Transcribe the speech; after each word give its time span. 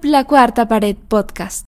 La 0.00 0.24
Cuarta 0.24 0.66
Pared 0.66 0.96
Podcast. 0.96 1.66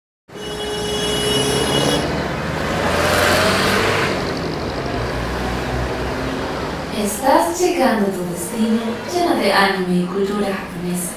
Estás 6.97 7.59
llegando 7.59 8.07
tu 8.07 8.23
destino 8.31 8.81
lleno 9.13 9.35
de 9.35 9.53
anime 9.53 10.01
y 10.01 10.05
cultura 10.05 10.47
japonesa. 10.47 11.13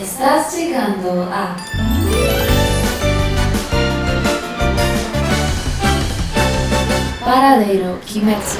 Estás 0.00 0.54
llegando 0.54 1.22
a 1.32 1.56
Paradero 7.24 7.98
Kimetsu. 8.06 8.58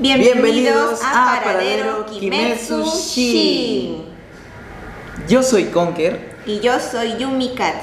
Bienvenidos, 0.00 1.00
a 1.02 1.40
Paradero 1.42 2.06
Kimetsu 2.06 2.84
Shin. 2.84 4.04
Yo 5.28 5.42
soy 5.42 5.64
Conker. 5.64 6.36
Y 6.46 6.60
yo 6.60 6.78
soy 6.78 7.16
Yumi 7.18 7.48
Kat. 7.56 7.74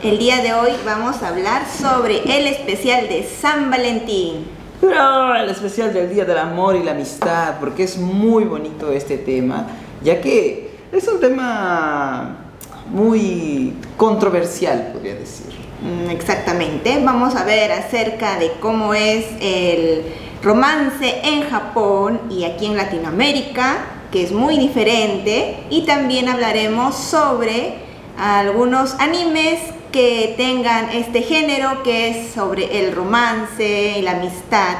El 0.00 0.16
día 0.18 0.42
de 0.42 0.54
hoy 0.54 0.70
vamos 0.84 1.24
a 1.24 1.28
hablar 1.28 1.62
sobre 1.66 2.18
el 2.22 2.46
especial 2.46 3.08
de 3.08 3.24
San 3.24 3.68
Valentín. 3.68 4.46
¡Ah! 4.96 5.38
el 5.40 5.50
especial 5.50 5.92
del 5.92 6.08
Día 6.14 6.24
del 6.24 6.38
Amor 6.38 6.76
y 6.76 6.84
la 6.84 6.92
Amistad, 6.92 7.56
porque 7.58 7.82
es 7.82 7.98
muy 7.98 8.44
bonito 8.44 8.92
este 8.92 9.18
tema, 9.18 9.66
ya 10.04 10.20
que 10.20 10.70
es 10.92 11.08
un 11.08 11.18
tema 11.18 12.36
muy 12.92 13.72
controversial, 13.96 14.90
podría 14.92 15.16
decir. 15.16 15.46
Mm, 15.82 16.10
Exactamente, 16.10 17.02
vamos 17.02 17.34
a 17.34 17.44
ver 17.44 17.72
acerca 17.72 18.38
de 18.38 18.52
cómo 18.60 18.94
es 18.94 19.26
el 19.40 20.04
romance 20.46 21.20
en 21.24 21.50
Japón 21.50 22.20
y 22.30 22.44
aquí 22.44 22.66
en 22.66 22.76
Latinoamérica, 22.76 23.78
que 24.12 24.22
es 24.22 24.30
muy 24.30 24.56
diferente, 24.56 25.64
y 25.70 25.82
también 25.84 26.28
hablaremos 26.28 26.94
sobre 26.94 27.78
algunos 28.16 28.94
animes 29.00 29.58
que 29.90 30.34
tengan 30.36 30.90
este 30.90 31.22
género 31.22 31.82
que 31.82 32.10
es 32.10 32.32
sobre 32.32 32.78
el 32.78 32.94
romance 32.94 33.98
y 33.98 34.02
la 34.02 34.12
amistad. 34.12 34.76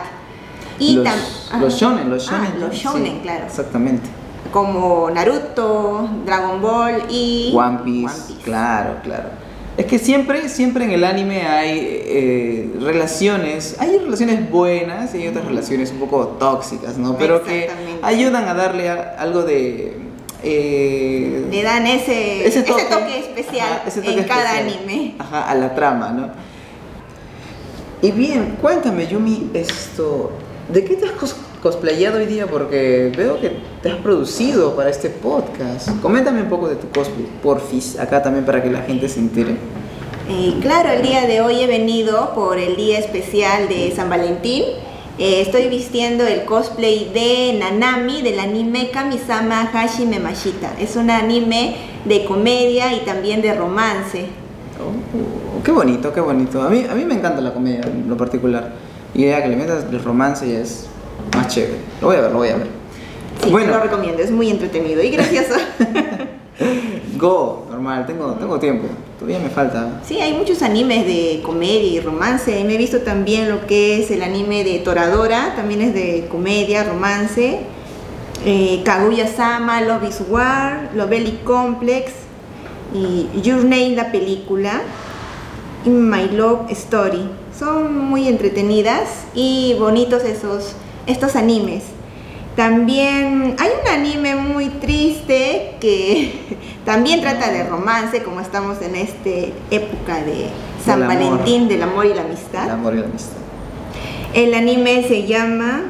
Y 0.79 0.97
los, 0.97 1.51
los 1.59 1.75
shonen, 1.75 2.11
los 2.11 2.31
Ah, 2.31 2.45
shonen. 2.45 2.61
los 2.61 2.71
sí, 2.77 2.83
shonen, 2.85 3.19
claro. 3.21 3.47
Exactamente. 3.47 4.09
Como 4.53 5.11
Naruto, 5.11 6.09
Dragon 6.25 6.63
Ball 6.63 7.03
y 7.11 7.53
One 7.57 7.79
Piece, 7.85 8.35
claro, 8.45 8.99
claro. 9.03 9.31
Es 9.77 9.85
que 9.87 9.99
siempre, 9.99 10.49
siempre 10.49 10.85
en 10.87 10.91
el 10.93 11.05
anime 11.05 11.43
hay 11.43 11.79
eh, 11.81 12.71
relaciones, 12.81 13.77
hay 13.79 13.99
relaciones 13.99 14.51
buenas 14.51 15.15
y 15.15 15.19
hay 15.19 15.29
otras 15.29 15.45
relaciones 15.45 15.91
un 15.91 15.99
poco 15.99 16.29
tóxicas, 16.39 16.97
¿no? 16.97 17.19
Pero 17.19 17.43
que 17.43 17.69
ayudan 18.03 18.49
a 18.49 18.55
darle 18.55 18.89
a- 18.89 19.17
algo 19.19 19.43
de... 19.43 19.97
eh, 20.43 21.47
Le 21.51 21.63
dan 21.63 21.87
ese, 21.87 22.47
ese 22.47 22.63
toque, 22.63 23.19
especial 23.19 23.69
ajá, 23.71 23.83
ese 23.87 24.01
toque 24.01 24.19
en 24.21 24.25
cada 24.25 24.59
anime. 24.59 25.15
Ajá, 25.19 25.43
a 25.51 25.55
la 25.55 25.75
trama, 25.75 26.11
¿no? 26.11 26.31
Y 28.01 28.13
bien, 28.13 28.57
cuéntame, 28.63 29.07
Yumi, 29.07 29.51
esto, 29.53 30.33
¿de 30.73 30.85
qué 30.85 30.97
te 30.97 31.07
has 31.07 31.13
cosplayado 31.67 32.19
hoy 32.19 32.27
día? 32.27 32.47
Porque 32.47 33.13
veo 33.17 33.41
que 33.41 33.51
te 33.83 33.91
has 33.91 33.97
producido 33.97 34.77
para 34.77 34.89
este 34.89 35.11
podcast. 35.11 35.89
Coméntame 36.01 36.43
un 36.43 36.49
poco 36.49 36.69
de 36.69 36.77
tu 36.77 36.89
cosplay, 36.91 37.27
porfis, 37.43 37.99
acá 37.99 38.23
también 38.23 38.45
para 38.45 38.63
que 38.63 38.71
la 38.71 38.83
gente 38.83 39.09
se 39.09 39.19
entere. 39.19 39.57
Eh, 40.31 40.55
claro, 40.63 40.91
el 40.91 41.03
día 41.03 41.27
de 41.27 41.41
hoy 41.41 41.59
he 41.63 41.67
venido 41.67 42.35
por 42.37 42.59
el 42.59 42.77
día 42.77 43.01
especial 43.01 43.69
de 43.69 43.93
San 43.97 44.09
Valentín. 44.09 44.63
Eh, 45.19 45.41
estoy 45.41 45.67
vistiendo 45.67 46.25
el 46.25 46.45
cosplay 46.45 47.11
de 47.13 47.59
Nanami 47.59 48.23
del 48.23 48.39
anime 48.39 48.91
Kamisama 48.93 49.67
Hashime 49.67 50.21
Mashita. 50.21 50.73
Es 50.79 50.95
un 50.95 51.11
anime 51.11 51.75
de 52.05 52.25
comedia 52.27 52.95
y 52.95 53.01
también 53.01 53.43
de 53.43 53.53
romance. 53.53 54.27
Oh, 54.79 55.65
qué 55.65 55.73
bonito, 55.73 56.13
qué 56.13 56.21
bonito. 56.21 56.63
A 56.63 56.69
mí, 56.69 56.87
a 56.89 56.95
mí 56.95 57.05
me 57.05 57.15
encanta 57.15 57.41
la 57.41 57.53
comedia 57.53 57.81
en 57.81 58.09
lo 58.09 58.17
particular. 58.17 58.73
Y 59.15 59.27
ya 59.27 59.43
que 59.43 59.49
le 59.49 59.57
metas 59.57 59.87
el 59.91 60.05
romance 60.05 60.49
ya 60.49 60.61
es 60.61 60.91
más 61.35 61.49
chévere. 61.49 61.79
Lo 62.01 62.09
voy 62.09 62.17
a 62.17 62.21
ver, 62.21 62.33
lo 62.33 62.39
voy 62.39 62.49
a 62.49 62.57
ver. 62.57 62.67
Sí, 63.43 63.51
bueno, 63.51 63.73
te 63.73 63.79
lo 63.79 63.83
recomiendo, 63.85 64.23
es 64.23 64.31
muy 64.31 64.51
entretenido 64.51 65.03
y 65.03 65.11
gracioso. 65.11 65.55
Go, 67.17 67.67
normal, 67.71 68.07
tengo, 68.07 68.33
tengo 68.33 68.59
tiempo. 68.59 68.89
Todavía 69.19 69.39
me 69.39 69.49
falta. 69.49 70.01
Sí, 70.05 70.21
hay 70.21 70.35
muchos 70.35 70.63
animes 70.63 71.07
de 71.07 71.41
comedia 71.43 71.91
y 71.91 72.01
romance. 72.01 72.63
Me 72.65 72.75
he 72.75 72.79
visto 72.79 73.01
también 73.01 73.49
lo 73.49 73.67
que 73.67 74.03
es 74.03 74.11
el 74.11 74.23
anime 74.23 74.65
de 74.65 74.79
Toradora, 74.81 75.55
también 75.57 75.81
es 75.81 75.95
de 75.95 76.29
comedia, 76.31 76.85
romance. 76.85 77.61
Eh, 78.45 78.83
Kaguya-sama, 78.85 79.81
Love 79.81 80.09
is 80.09 80.23
War, 80.29 80.91
Lovely 80.95 81.41
Complex 81.45 82.13
y 82.95 83.29
Your 83.43 83.65
Name, 83.65 83.97
la 83.97 84.13
película. 84.13 84.83
Y 85.85 85.91
My 85.91 86.29
Love 86.29 86.71
Story. 86.71 87.29
Son 87.59 87.97
muy 87.97 88.29
entretenidas 88.29 89.25
y 89.35 89.77
bonitos 89.79 90.25
esos, 90.25 90.75
estos 91.07 91.37
animes. 91.37 91.85
También 92.57 93.55
hay 93.59 93.69
un 93.83 93.89
anime 93.89 94.35
muy 94.37 94.69
triste 94.71 95.75
que 95.79 96.57
también 96.87 97.21
trata 97.21 97.53
de 97.53 97.65
romance, 97.65 98.23
como 98.23 98.41
estamos 98.41 98.81
en 98.81 98.97
esta 98.97 99.31
época 99.71 100.23
de 100.25 100.49
San 100.85 101.01
Del 101.01 101.11
amor. 101.11 101.31
Valentín, 101.31 101.69
del 101.69 101.83
amor 101.83 102.07
y 102.07 102.15
la 102.15 102.23
amistad. 102.23 102.65
El 102.65 102.71
amor 102.71 102.95
y 102.95 102.99
la 102.99 103.05
amistad. 103.05 103.37
El 104.33 104.55
anime 104.55 105.05
se 105.07 105.27
llama 105.27 105.85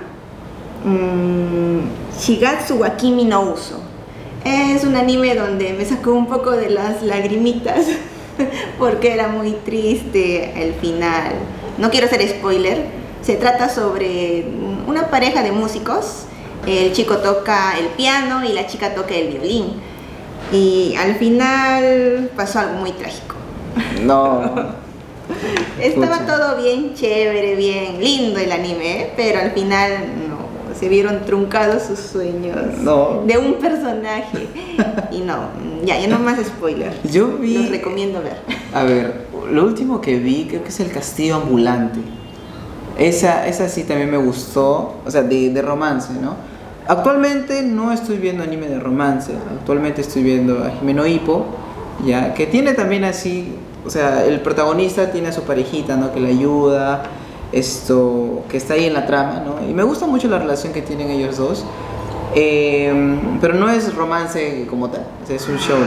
mm, 0.84 2.18
Shigatsu 2.20 2.76
wa 2.76 2.96
Kimi 2.96 3.24
no 3.24 3.42
Uso. 3.42 3.80
Es 4.44 4.84
un 4.84 4.96
anime 4.96 5.34
donde 5.34 5.72
me 5.72 5.84
sacó 5.84 6.12
un 6.12 6.26
poco 6.26 6.52
de 6.52 6.70
las 6.70 7.02
lagrimitas 7.02 7.86
porque 8.78 9.12
era 9.12 9.28
muy 9.28 9.52
triste 9.64 10.62
el 10.62 10.74
final. 10.74 11.32
No 11.78 11.90
quiero 11.90 12.06
hacer 12.06 12.26
spoiler. 12.28 13.05
Se 13.26 13.34
trata 13.34 13.68
sobre 13.68 14.46
una 14.86 15.08
pareja 15.08 15.42
de 15.42 15.50
músicos. 15.50 16.26
El 16.64 16.92
chico 16.92 17.16
toca 17.16 17.76
el 17.76 17.86
piano 17.88 18.44
y 18.44 18.52
la 18.52 18.68
chica 18.68 18.94
toca 18.94 19.16
el 19.16 19.32
violín. 19.32 19.72
Y 20.52 20.94
al 20.96 21.16
final 21.16 22.30
pasó 22.36 22.60
algo 22.60 22.74
muy 22.74 22.92
trágico. 22.92 23.34
No. 24.04 24.54
Estaba 25.80 26.24
todo 26.24 26.62
bien 26.62 26.94
chévere, 26.94 27.56
bien 27.56 28.00
lindo 28.00 28.38
el 28.38 28.52
anime, 28.52 29.00
¿eh? 29.00 29.12
pero 29.16 29.40
al 29.40 29.50
final 29.50 29.90
no, 30.28 30.74
se 30.78 30.88
vieron 30.88 31.24
truncados 31.26 31.82
sus 31.82 31.98
sueños 31.98 32.56
No. 32.78 33.24
de 33.26 33.36
un 33.38 33.54
personaje. 33.54 34.46
Y 35.10 35.18
no, 35.22 35.48
ya, 35.84 35.98
ya 35.98 36.06
no 36.06 36.20
más 36.20 36.38
spoiler. 36.46 36.92
Yo 37.10 37.26
vi. 37.38 37.58
Los 37.58 37.70
recomiendo 37.70 38.22
ver. 38.22 38.36
A 38.72 38.84
ver, 38.84 39.26
lo 39.50 39.64
último 39.64 40.00
que 40.00 40.16
vi 40.16 40.46
creo 40.48 40.62
que 40.62 40.68
es 40.68 40.78
el 40.78 40.92
castillo 40.92 41.34
ambulante. 41.34 41.98
Esa, 42.98 43.46
esa 43.46 43.68
sí 43.68 43.84
también 43.84 44.10
me 44.10 44.16
gustó, 44.16 44.94
o 45.04 45.10
sea, 45.10 45.22
de, 45.22 45.50
de 45.50 45.62
romance, 45.62 46.12
¿no? 46.14 46.34
Actualmente 46.88 47.62
no 47.62 47.92
estoy 47.92 48.16
viendo 48.16 48.42
anime 48.42 48.68
de 48.68 48.78
romance, 48.78 49.32
actualmente 49.58 50.00
estoy 50.00 50.22
viendo 50.22 50.64
a 50.64 50.70
Jimeno 50.70 51.06
Hippo, 51.06 51.44
ya, 52.04 52.32
que 52.32 52.46
tiene 52.46 52.74
también 52.74 53.04
así, 53.04 53.54
o 53.84 53.90
sea, 53.90 54.24
el 54.24 54.40
protagonista 54.40 55.10
tiene 55.10 55.28
a 55.28 55.32
su 55.32 55.42
parejita, 55.42 55.96
¿no? 55.96 56.12
Que 56.12 56.20
le 56.20 56.28
ayuda, 56.28 57.02
esto, 57.52 58.44
que 58.48 58.56
está 58.56 58.74
ahí 58.74 58.86
en 58.86 58.94
la 58.94 59.06
trama, 59.06 59.42
¿no? 59.44 59.68
Y 59.68 59.74
me 59.74 59.82
gusta 59.82 60.06
mucho 60.06 60.28
la 60.28 60.38
relación 60.38 60.72
que 60.72 60.82
tienen 60.82 61.10
ellos 61.10 61.36
dos. 61.36 61.64
Eh, 62.34 62.92
pero 63.40 63.54
no 63.54 63.70
es 63.70 63.94
romance 63.94 64.66
como 64.68 64.90
tal, 64.90 65.06
o 65.22 65.26
sea, 65.26 65.36
es 65.36 65.48
un 65.48 65.56
show, 65.56 65.78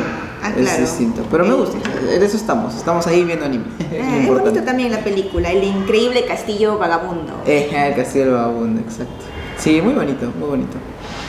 Ah, 0.42 0.50
es 0.56 0.56
claro. 0.66 0.82
distinto. 0.82 1.22
Pero 1.30 1.44
me 1.46 1.52
Eh, 1.52 1.58
gusta, 1.58 1.78
de 2.20 2.26
eso 2.26 2.38
estamos, 2.38 2.76
estamos 2.76 3.06
ahí 3.08 3.24
viendo 3.24 3.46
anime. 3.46 3.66
Eh, 3.92 4.24
lo 4.28 4.38
es 4.38 4.44
bonito 4.44 4.64
también 4.64 4.92
la 4.92 5.00
película, 5.04 5.52
El 5.52 5.64
increíble 5.64 6.26
castillo 6.26 6.78
vagabundo. 6.78 7.34
Eh, 7.46 7.70
el 7.72 7.96
castillo 7.96 8.26
del 8.26 8.34
vagabundo, 8.36 8.82
exacto. 8.82 9.14
Sí, 9.58 9.82
muy 9.82 9.94
bonito, 9.94 10.32
muy 10.40 10.48
bonito. 10.50 10.78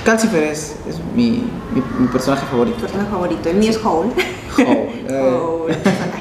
Calcifer 0.05 0.45
es, 0.45 0.77
es 0.89 0.99
mi, 1.15 1.43
mi, 1.75 1.83
mi 1.99 2.07
personaje 2.09 2.45
Mi 2.45 2.51
favorito. 2.51 2.77
personaje 2.79 3.11
favorito, 3.11 3.49
el 3.51 3.57
mío 3.57 3.71
es 3.71 3.85
Howl. 3.85 4.07
Howl, 4.57 4.67
eh. 4.67 5.31
Howl, 5.35 5.71
el 5.71 5.77
personaje. 5.77 6.21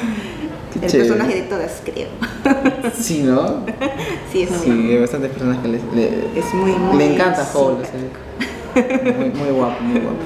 El 0.82 0.88
chévere. 0.90 1.08
personaje 1.10 1.34
de 1.34 1.42
todas, 1.42 1.82
creo. 1.84 2.08
Sí, 2.98 3.22
¿no? 3.22 3.64
Sí, 4.32 4.42
es 4.44 4.50
muy 4.50 4.60
Sí, 4.60 4.70
hay 4.92 4.98
bastantes 5.00 5.30
personas 5.32 5.58
que 5.58 5.68
le, 5.68 5.80
le, 5.94 6.38
Es 6.38 6.54
muy, 6.54 6.72
muy 6.72 6.96
le 6.96 7.14
encanta 7.14 7.46
Howl. 7.52 7.76
súper. 7.84 8.00
o 8.74 9.02
sea, 9.02 9.12
muy, 9.18 9.28
muy 9.30 9.50
guapo, 9.50 9.82
muy 9.82 10.00
guapo. 10.00 10.16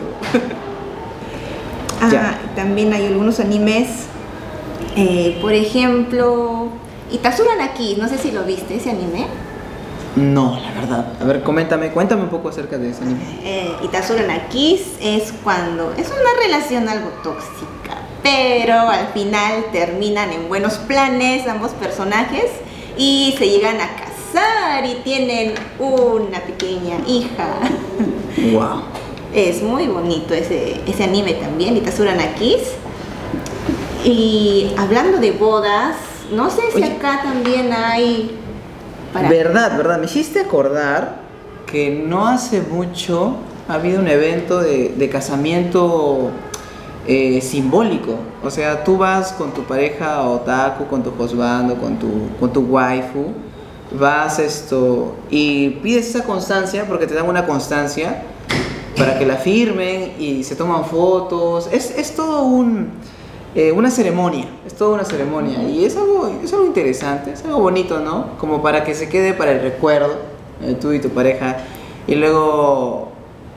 Ah, 2.12 2.38
también 2.54 2.92
hay 2.92 3.06
algunos 3.06 3.40
animes, 3.40 3.88
eh, 4.96 5.38
por 5.40 5.52
ejemplo, 5.52 6.68
Itazura 7.10 7.56
Naki, 7.56 7.96
no 7.98 8.08
sé 8.08 8.18
si 8.18 8.30
lo 8.32 8.44
viste 8.44 8.76
ese 8.76 8.90
anime. 8.90 9.26
No, 10.16 10.58
la 10.60 10.80
verdad. 10.80 11.12
A 11.20 11.24
ver, 11.24 11.42
coméntame, 11.42 11.90
cuéntame 11.90 12.22
un 12.22 12.28
poco 12.28 12.48
acerca 12.48 12.78
de 12.78 12.90
ese 12.90 13.02
anime. 13.02 13.20
Eh, 13.42 13.72
Itazura 13.82 14.22
Naki 14.26 14.80
es 15.00 15.32
cuando 15.42 15.92
es 15.96 16.08
una 16.08 16.42
relación 16.44 16.88
algo 16.88 17.08
tóxica, 17.22 18.00
pero 18.22 18.74
al 18.74 19.08
final 19.08 19.64
terminan 19.72 20.32
en 20.32 20.48
buenos 20.48 20.74
planes 20.74 21.48
ambos 21.48 21.72
personajes 21.72 22.44
y 22.96 23.34
se 23.38 23.48
llegan 23.48 23.76
a 23.80 23.88
casar 23.96 24.86
y 24.86 25.02
tienen 25.02 25.54
una 25.80 26.38
pequeña 26.40 26.96
hija. 27.06 27.48
Wow. 28.52 28.82
Es 29.34 29.62
muy 29.62 29.88
bonito 29.88 30.32
ese, 30.32 30.81
ese 30.86 31.04
anime 31.04 31.34
también, 31.34 31.76
Itasura 31.76 32.14
Nakis. 32.14 32.62
Y 34.04 34.72
hablando 34.78 35.19
de 35.19 35.32
bodas, 35.32 35.96
no 36.32 36.50
sé 36.50 36.62
si 36.70 36.76
Oye. 36.82 36.92
acá 36.92 37.20
también 37.22 37.72
hay 37.72 38.38
para 39.12 39.28
Verdad, 39.28 39.76
verdad. 39.76 39.98
Me 39.98 40.06
hiciste 40.06 40.40
acordar 40.40 41.16
que 41.66 41.90
no 41.90 42.28
hace 42.28 42.60
mucho 42.60 43.36
ha 43.69 43.75
habido 43.75 44.00
un 44.00 44.08
evento 44.08 44.60
de, 44.60 44.90
de 44.90 45.08
casamiento 45.08 46.31
eh, 47.06 47.40
simbólico. 47.40 48.16
O 48.42 48.50
sea, 48.50 48.84
tú 48.84 48.98
vas 48.98 49.32
con 49.32 49.52
tu 49.52 49.62
pareja 49.62 50.22
otaku, 50.22 50.86
con 50.86 51.02
tu 51.02 51.10
husband, 51.10 51.78
con 51.81 51.98
tu, 51.98 52.08
con 52.38 52.52
tu 52.52 52.60
waifu, 52.60 53.32
vas 53.98 54.38
esto 54.38 55.14
y 55.31 55.70
pides 55.82 56.10
esa 56.10 56.25
constancia 56.25 56.86
porque 56.86 57.06
te 57.06 57.14
dan 57.14 57.28
una 57.28 57.46
constancia 57.46 58.22
para 58.96 59.19
que 59.19 59.26
la 59.26 59.37
firmen 59.37 60.14
y 60.19 60.44
se 60.44 60.56
toman 60.56 60.85
fotos. 60.85 61.69
Es, 61.73 61.96
es 61.96 62.14
todo 62.14 62.43
un, 62.43 62.91
eh, 63.55 63.73
una 63.73 63.91
ceremonia, 63.91 64.46
es 64.67 64.75
toda 64.75 64.94
una 64.94 65.05
ceremonia. 65.05 65.62
Y 65.62 65.85
es 65.85 65.96
algo, 65.96 66.31
es 66.43 66.52
algo 66.52 66.67
interesante, 66.67 67.32
es 67.32 67.44
algo 67.44 67.61
bonito, 67.61 68.00
¿no? 68.00 68.37
Como 68.38 68.62
para 68.62 68.85
que 68.85 68.94
se 68.94 69.08
quede 69.08 69.32
para 69.35 69.52
el 69.52 69.61
recuerdo, 69.61 70.17
eh, 70.62 70.76
tú 70.81 70.93
y 70.93 71.00
tu 71.00 71.11
pareja, 71.11 71.58
y 72.06 72.14
luego 72.17 73.08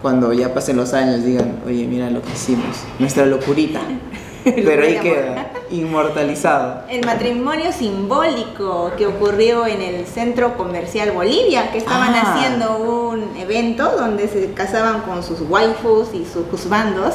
cuando 0.02 0.32
ya 0.34 0.54
pasen 0.54 0.78
los 0.78 0.94
años 0.94 1.24
digan, 1.24 1.60
oye, 1.66 1.86
mira 1.88 2.10
lo 2.10 2.22
que 2.22 2.32
hicimos, 2.32 2.78
nuestra 3.00 3.26
locurita, 3.26 3.82
pero 4.44 4.84
ahí 4.84 5.00
queda, 5.00 5.52
inmortalizado. 5.72 6.84
el 6.90 7.06
matrimonio 7.06 7.72
simbólico 7.72 8.92
que 8.98 9.06
ocurrió 9.08 9.66
en 9.68 9.82
el 9.82 10.06
Centro 10.06 10.58
Comercial 10.58 11.12
Bolivia, 11.12 11.72
que 11.72 11.78
estaban 11.80 12.14
Ah. 12.14 12.34
haciendo 12.36 12.78
un 12.78 13.36
evento 13.38 13.90
donde 13.98 14.28
se 14.28 14.54
casaban 14.54 15.02
con 15.02 15.24
sus 15.24 15.42
waifus 15.42 16.10
y 16.14 16.26
sus 16.26 16.52
husbandos 16.52 17.14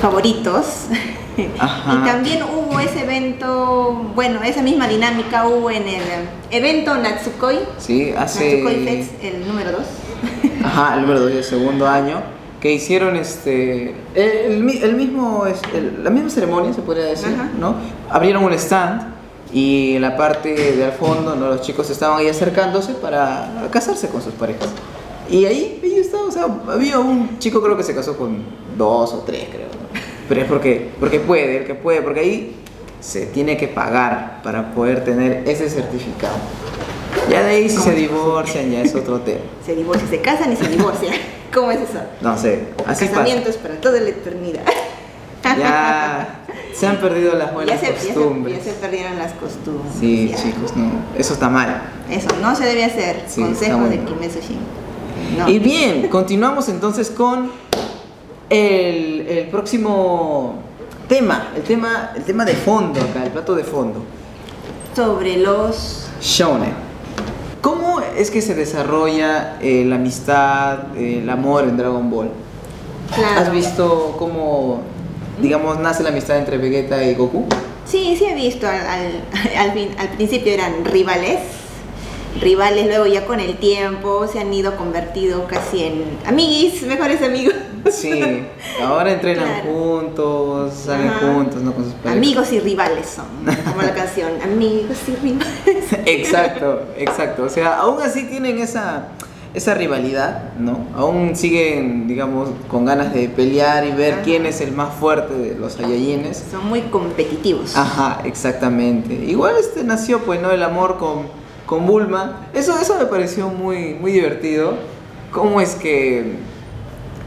favoritos. 0.00 0.86
Ajá. 1.58 1.94
Y 1.94 2.06
también 2.08 2.42
hubo 2.42 2.80
ese 2.80 3.02
evento, 3.04 4.10
bueno, 4.14 4.42
esa 4.42 4.62
misma 4.62 4.88
dinámica 4.88 5.46
hubo 5.46 5.70
en 5.70 5.86
el 5.88 6.02
evento 6.50 6.96
Natsukoi, 6.96 7.58
Sí, 7.78 8.12
hace... 8.16 8.62
Natsukoi 8.62 8.84
Fest, 8.84 9.12
el 9.22 9.46
número 9.46 9.72
2. 9.72 9.80
Ajá, 10.64 10.94
el 10.94 11.02
número 11.02 11.20
2 11.20 11.32
del 11.34 11.44
segundo 11.44 11.88
año, 11.88 12.20
que 12.60 12.72
hicieron 12.72 13.16
este, 13.16 13.94
el, 14.14 14.52
el 14.52 14.64
mi- 14.64 14.78
el 14.82 14.94
mismo, 14.94 15.44
el- 15.74 16.04
la 16.04 16.10
misma 16.10 16.28
ceremonia, 16.30 16.72
se 16.74 16.82
podría 16.82 17.04
decir, 17.04 17.28
Ajá. 17.34 17.48
¿no? 17.58 17.74
Abrieron 18.10 18.44
un 18.44 18.52
stand 18.52 19.14
y 19.52 19.96
en 19.96 20.02
la 20.02 20.16
parte 20.16 20.54
de 20.76 20.84
al 20.84 20.92
fondo, 20.92 21.34
¿no? 21.36 21.48
Los 21.48 21.62
chicos 21.62 21.88
estaban 21.90 22.18
ahí 22.18 22.28
acercándose 22.28 22.92
para 22.94 23.68
casarse 23.70 24.08
con 24.08 24.20
sus 24.22 24.34
parejas. 24.34 24.68
Y 25.30 25.44
ahí, 25.46 25.80
ahí 25.82 25.94
estaba, 25.96 26.24
o 26.24 26.30
sea, 26.30 26.46
había 26.68 26.98
un 26.98 27.38
chico 27.38 27.62
creo 27.62 27.76
que 27.76 27.82
se 27.82 27.94
casó 27.94 28.16
con 28.16 28.38
dos 28.76 29.12
o 29.14 29.18
tres, 29.26 29.44
creo. 29.50 29.66
¿no? 29.66 30.00
Pero 30.28 30.40
es 30.42 30.46
porque, 30.46 30.90
porque 31.00 31.18
puede, 31.20 31.58
el 31.58 31.64
que 31.66 31.74
puede, 31.74 32.02
porque 32.02 32.20
ahí 32.20 32.56
se 33.00 33.26
tiene 33.26 33.56
que 33.56 33.68
pagar 33.68 34.40
para 34.44 34.72
poder 34.74 35.02
tener 35.04 35.44
ese 35.48 35.70
certificado. 35.70 36.34
Ya 37.30 37.42
de 37.42 37.50
ahí 37.56 37.68
si 37.70 37.78
se 37.78 37.92
divorcian 37.94 38.70
ya 38.70 38.82
es 38.82 38.94
otro 38.94 39.20
tema. 39.20 39.40
Se 39.64 39.74
divorcian, 39.74 40.10
se 40.10 40.20
casan 40.20 40.52
y 40.52 40.56
se 40.56 40.68
divorcian. 40.68 41.14
¿Cómo 41.52 41.70
es 41.70 41.80
eso? 41.80 42.00
No 42.20 42.36
sé, 42.38 42.68
así 42.86 43.06
pasa. 43.06 43.22
Casamientos 43.22 43.56
para 43.56 43.74
toda 43.76 44.00
la 44.00 44.08
eternidad. 44.10 44.62
Ya 45.42 46.40
se 46.74 46.86
han 46.86 46.98
perdido 46.98 47.34
las 47.34 47.52
buenas 47.52 47.80
ya, 47.80 47.88
se, 47.88 47.92
costumbres. 47.94 48.56
ya 48.58 48.72
se 48.72 48.78
perdieron 48.78 49.18
las 49.18 49.32
costumbres. 49.32 49.92
Sí, 49.98 50.28
ya. 50.28 50.36
chicos, 50.36 50.76
no, 50.76 50.90
eso 51.16 51.32
está 51.34 51.48
mal. 51.48 51.82
Eso 52.10 52.28
no 52.40 52.54
se 52.54 52.64
debe 52.64 52.84
hacer. 52.84 53.24
Sí, 53.26 53.42
Consejo 53.42 53.88
de. 53.88 53.98
Kimetsu 54.04 54.40
Shin. 54.40 54.58
No. 55.38 55.48
Y 55.48 55.58
bien, 55.58 56.08
continuamos 56.08 56.68
entonces 56.68 57.10
con 57.10 57.50
el, 58.48 59.26
el 59.28 59.48
próximo 59.48 60.54
tema, 61.08 61.48
el 61.56 61.62
tema, 61.62 62.12
el 62.14 62.22
tema 62.24 62.44
de 62.44 62.54
fondo 62.54 63.00
acá, 63.00 63.24
el 63.24 63.30
plato 63.30 63.54
de 63.54 63.64
fondo. 63.64 64.02
Sobre 64.94 65.36
los 65.36 66.06
Shonen. 66.20 66.89
¿Cómo 68.10 68.20
es 68.20 68.30
que 68.30 68.42
se 68.42 68.54
desarrolla 68.54 69.56
eh, 69.60 69.84
la 69.86 69.96
amistad, 69.96 70.96
eh, 70.96 71.20
el 71.22 71.30
amor 71.30 71.64
en 71.64 71.76
Dragon 71.76 72.10
Ball? 72.10 72.30
Claro. 73.14 73.40
¿Has 73.40 73.52
visto 73.52 74.14
cómo, 74.18 74.80
digamos, 75.40 75.78
nace 75.78 76.02
la 76.02 76.10
amistad 76.10 76.38
entre 76.38 76.58
Vegeta 76.58 77.02
y 77.04 77.14
Goku? 77.14 77.44
Sí, 77.84 78.14
sí 78.18 78.24
he 78.24 78.34
visto. 78.34 78.66
Al, 78.66 78.76
al, 78.76 79.56
al 79.58 79.72
fin- 79.72 79.94
al 79.98 80.08
principio 80.10 80.52
eran 80.52 80.84
rivales. 80.84 81.38
Rivales, 82.40 82.86
luego 82.86 83.06
ya 83.06 83.26
con 83.26 83.40
el 83.40 83.56
tiempo 83.56 84.26
se 84.26 84.38
han 84.40 84.52
ido 84.54 84.76
convertido 84.76 85.46
casi 85.46 85.82
en 85.84 86.04
amiguis, 86.26 86.82
mejores 86.84 87.20
amigos. 87.22 87.54
Sí, 87.90 88.44
ahora 88.82 89.12
entrenan 89.12 89.44
Claro. 89.46 89.70
juntos, 89.72 90.72
salen 90.74 91.08
Ajá. 91.08 91.32
juntos, 91.32 91.60
¿no? 91.62 91.72
Con 91.72 91.84
sus. 91.84 91.94
Amigos 92.06 92.52
y 92.52 92.60
rivales 92.60 93.06
son, 93.06 93.26
como 93.70 93.82
la 93.82 93.94
canción. 93.94 94.30
Amigos 94.42 94.96
y 95.08 95.16
rivales. 95.16 95.92
Exacto, 96.06 96.82
exacto. 96.96 97.44
O 97.44 97.48
sea, 97.48 97.78
aún 97.78 98.00
así 98.00 98.24
tienen 98.24 98.58
esa, 98.58 99.08
esa 99.52 99.74
rivalidad, 99.74 100.54
¿no? 100.58 100.86
Aún 100.94 101.34
siguen, 101.34 102.06
digamos, 102.06 102.50
con 102.68 102.84
ganas 102.84 103.12
de 103.12 103.28
pelear 103.28 103.84
y 103.86 103.90
ver 103.92 104.14
Ajá. 104.14 104.22
quién 104.22 104.46
es 104.46 104.60
el 104.60 104.72
más 104.72 104.94
fuerte 104.94 105.34
de 105.34 105.58
los 105.58 105.72
Saiyajines. 105.74 106.44
Son 106.50 106.66
muy 106.68 106.82
competitivos. 106.82 107.76
Ajá, 107.76 108.20
exactamente. 108.24 109.14
Igual 109.14 109.56
este 109.58 109.82
nació, 109.84 110.20
pues, 110.20 110.40
¿no? 110.40 110.50
El 110.52 110.62
amor 110.62 110.96
con, 110.98 111.39
con 111.70 111.86
Bulma. 111.86 112.48
Eso, 112.52 112.76
eso 112.80 112.98
me 112.98 113.06
pareció 113.06 113.48
muy, 113.48 113.94
muy 113.94 114.10
divertido. 114.10 114.74
¿Cómo 115.30 115.60
es 115.60 115.76
que 115.76 116.34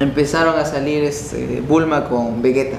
empezaron 0.01 0.59
a 0.59 0.65
salir 0.65 1.01
este, 1.05 1.61
Bulma 1.61 2.09
con 2.09 2.41
Vegeta? 2.41 2.75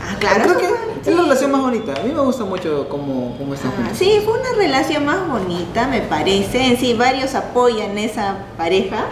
Ah, 0.00 0.16
claro. 0.18 0.44
Creo 0.44 0.58
que 0.58 0.91
es 1.10 1.16
la 1.16 1.22
relación 1.22 1.50
más 1.50 1.60
bonita. 1.62 1.92
A 1.98 2.02
mí 2.04 2.12
me 2.12 2.20
gusta 2.20 2.44
mucho 2.44 2.88
cómo, 2.88 3.34
cómo 3.38 3.54
están 3.54 3.72
Ah, 3.78 3.90
sí, 3.94 4.20
fue 4.24 4.34
una 4.38 4.52
relación 4.56 5.04
más 5.04 5.26
bonita, 5.28 5.88
me 5.88 6.00
parece. 6.00 6.66
En 6.66 6.76
sí, 6.76 6.94
varios 6.94 7.34
apoyan 7.34 7.98
esa 7.98 8.36
pareja, 8.56 9.06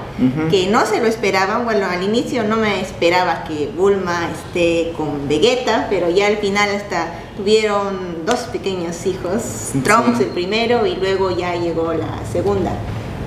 que 0.51 0.69
no 0.69 0.87
se 0.87 1.01
lo 1.01 1.07
esperaban. 1.07 1.65
Bueno, 1.65 1.87
al 1.91 2.03
inicio 2.03 2.45
no 2.45 2.57
me 2.57 2.81
esperaba 2.81 3.45
que 3.45 3.69
Bulma 3.77 4.29
esté 4.31 4.93
con 4.97 5.29
Vegeta, 5.29 5.87
pero 5.91 6.09
ya 6.09 6.27
al 6.29 6.37
final 6.37 6.69
hasta 6.75 7.09
tuvieron 7.37 8.25
dos 8.27 8.41
pequeños 8.53 9.05
hijos. 9.07 9.43
Trunks 9.83 10.19
Sí. 10.19 10.25
el 10.25 10.31
primero 10.31 10.87
y 10.87 10.97
luego 10.97 11.31
ya 11.31 11.55
llegó 11.57 11.93
la 11.93 12.21
segunda. 12.33 12.73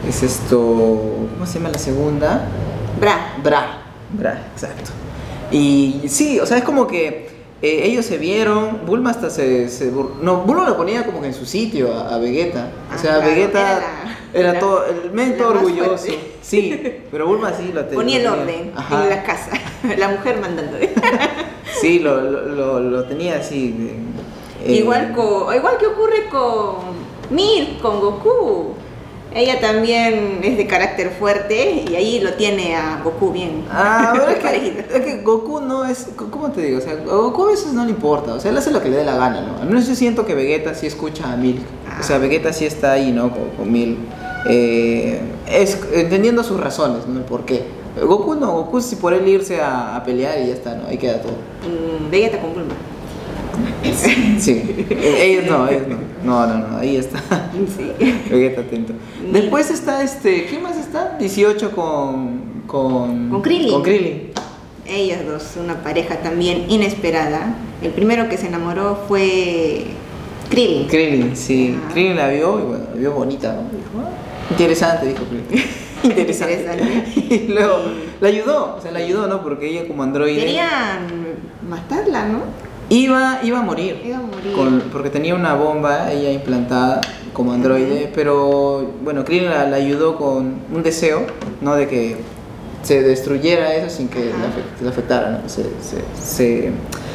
Es 0.07 0.21
esto. 0.23 0.57
¿Cómo 0.57 1.45
se 1.45 1.55
llama 1.55 1.69
la 1.69 1.79
segunda? 1.79 2.47
Bra. 2.99 3.33
Bra. 3.43 3.79
Bra, 4.11 4.43
exacto. 4.53 4.91
Y 5.51 6.01
sí, 6.07 6.39
o 6.39 6.45
sea, 6.45 6.57
es 6.57 6.63
como 6.63 6.87
que 6.87 7.22
eh, 7.63 7.81
ellos 7.85 8.05
se 8.05 8.17
vieron. 8.19 8.85
Bulma 8.85 9.09
hasta 9.09 9.29
se. 9.31 9.69
se 9.69 9.91
bur- 9.91 10.15
no, 10.21 10.41
Bulma 10.41 10.67
lo 10.69 10.77
ponía 10.77 11.03
como 11.05 11.21
que 11.21 11.27
en 11.27 11.33
su 11.33 11.45
sitio 11.47 11.91
a, 11.93 12.13
a 12.13 12.17
Vegeta. 12.19 12.69
O 12.91 12.93
Ah, 12.93 12.97
sea, 12.99 13.11
claro, 13.15 13.27
Vegeta 13.29 13.59
era 13.59 13.71
era, 13.71 13.79
la- 14.33 14.39
era 14.51 14.59
todo. 14.59 14.85
El 14.85 15.11
mento 15.11 15.47
la 15.49 15.55
más 15.55 15.63
orgulloso. 15.63 16.05
Sí, 16.41 16.99
pero 17.09 17.25
Bulma 17.25 17.53
sí 17.53 17.71
lo 17.73 17.85
te- 17.85 17.95
Ponía 17.95 18.17
el 18.17 18.23
tenía. 18.23 18.41
orden 18.41 18.71
Ajá. 18.75 19.03
en 19.03 19.09
la 19.09 19.23
casa, 19.23 19.51
la 19.97 20.07
mujer 20.09 20.39
mandando. 20.39 20.77
Sí, 21.81 21.99
lo, 21.99 22.21
lo, 22.21 22.41
lo- 22.49 22.79
lo 22.79 23.03
tenía 23.05 23.37
así. 23.39 23.75
eh, 24.63 24.73
Igual, 24.75 25.11
co- 25.13 25.51
igual 25.53 25.77
que 25.77 25.87
ocurre 25.87 26.29
con 26.29 26.75
Mir, 27.29 27.79
con 27.81 27.99
Goku. 27.99 28.75
Ella 29.35 29.59
también 29.59 30.41
es 30.43 30.57
de 30.57 30.67
carácter 30.67 31.09
fuerte 31.09 31.85
y 31.89 31.95
ahí 31.95 32.19
lo 32.19 32.33
tiene 32.33 32.75
a 32.75 33.01
Goku 33.03 33.31
bien. 33.31 33.63
Ah, 33.71 34.13
pero 34.13 34.29
es 34.29 34.37
que, 34.61 34.85
es 34.97 35.01
que 35.05 35.21
Goku 35.23 35.59
no 35.61 35.85
es. 35.85 36.07
¿Cómo 36.15 36.51
te 36.51 36.61
digo? 36.61 36.77
O 36.77 36.81
sea, 36.81 36.93
a 36.93 36.95
Goku 36.95 37.43
a 37.43 37.47
veces 37.47 37.73
no 37.73 37.83
le 37.83 37.91
importa. 37.91 38.33
O 38.35 38.39
sea, 38.39 38.51
él 38.51 38.57
hace 38.57 38.71
lo 38.71 38.81
que 38.81 38.89
le 38.89 38.97
dé 38.97 39.03
la 39.05 39.17
gana, 39.17 39.41
¿no? 39.41 39.59
Al 39.61 39.67
menos 39.67 39.87
yo 39.87 39.95
siento 39.95 40.25
que 40.25 40.35
Vegeta 40.35 40.75
sí 40.75 40.85
escucha 40.87 41.31
a 41.31 41.35
Milk. 41.35 41.61
O 41.99 42.03
sea, 42.03 42.17
Ah. 42.17 42.19
Vegeta 42.19 42.53
sí 42.53 42.65
está 42.65 42.93
ahí, 42.93 43.11
¿no? 43.11 43.31
Con, 43.31 43.49
con 43.57 43.71
Milk. 43.71 43.97
Eh, 44.49 45.19
es, 45.49 45.79
entendiendo 45.93 46.43
sus 46.43 46.59
razones, 46.59 47.07
¿no? 47.07 47.19
El 47.19 47.25
por 47.25 47.45
qué. 47.45 47.63
Goku 48.01 48.35
no, 48.35 48.51
Goku 48.53 48.81
si 48.81 48.95
por 48.97 49.13
él 49.13 49.27
irse 49.27 49.61
a, 49.61 49.95
a 49.95 50.03
pelear 50.03 50.39
y 50.41 50.47
ya 50.47 50.53
está, 50.53 50.75
¿no? 50.75 50.87
Ahí 50.87 50.97
queda 50.97 51.21
todo. 51.21 51.33
Mm, 51.33 52.09
Vegeta 52.11 52.39
con 52.39 52.53
Bulma. 52.53 52.73
Sí. 54.39 54.85
Eh, 54.89 55.17
ellos 55.39 55.45
no, 55.51 55.67
ellos 55.67 55.83
no. 55.87 55.97
No, 56.23 56.47
no, 56.47 56.67
no, 56.67 56.77
ahí 56.77 56.97
está. 56.97 57.21
Sí. 57.77 57.91
Vegeta 58.29 58.61
atento. 58.61 58.93
Después 59.31 59.69
está 59.71 60.03
este. 60.03 60.45
¿Quién 60.45 60.63
más 60.63 60.77
está? 60.77 61.17
18 61.17 61.71
con. 61.71 62.63
Con, 62.67 63.29
Con 63.29 63.41
Krillin. 63.41 63.71
Con 63.71 63.83
Krillin. 63.83 64.31
Ellos 64.85 65.19
dos, 65.25 65.57
una 65.63 65.81
pareja 65.83 66.17
también 66.17 66.65
inesperada. 66.69 67.55
El 67.81 67.91
primero 67.91 68.27
que 68.29 68.37
se 68.37 68.47
enamoró 68.47 69.03
fue 69.07 69.85
Krillin. 70.49 70.87
Krillin, 70.87 71.35
sí. 71.35 71.77
Krillin 71.91 72.17
la 72.17 72.29
vio 72.29 72.59
y 72.59 72.63
bueno, 72.63 72.85
la 72.93 72.99
vio 72.99 73.11
bonita, 73.13 73.53
¿no? 73.53 73.61
Dijo, 73.63 74.05
"Ah, 74.07 74.11
interesante, 74.51 75.07
dijo 75.07 75.23
Krillin. 75.25 75.65
interesante. 76.03 76.53
Interesante. 76.53 77.19
y 77.35 77.47
luego 77.47 77.77
la 78.19 78.27
ayudó, 78.27 78.75
o 78.77 78.81
sea, 78.81 78.91
la 78.91 78.99
ayudó, 78.99 79.27
¿no? 79.27 79.41
Porque 79.41 79.69
ella 79.69 79.87
como 79.87 80.03
androide. 80.03 80.39
Querían 80.39 81.07
matarla, 81.69 82.25
¿no? 82.27 82.39
Iba, 82.93 83.39
iba 83.43 83.59
a 83.59 83.61
morir. 83.63 84.01
Iba 84.05 84.17
a 84.17 84.21
morir. 84.21 84.53
con- 84.55 84.83
porque 84.91 85.09
tenía 85.09 85.33
una 85.35 85.53
bomba 85.55 86.11
ella 86.11 86.31
implantada 86.31 87.01
como 87.33 87.51
androide, 87.53 88.11
pero 88.13 88.87
bueno, 89.03 89.23
Krillin 89.25 89.49
la, 89.49 89.67
la 89.67 89.77
ayudó 89.77 90.15
con 90.17 90.55
un 90.71 90.83
deseo, 90.83 91.21
¿no? 91.61 91.75
De 91.75 91.87
que 91.87 92.17
se 92.83 93.01
destruyera 93.01 93.73
eso 93.75 93.89
sin 93.89 94.09
que 94.09 94.19
afect- 94.31 94.81
le 94.81 94.89
afectara, 94.89 95.31
¿no? 95.31 95.49
Se, 95.49 95.63
se, 95.81 96.01
se- 96.21 96.71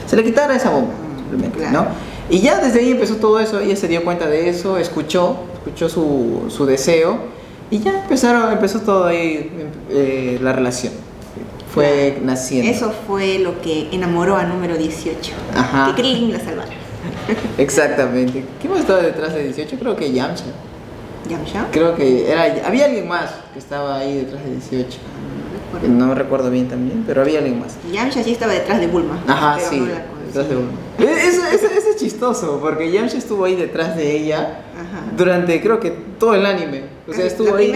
se 0.07 0.17
le 0.17 0.25
quitara 0.25 0.57
esa 0.57 0.71
bomba, 0.71 0.93
simplemente, 1.17 1.59
claro. 1.59 1.73
¿no? 1.83 1.87
Y 2.31 2.41
ya 2.41 2.61
desde 2.61 2.81
ahí 2.81 2.91
empezó 2.91 3.17
todo 3.17 3.39
eso, 3.39 3.61
ella 3.61 3.77
se 3.77 3.87
dio 3.89 4.03
cuenta 4.05 4.27
de 4.27 4.49
eso, 4.49 4.79
escuchó, 4.79 5.37
escuchó 5.55 5.89
su, 5.89 6.47
su 6.49 6.67
deseo 6.67 7.19
y 7.71 7.79
ya 7.79 8.03
empezaron, 8.03 8.51
empezó 8.53 8.81
todo 8.81 9.05
ahí, 9.07 9.51
eh, 9.91 10.39
la 10.43 10.53
relación. 10.53 10.93
Fue 11.73 12.19
naciendo. 12.23 12.71
Eso 12.71 12.93
fue 13.07 13.39
lo 13.39 13.61
que 13.61 13.89
enamoró 13.93 14.37
a 14.37 14.45
número 14.45 14.77
18. 14.77 15.33
Ajá. 15.55 15.87
Que 15.95 16.01
Krillin 16.03 16.33
la 16.33 16.41
salvara. 16.41 16.71
Exactamente. 17.59 18.45
¿Quién 18.61 18.73
más 18.73 18.81
estaba 18.83 19.01
detrás 19.03 19.35
de 19.35 19.45
18? 19.45 19.77
Creo 19.79 19.97
que 19.97 20.13
Yamcha. 20.13 20.45
¿Yamcha? 21.29 21.67
Creo 21.71 21.95
que 21.95 22.31
era, 22.31 22.67
había 22.67 22.87
alguien 22.87 23.07
más 23.07 23.31
que 23.53 23.59
estaba 23.59 23.99
ahí 23.99 24.17
detrás 24.17 24.43
de 24.45 24.53
18. 24.53 24.99
No 25.89 26.15
recuerdo 26.15 26.51
bien 26.51 26.69
también, 26.69 27.05
pero 27.07 27.21
había 27.21 27.39
alguien 27.39 27.61
más. 27.61 27.77
Yamcha 27.93 28.23
sí 28.23 28.33
estaba 28.33 28.53
detrás 28.55 28.81
de 28.81 28.87
Bulma. 28.87 29.23
Ajá, 29.27 29.59
sí, 29.61 29.81
no 29.81 29.87
detrás 30.27 30.49
de 30.49 30.57
uno. 30.57 30.69
E, 30.99 31.05
Eso, 31.05 31.43
eso- 31.47 31.67
eso 31.67 31.91
es 31.91 31.97
chistoso, 31.97 32.59
porque 32.61 32.91
Yamcha 32.91 33.19
estuvo 33.19 33.45
ahí 33.45 33.55
detrás 33.57 33.95
de 33.97 34.17
ella 34.17 34.61
Ajá. 34.75 35.05
durante 35.17 35.61
creo 35.61 35.79
que 35.81 35.91
todo 36.19 36.35
el 36.35 36.45
anime. 36.47 36.85
O 37.07 37.13
sea, 37.13 37.27
estuvo 37.27 37.55
ahí. 37.57 37.73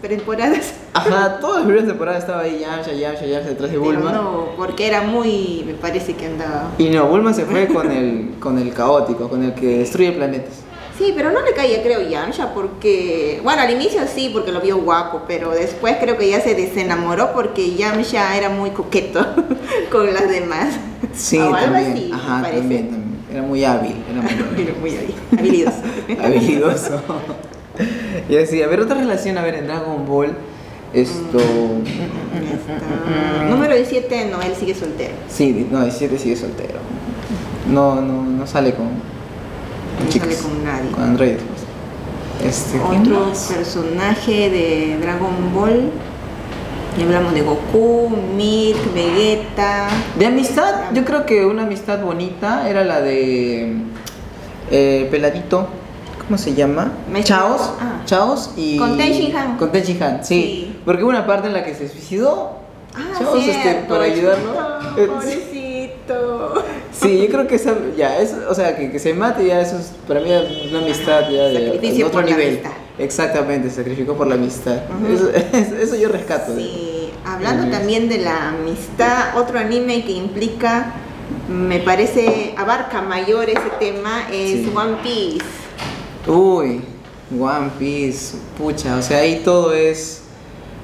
Temporadas. 0.00 0.72
Ajá, 0.94 1.38
todas 1.40 1.56
las 1.56 1.64
primeras 1.64 1.86
temporadas 1.88 2.20
estaba 2.20 2.40
ahí 2.42 2.60
Yamcha, 2.60 2.92
Yamcha, 2.92 3.26
Yamcha 3.26 3.48
detrás 3.50 3.70
de 3.70 3.78
Pero 3.78 3.84
Bulma. 3.92 4.12
no, 4.12 4.48
porque 4.56 4.86
era 4.86 5.02
muy. 5.02 5.62
Me 5.66 5.74
parece 5.74 6.14
que 6.14 6.26
andaba. 6.26 6.70
Y 6.78 6.88
no, 6.90 7.06
Bulma 7.08 7.32
se 7.34 7.44
fue 7.44 7.66
con 7.68 7.90
el, 7.90 8.34
con 8.40 8.58
el 8.58 8.72
caótico, 8.72 9.28
con 9.28 9.42
el 9.44 9.54
que 9.54 9.78
destruye 9.78 10.12
planetas. 10.12 10.54
Sí, 10.96 11.12
pero 11.14 11.30
no 11.30 11.40
le 11.42 11.52
caía, 11.52 11.80
creo, 11.82 12.02
Yamcha, 12.08 12.52
porque. 12.54 13.40
Bueno, 13.44 13.62
al 13.62 13.70
inicio 13.70 14.00
sí, 14.12 14.30
porque 14.32 14.50
lo 14.50 14.60
vio 14.60 14.78
guapo, 14.78 15.22
pero 15.28 15.50
después 15.50 15.96
creo 16.00 16.16
que 16.18 16.28
ya 16.28 16.40
se 16.40 16.54
desenamoró 16.56 17.32
porque 17.32 17.74
Yamcha 17.76 18.36
era 18.36 18.48
muy 18.48 18.70
coqueto 18.70 19.24
con 19.92 20.12
las 20.12 20.28
demás. 20.28 20.74
Sí, 21.14 21.38
O 21.38 21.54
algo 21.54 21.72
también. 21.72 21.92
así, 21.92 22.10
Ajá, 22.12 22.40
parece. 22.42 22.58
también, 22.60 22.88
también. 22.90 23.08
Era 23.30 23.42
muy 23.42 23.62
hábil, 23.64 23.94
era 24.10 24.22
muy 24.22 24.30
hábil. 24.32 24.68
Era 24.68 24.80
muy 24.80 24.96
hábil, 24.96 25.14
habilidoso. 25.38 25.76
habilidoso. 26.24 27.02
Y 28.28 28.36
así, 28.36 28.62
a 28.62 28.66
ver, 28.66 28.80
otra 28.80 28.96
relación, 28.98 29.38
a 29.38 29.42
ver, 29.42 29.54
en 29.56 29.66
Dragon 29.66 30.06
Ball, 30.06 30.32
esto... 30.92 31.38
Está- 31.38 33.48
Número 33.48 33.74
17, 33.74 34.26
no, 34.30 34.40
él 34.42 34.52
sigue 34.58 34.74
soltero. 34.74 35.14
Sí, 35.28 35.66
no, 35.70 35.82
17 35.82 36.18
sigue 36.18 36.36
soltero. 36.36 36.78
No, 37.70 38.00
no, 38.00 38.22
no 38.22 38.46
sale 38.46 38.74
con, 38.74 38.86
No 38.86 40.08
chicas, 40.10 40.34
sale 40.34 40.48
con 40.54 40.64
nadie. 40.64 40.90
con 40.90 41.02
androides. 41.02 41.40
pues. 41.42 42.48
Este, 42.50 42.78
¿quién 42.90 43.12
Otro 43.12 43.32
personaje 43.54 44.50
de 44.50 44.98
Dragon 45.00 45.54
Ball. 45.54 45.90
Y 46.98 47.02
hablamos 47.02 47.32
de 47.34 47.42
Goku, 47.42 48.10
Milk, 48.36 48.92
Vegeta. 48.94 49.88
De 50.18 50.26
amistad, 50.26 50.90
yo 50.94 51.04
creo 51.04 51.26
que 51.26 51.44
una 51.46 51.62
amistad 51.62 52.00
bonita 52.02 52.68
era 52.68 52.84
la 52.84 53.00
de 53.00 53.72
eh, 54.70 55.08
Peladito, 55.10 55.68
¿cómo 56.28 56.36
se 56.38 56.54
llama? 56.54 56.92
Chaos, 57.24 57.72
ah. 57.80 58.02
Chaos 58.04 58.50
y... 58.56 58.76
Con 58.76 58.98
Ten 58.98 59.12
Shin 59.12 59.34
Han. 59.34 59.56
Con 59.56 59.72
Ten 59.72 59.84
sí. 59.84 59.98
Sí. 60.22 60.76
Porque 60.84 61.02
hubo 61.02 61.10
una 61.10 61.26
parte 61.26 61.46
en 61.48 61.54
la 61.54 61.64
que 61.64 61.74
se 61.74 61.88
suicidó. 61.88 62.52
Ah, 62.94 63.18
Chaos, 63.18 63.42
este, 63.46 63.84
para 63.88 64.04
ayudarlo. 64.04 64.52
Pobrecito. 65.14 66.64
Sí, 66.92 67.18
yo 67.22 67.28
creo 67.28 67.46
que 67.46 67.54
esa, 67.54 67.74
ya, 67.96 68.18
es, 68.18 68.34
o 68.48 68.54
sea, 68.54 68.76
que, 68.76 68.90
que 68.90 68.98
se 68.98 69.14
mate 69.14 69.46
ya, 69.46 69.60
eso 69.60 69.78
es 69.78 69.92
para 70.06 70.20
mí 70.20 70.30
una 70.70 70.78
amistad 70.80 71.30
ya 71.30 71.44
de, 71.44 72.02
otro 72.04 72.10
por 72.12 72.24
la 72.24 72.30
nivel. 72.36 72.48
amistad. 72.48 72.70
Exactamente, 72.98 73.70
sacrificó 73.70 74.14
por 74.14 74.26
la 74.26 74.34
amistad. 74.34 74.78
Eso, 75.52 75.94
yo 75.94 76.08
rescato. 76.08 76.52
de- 76.52 76.62
Sí, 76.62 77.10
hablando 77.24 77.70
también 77.70 78.08
de 78.08 78.18
la 78.18 78.48
amistad, 78.48 79.36
otro 79.38 79.58
anime 79.58 80.04
que 80.04 80.12
implica, 80.12 80.94
me 81.48 81.78
parece, 81.78 82.54
abarca 82.58 83.00
mayor 83.00 83.48
ese 83.48 83.70
tema, 83.78 84.22
es 84.32 84.64
Sí. 84.64 84.72
One 84.74 84.96
Piece. 85.02 85.44
Uy, 86.26 86.82
One 87.38 87.70
Piece, 87.78 88.36
pucha, 88.56 88.96
o 88.96 89.02
sea, 89.02 89.18
ahí 89.18 89.42
todo 89.44 89.72
es, 89.72 90.22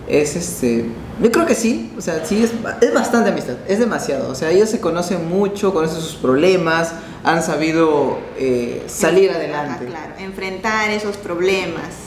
es 0.06 0.36
este, 0.36 0.90
yo 1.22 1.30
creo 1.30 1.46
que 1.46 1.54
sí, 1.54 1.92
o 1.96 2.00
sea, 2.00 2.24
sí, 2.24 2.42
es, 2.42 2.52
es 2.80 2.94
bastante 2.94 3.30
amistad, 3.30 3.56
es 3.66 3.78
demasiado, 3.78 4.30
o 4.30 4.34
sea, 4.34 4.50
ellos 4.50 4.68
se 4.68 4.80
conocen 4.80 5.28
mucho, 5.28 5.72
conocen 5.72 6.00
sus 6.00 6.16
problemas, 6.16 6.92
han 7.22 7.42
sabido 7.42 8.18
eh, 8.38 8.84
salir 8.86 9.30
adelante. 9.30 9.86
claro, 9.86 10.14
enfrentar 10.18 10.90
esos 10.90 11.16
problemas. 11.16 12.03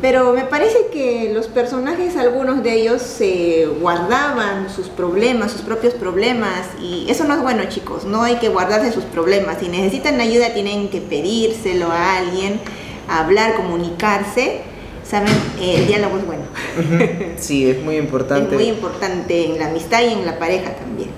Pero 0.00 0.32
me 0.32 0.44
parece 0.44 0.86
que 0.92 1.32
los 1.34 1.48
personajes, 1.48 2.16
algunos 2.16 2.62
de 2.62 2.72
ellos, 2.74 3.02
se 3.02 3.66
guardaban 3.80 4.70
sus 4.70 4.88
problemas, 4.88 5.50
sus 5.50 5.62
propios 5.62 5.92
problemas, 5.94 6.66
y 6.80 7.06
eso 7.10 7.24
no 7.24 7.34
es 7.34 7.42
bueno, 7.42 7.64
chicos. 7.68 8.04
No 8.04 8.22
hay 8.22 8.36
que 8.36 8.48
guardarse 8.48 8.92
sus 8.92 9.04
problemas. 9.04 9.56
Si 9.58 9.68
necesitan 9.68 10.20
ayuda, 10.20 10.54
tienen 10.54 10.88
que 10.88 11.00
pedírselo 11.00 11.90
a 11.90 12.18
alguien, 12.18 12.60
hablar, 13.08 13.56
comunicarse. 13.56 14.60
Saben, 15.02 15.32
el 15.60 15.86
diálogo 15.86 16.18
es 16.18 16.26
bueno. 16.26 16.42
Sí, 17.38 17.68
es 17.68 17.82
muy 17.82 17.96
importante. 17.96 18.54
Es 18.54 18.60
muy 18.60 18.68
importante 18.70 19.46
en 19.46 19.58
la 19.58 19.68
amistad 19.68 20.02
y 20.02 20.12
en 20.12 20.26
la 20.26 20.38
pareja 20.38 20.74
también. 20.76 21.08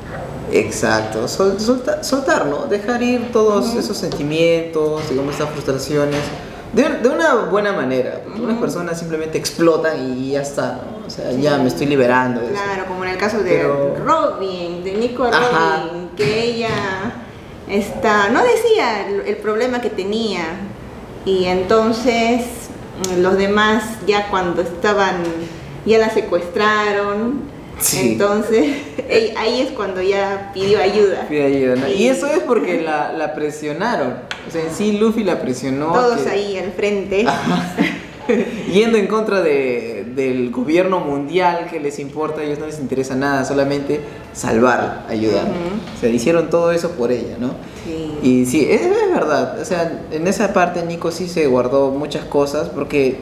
Exacto, 0.52 1.28
sol- 1.28 1.58
solta- 1.60 2.02
soltar, 2.02 2.46
¿no? 2.46 2.66
Dejar 2.66 3.02
ir 3.02 3.30
todos 3.32 3.74
esos 3.74 3.96
sentimientos, 3.96 5.08
digamos, 5.10 5.34
esas 5.34 5.50
frustraciones, 5.50 6.20
de, 6.72 6.88
de 7.00 7.08
una 7.08 7.34
buena 7.46 7.72
manera, 7.72 8.20
porque 8.24 8.40
unas 8.40 8.58
personas 8.58 8.98
simplemente 8.98 9.36
explotan 9.38 10.16
y 10.18 10.32
ya 10.32 10.42
está, 10.42 10.80
¿no? 11.00 11.06
O 11.06 11.10
sea, 11.10 11.32
ya 11.32 11.58
me 11.58 11.66
estoy 11.68 11.86
liberando 11.86 12.40
de 12.40 12.52
eso. 12.52 12.62
Claro, 12.62 12.86
como 12.86 13.04
en 13.04 13.10
el 13.10 13.16
caso 13.18 13.38
de 13.38 13.50
Pero- 13.50 13.96
Robin, 14.04 14.84
de 14.84 14.92
Nico 14.94 15.24
Ajá. 15.24 15.82
Robin, 15.88 16.10
que 16.16 16.44
ella 16.44 16.68
está, 17.68 18.28
no 18.30 18.42
decía 18.44 19.06
el, 19.08 19.20
el 19.22 19.36
problema 19.38 19.80
que 19.80 19.90
tenía 19.90 20.44
y 21.24 21.46
entonces 21.46 22.42
mm, 23.16 23.20
los 23.20 23.36
demás 23.36 23.82
ya 24.06 24.28
cuando 24.30 24.62
estaban, 24.62 25.16
ya 25.84 25.98
la 25.98 26.10
secuestraron, 26.10 27.42
Sí. 27.80 28.12
entonces 28.12 28.76
ahí 29.36 29.60
es 29.62 29.70
cuando 29.72 30.00
ya 30.02 30.50
pidió 30.54 30.80
ayuda. 30.80 31.26
Pide 31.28 31.44
ayuda, 31.46 31.76
¿no? 31.76 31.88
Y 31.88 31.92
Y- 31.92 32.08
eso 32.08 32.26
es 32.26 32.40
porque 32.40 32.80
la, 32.82 33.12
la 33.12 33.34
presionaron. 33.34 34.14
O 34.46 34.50
sea, 34.50 34.62
en 34.62 34.70
sí 34.74 34.92
Luffy 34.98 35.24
la 35.24 35.40
presionó. 35.40 35.92
Todos 35.92 36.20
que- 36.20 36.30
ahí 36.30 36.58
al 36.58 36.72
frente. 36.72 37.24
Yendo 38.72 38.96
en 38.96 39.06
contra 39.08 39.40
de- 39.40 40.04
del 40.14 40.50
gobierno 40.50 41.00
mundial 41.00 41.66
que 41.70 41.80
les 41.80 41.98
importa, 41.98 42.40
a 42.40 42.44
ellos 42.44 42.58
no 42.60 42.66
les 42.66 42.78
interesa 42.78 43.16
nada, 43.16 43.44
solamente 43.44 44.00
salvar, 44.32 45.04
ayudar. 45.08 45.44
Ujú. 45.44 45.96
O 45.96 46.00
sea, 46.00 46.08
hicieron 46.10 46.48
todo 46.48 46.70
eso 46.70 46.90
por 46.92 47.10
ella, 47.10 47.36
¿no? 47.40 47.54
Sí. 47.84 48.18
Y 48.22 48.46
sí, 48.46 48.68
es, 48.70 48.82
es 48.82 49.12
verdad. 49.12 49.58
O 49.60 49.64
sea, 49.64 50.02
en 50.12 50.28
esa 50.28 50.52
parte 50.52 50.82
Nico 50.84 51.10
sí 51.10 51.28
se 51.28 51.46
guardó 51.46 51.90
muchas 51.90 52.24
cosas 52.24 52.68
porque 52.68 53.16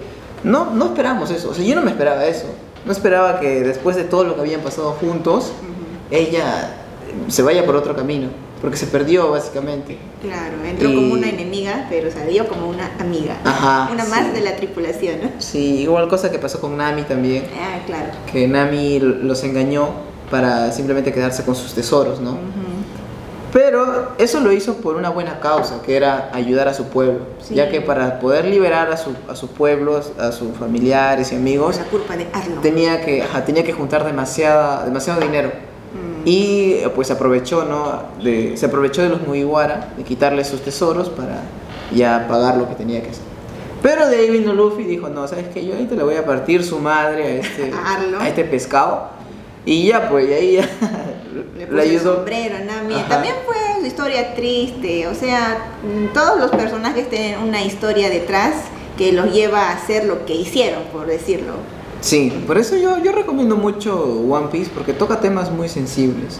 no, 0.44 0.72
no 0.74 0.86
esperamos 0.86 1.30
eso. 1.30 1.50
O 1.50 1.54
sea, 1.54 1.64
yo 1.64 1.74
no 1.74 1.82
me 1.82 1.90
esperaba 1.92 2.26
eso. 2.26 2.46
No 2.84 2.92
esperaba 2.92 3.40
que 3.40 3.62
después 3.62 3.96
de 3.96 4.04
todo 4.04 4.24
lo 4.24 4.34
que 4.34 4.40
habían 4.42 4.60
pasado 4.60 4.92
juntos, 4.92 5.52
ella 6.10 6.74
se 7.28 7.42
vaya 7.42 7.64
por 7.66 7.76
otro 7.76 7.94
camino. 7.96 8.28
Porque 8.60 8.76
se 8.76 8.88
perdió, 8.88 9.30
básicamente. 9.30 9.96
Claro, 10.20 10.56
entró 10.68 10.88
Y- 10.90 10.94
como 10.96 11.12
una 11.14 11.28
enemiga, 11.28 11.86
pero 11.88 12.10
salió 12.10 12.48
como 12.48 12.68
una 12.68 12.90
amiga. 12.98 13.36
Ajá, 13.44 13.88
Una 13.92 14.04
sí. 14.04 14.10
más 14.10 14.32
de 14.34 14.40
la 14.40 14.56
tripulación, 14.56 15.20
¿no? 15.22 15.28
Sí, 15.38 15.82
igual 15.82 16.08
cosa 16.08 16.32
que 16.32 16.40
pasó 16.40 16.60
con 16.60 16.76
Nami 16.76 17.02
también. 17.02 17.44
Ah, 17.56 17.78
claro. 17.86 18.08
Que 18.32 18.48
Nami 18.48 18.98
los 18.98 19.44
engañó 19.44 19.90
para 20.28 20.72
simplemente 20.72 21.12
quedarse 21.12 21.44
con 21.44 21.54
sus 21.54 21.72
tesoros, 21.72 22.18
¿no? 22.20 22.30
Ujú. 22.32 22.40
Pero 23.52 24.12
eso 24.18 24.40
lo 24.40 24.52
hizo 24.52 24.76
por 24.76 24.96
una 24.96 25.08
buena 25.08 25.40
causa, 25.40 25.80
que 25.82 25.96
era 25.96 26.30
ayudar 26.34 26.68
a 26.68 26.74
su 26.74 26.84
pueblo. 26.84 27.20
Sí. 27.42 27.54
Ya 27.54 27.70
que 27.70 27.80
para 27.80 28.20
poder 28.20 28.44
liberar 28.44 28.90
a 28.92 28.96
su, 28.96 29.14
a 29.28 29.34
su 29.34 29.48
pueblo, 29.48 30.00
a 30.18 30.32
sus 30.32 30.56
familiares 30.56 31.32
y 31.32 31.36
amigos, 31.36 31.78
la 31.78 31.84
culpa 31.84 32.16
de 32.16 32.26
tenía 32.62 33.04
que, 33.04 33.22
ajá, 33.22 33.44
tenía 33.44 33.64
que 33.64 33.72
juntar 33.72 34.04
demasiada, 34.04 34.84
demasiado 34.84 35.20
dinero. 35.20 35.48
Mm. 35.48 36.22
Y 36.26 36.74
pues 36.94 37.10
aprovechó, 37.10 37.64
¿no? 37.64 38.02
De, 38.22 38.56
se 38.56 38.66
aprovechó 38.66 39.02
de 39.02 39.08
los 39.08 39.26
Mugiwara, 39.26 39.94
de 39.96 40.04
quitarle 40.04 40.44
sus 40.44 40.60
tesoros 40.60 41.08
para 41.08 41.40
ya 41.94 42.26
pagar 42.28 42.58
lo 42.58 42.68
que 42.68 42.74
tenía 42.74 43.02
que 43.02 43.10
hacer. 43.10 43.24
Pero 43.80 44.08
de 44.08 44.16
ahí 44.16 44.30
vino 44.30 44.52
Luffy 44.52 44.82
y 44.82 44.86
dijo, 44.86 45.08
no, 45.08 45.26
¿sabes 45.26 45.46
qué? 45.54 45.64
Yo 45.64 45.72
ahorita 45.72 45.94
le 45.94 46.02
voy 46.02 46.16
a 46.16 46.26
partir 46.26 46.64
su 46.64 46.80
madre 46.80 47.24
a 47.24 47.30
este, 47.36 47.72
A 48.18 48.22
a 48.22 48.28
este 48.28 48.44
pescado. 48.44 49.16
Y 49.64 49.86
ya, 49.86 50.08
pues, 50.08 50.28
y 50.28 50.32
ahí 50.32 50.52
ya 50.54 50.68
Le 51.56 51.66
le 51.66 51.66
puso 51.66 51.80
el 51.82 52.00
sombrero 52.00 52.56
Nami. 52.64 52.94
También 53.08 53.34
fue 53.46 53.56
su 53.80 53.86
historia 53.86 54.34
triste. 54.34 55.06
O 55.06 55.14
sea, 55.14 55.58
todos 56.14 56.38
los 56.40 56.50
personajes 56.50 57.08
tienen 57.08 57.40
una 57.40 57.62
historia 57.62 58.08
detrás 58.10 58.54
que 58.96 59.12
los 59.12 59.32
lleva 59.32 59.68
a 59.70 59.72
hacer 59.72 60.04
lo 60.04 60.24
que 60.26 60.34
hicieron, 60.34 60.82
por 60.92 61.06
decirlo. 61.06 61.52
Sí, 62.00 62.32
por 62.46 62.58
eso 62.58 62.76
yo, 62.76 63.02
yo 63.02 63.12
recomiendo 63.12 63.56
mucho 63.56 64.00
One 64.28 64.48
Piece 64.52 64.70
porque 64.72 64.92
toca 64.92 65.20
temas 65.20 65.50
muy 65.50 65.68
sensibles. 65.68 66.38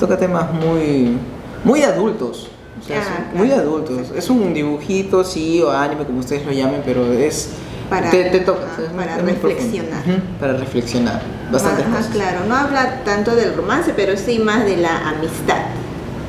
Toca 0.00 0.16
temas 0.18 0.52
muy, 0.52 1.16
muy 1.64 1.82
adultos. 1.82 2.48
O 2.80 2.84
sea, 2.86 3.00
Ah, 3.00 3.30
claro. 3.32 3.38
muy 3.38 3.50
adultos. 3.52 4.12
Es 4.16 4.28
un 4.30 4.52
dibujito, 4.52 5.24
sí, 5.24 5.62
o 5.62 5.70
anime, 5.70 6.04
como 6.04 6.20
ustedes 6.20 6.44
lo 6.44 6.52
llamen, 6.52 6.82
pero 6.84 7.12
es. 7.12 7.50
Para- 7.90 8.10
te, 8.10 8.24
te 8.30 8.40
toca. 8.40 8.64
ajá, 8.66 8.92
para 8.96 9.16
reflexionar. 9.18 10.00
Ujú, 10.06 10.20
Para 10.40 10.52
reflexionar. 10.54 11.20
Bastantes 11.52 11.86
Ajá, 11.86 11.96
cosas. 11.96 12.12
claro, 12.12 12.38
no 12.48 12.56
habla 12.56 13.04
tanto 13.04 13.34
del 13.36 13.54
romance, 13.56 13.92
pero 13.94 14.16
sí 14.16 14.38
más 14.38 14.64
de 14.64 14.76
la 14.78 15.08
amistad. 15.10 15.58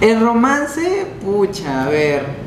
El 0.01 0.19
romance, 0.21 1.07
pucha, 1.23 1.85
a 1.85 1.89
ver. 1.89 2.46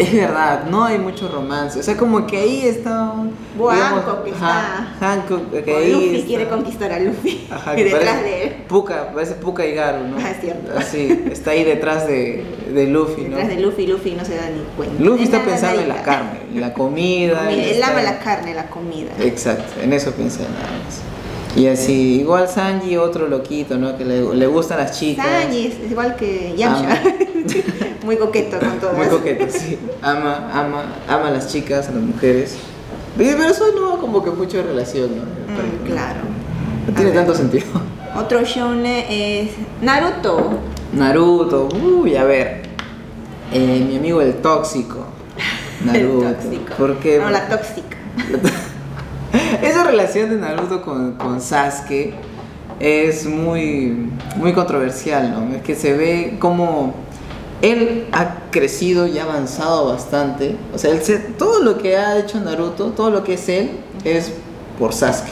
Es 0.00 0.12
verdad, 0.14 0.64
no 0.70 0.84
hay 0.84 0.98
mucho 0.98 1.28
romance. 1.28 1.78
O 1.78 1.82
sea, 1.82 1.96
como 1.96 2.26
que 2.26 2.38
ahí 2.38 2.62
está 2.66 3.10
un. 3.10 3.32
Bo 3.58 3.70
digamos, 3.72 4.00
Hancock 4.04 4.24
que 4.24 4.30
está- 4.30 4.94
Hancock, 5.00 5.50
que 5.64 5.74
ahí 5.76 5.92
Luffy 5.92 6.14
está. 6.16 6.26
quiere 6.26 6.48
conquistar 6.48 6.92
a 6.92 7.00
Luffy 7.00 7.46
Ajá, 7.50 7.74
que 7.76 7.84
detrás 7.84 8.04
parece 8.04 8.22
de 8.24 8.42
él, 8.44 8.52
Puka, 8.68 9.12
parece 9.12 9.34
Puka 9.34 9.66
y 9.66 9.74
Garu, 9.74 10.06
¿no? 10.08 10.16
Ah, 10.18 10.30
es 10.30 10.40
cierto. 10.40 10.72
Así, 10.78 11.24
está 11.30 11.50
ahí 11.50 11.64
detrás 11.64 12.06
de, 12.06 12.44
de 12.72 12.86
Luffy, 12.86 13.22
¿no? 13.22 13.36
detrás 13.36 13.48
de 13.48 13.60
Luffy, 13.60 13.86
Luffy 13.86 14.12
no 14.12 14.24
se 14.24 14.36
da 14.36 14.48
ni 14.48 14.62
cuenta. 14.76 15.02
Luffy 15.02 15.24
está 15.24 15.44
pensando 15.44 15.82
en 15.82 15.88
la 15.88 16.02
carne, 16.02 16.40
en 16.54 16.60
la 16.60 16.72
comida. 16.72 17.50
Él 17.52 17.60
está- 17.60 17.90
ama 17.90 18.02
la 18.02 18.18
carne, 18.20 18.54
la 18.54 18.68
comida. 18.70 19.10
Exacto, 19.20 19.80
en 19.82 19.92
eso 19.92 20.12
piensa 20.12 20.40
nada 20.44 20.70
más. 20.84 21.00
Y 21.56 21.66
así, 21.66 22.20
igual 22.20 22.48
Sanji, 22.48 22.96
otro 22.96 23.26
loquito, 23.26 23.76
¿no? 23.76 23.98
Que 23.98 24.04
le, 24.04 24.34
le 24.36 24.46
gustan 24.46 24.78
las 24.78 24.98
chicas. 24.98 25.26
Sanji 25.26 25.66
es, 25.66 25.74
es 25.84 25.90
igual 25.90 26.14
que 26.14 26.54
Yamcha. 26.56 27.02
Muy 28.04 28.16
coqueto 28.16 28.58
con 28.58 28.78
todas. 28.78 28.96
Muy 28.96 29.06
coqueto, 29.06 29.46
sí. 29.50 29.78
Ama, 30.02 30.50
ama, 30.52 30.84
ama 31.08 31.28
a 31.28 31.30
las 31.30 31.48
chicas, 31.48 31.88
a 31.88 31.92
las 31.92 32.02
mujeres. 32.02 32.56
Pero 33.16 33.42
eso 33.44 33.66
no 33.78 33.98
como 33.98 34.24
que 34.24 34.30
mucha 34.30 34.62
relación, 34.62 35.10
¿no? 35.16 35.22
Mm, 35.22 35.86
claro. 35.86 36.20
No 36.86 36.94
tiene 36.94 37.10
tanto 37.10 37.34
sentido. 37.34 37.66
Otro 38.16 38.42
shonen 38.42 39.04
es 39.08 39.50
Naruto. 39.82 40.58
Naruto, 40.92 41.68
uy, 41.82 42.16
a 42.16 42.24
ver. 42.24 42.62
Eh, 43.52 43.84
mi 43.86 43.96
amigo 43.96 44.20
el 44.22 44.34
tóxico. 44.36 45.06
Naruto. 45.84 46.28
El 46.28 46.34
tóxico. 46.34 46.74
¿Por 46.78 46.96
qué? 46.98 47.18
No, 47.18 47.30
la 47.30 47.48
tóxica. 47.48 47.96
Esa 49.62 49.84
relación 49.84 50.30
de 50.30 50.36
Naruto 50.36 50.82
con, 50.82 51.12
con 51.12 51.40
Sasuke 51.40 52.14
es 52.80 53.26
muy, 53.26 54.10
muy 54.36 54.52
controversial, 54.52 55.30
¿no? 55.30 55.54
Es 55.54 55.62
que 55.62 55.74
se 55.74 55.92
ve 55.92 56.36
como 56.40 56.94
él 57.62 58.06
ha 58.12 58.50
crecido 58.50 59.06
y 59.06 59.18
ha 59.18 59.24
avanzado 59.24 59.86
bastante. 59.92 60.56
O 60.74 60.78
sea, 60.78 60.90
él 60.92 61.02
se- 61.02 61.18
todo 61.18 61.60
lo 61.62 61.78
que 61.78 61.96
ha 61.96 62.18
hecho 62.18 62.40
Naruto, 62.40 62.86
todo 62.90 63.10
lo 63.10 63.22
que 63.24 63.34
es 63.34 63.48
él, 63.48 63.70
es 64.04 64.32
por 64.78 64.92
Sasuke. 64.94 65.28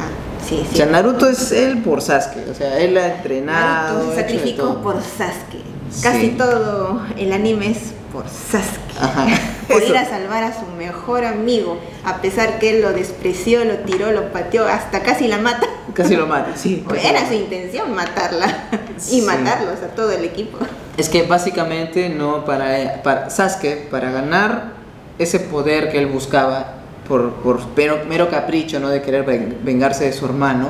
Ah, 0.00 0.08
sí, 0.48 0.60
O 0.66 0.70
sí. 0.70 0.76
sea, 0.76 0.86
Naruto 0.86 1.28
es 1.28 1.52
él 1.52 1.78
por 1.82 2.00
Sasuke. 2.00 2.48
O 2.50 2.54
sea, 2.54 2.78
él 2.78 2.96
ha 2.96 3.16
entrenado. 3.16 3.94
Naruto 3.98 4.14
se 4.14 4.20
sacrificó 4.20 4.74
por 4.82 4.96
Sasuke. 5.02 5.62
Sí. 5.90 6.02
Casi 6.02 6.28
todo 6.30 7.02
el 7.18 7.32
anime 7.32 7.70
es 7.72 7.78
por 8.12 8.24
Sasuke. 8.28 8.80
Ajá. 9.00 9.26
Por 9.72 9.82
ir 9.84 9.96
a 9.96 10.04
salvar 10.04 10.42
a 10.42 10.52
su 10.52 10.66
mejor 10.76 11.24
amigo, 11.24 11.78
a 12.04 12.20
pesar 12.20 12.58
que 12.58 12.70
él 12.76 12.82
lo 12.82 12.92
despreció, 12.92 13.64
lo 13.64 13.76
tiró, 13.78 14.12
lo 14.12 14.30
pateó, 14.30 14.66
hasta 14.66 15.00
casi 15.02 15.28
la 15.28 15.38
mata. 15.38 15.66
Casi 15.94 16.14
lo 16.14 16.26
mata, 16.26 16.54
sí. 16.56 16.84
Era 17.02 17.26
su 17.26 17.32
intención 17.32 17.94
matarla 17.94 18.68
y 19.10 19.22
matarlos 19.22 19.80
a 19.82 19.94
todo 19.94 20.10
el 20.12 20.24
equipo. 20.24 20.58
Es 20.96 21.08
que 21.08 21.22
básicamente 21.22 22.08
no 22.08 22.44
para, 22.44 23.02
para 23.02 23.30
Sasuke, 23.30 23.88
para 23.90 24.10
ganar 24.10 24.74
ese 25.18 25.40
poder 25.40 25.90
que 25.90 25.98
él 25.98 26.06
buscaba 26.06 26.74
por, 27.08 27.32
por 27.36 27.60
mero, 27.76 28.00
mero 28.08 28.28
capricho, 28.30 28.78
¿no? 28.78 28.88
De 28.88 29.00
querer 29.02 29.24
ven- 29.24 29.58
vengarse 29.62 30.04
de 30.04 30.12
su 30.12 30.26
hermano, 30.26 30.68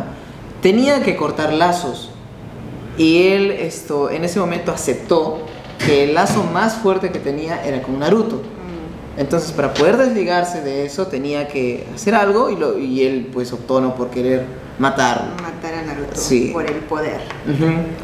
tenía 0.61 1.03
que 1.03 1.17
cortar 1.17 1.53
lazos. 1.53 2.11
Y 2.99 3.29
él 3.29 3.51
esto, 3.51 4.11
en 4.11 4.25
ese 4.25 4.39
momento 4.39 4.71
aceptó 4.71 5.47
que 5.85 6.05
el 6.05 6.15
lazo 6.15 6.45
más 6.45 6.75
fuerte 6.77 7.11
que 7.11 7.19
tenía 7.19 7.65
era 7.65 7.83
con 7.83 7.99
Naruto. 7.99 8.43
Entonces, 9.17 9.53
para 9.53 9.75
poder 9.75 9.97
desligarse 9.99 10.63
de 10.63 10.87
eso, 10.87 11.07
tenía 11.07 11.47
que 11.49 11.87
hacer 11.95 12.15
algo 12.15 12.49
y, 12.49 12.57
lo, 12.57 12.79
y 12.79 13.03
él 13.03 13.29
pues 13.33 13.53
optó 13.53 13.81
no 13.81 13.95
por 13.95 14.09
querer 14.11 14.45
matarlo. 14.79 15.33
Matar 15.43 15.75
a 15.75 15.82
Sí. 16.17 16.51
por 16.53 16.65
el 16.67 16.77
poder. 16.77 17.21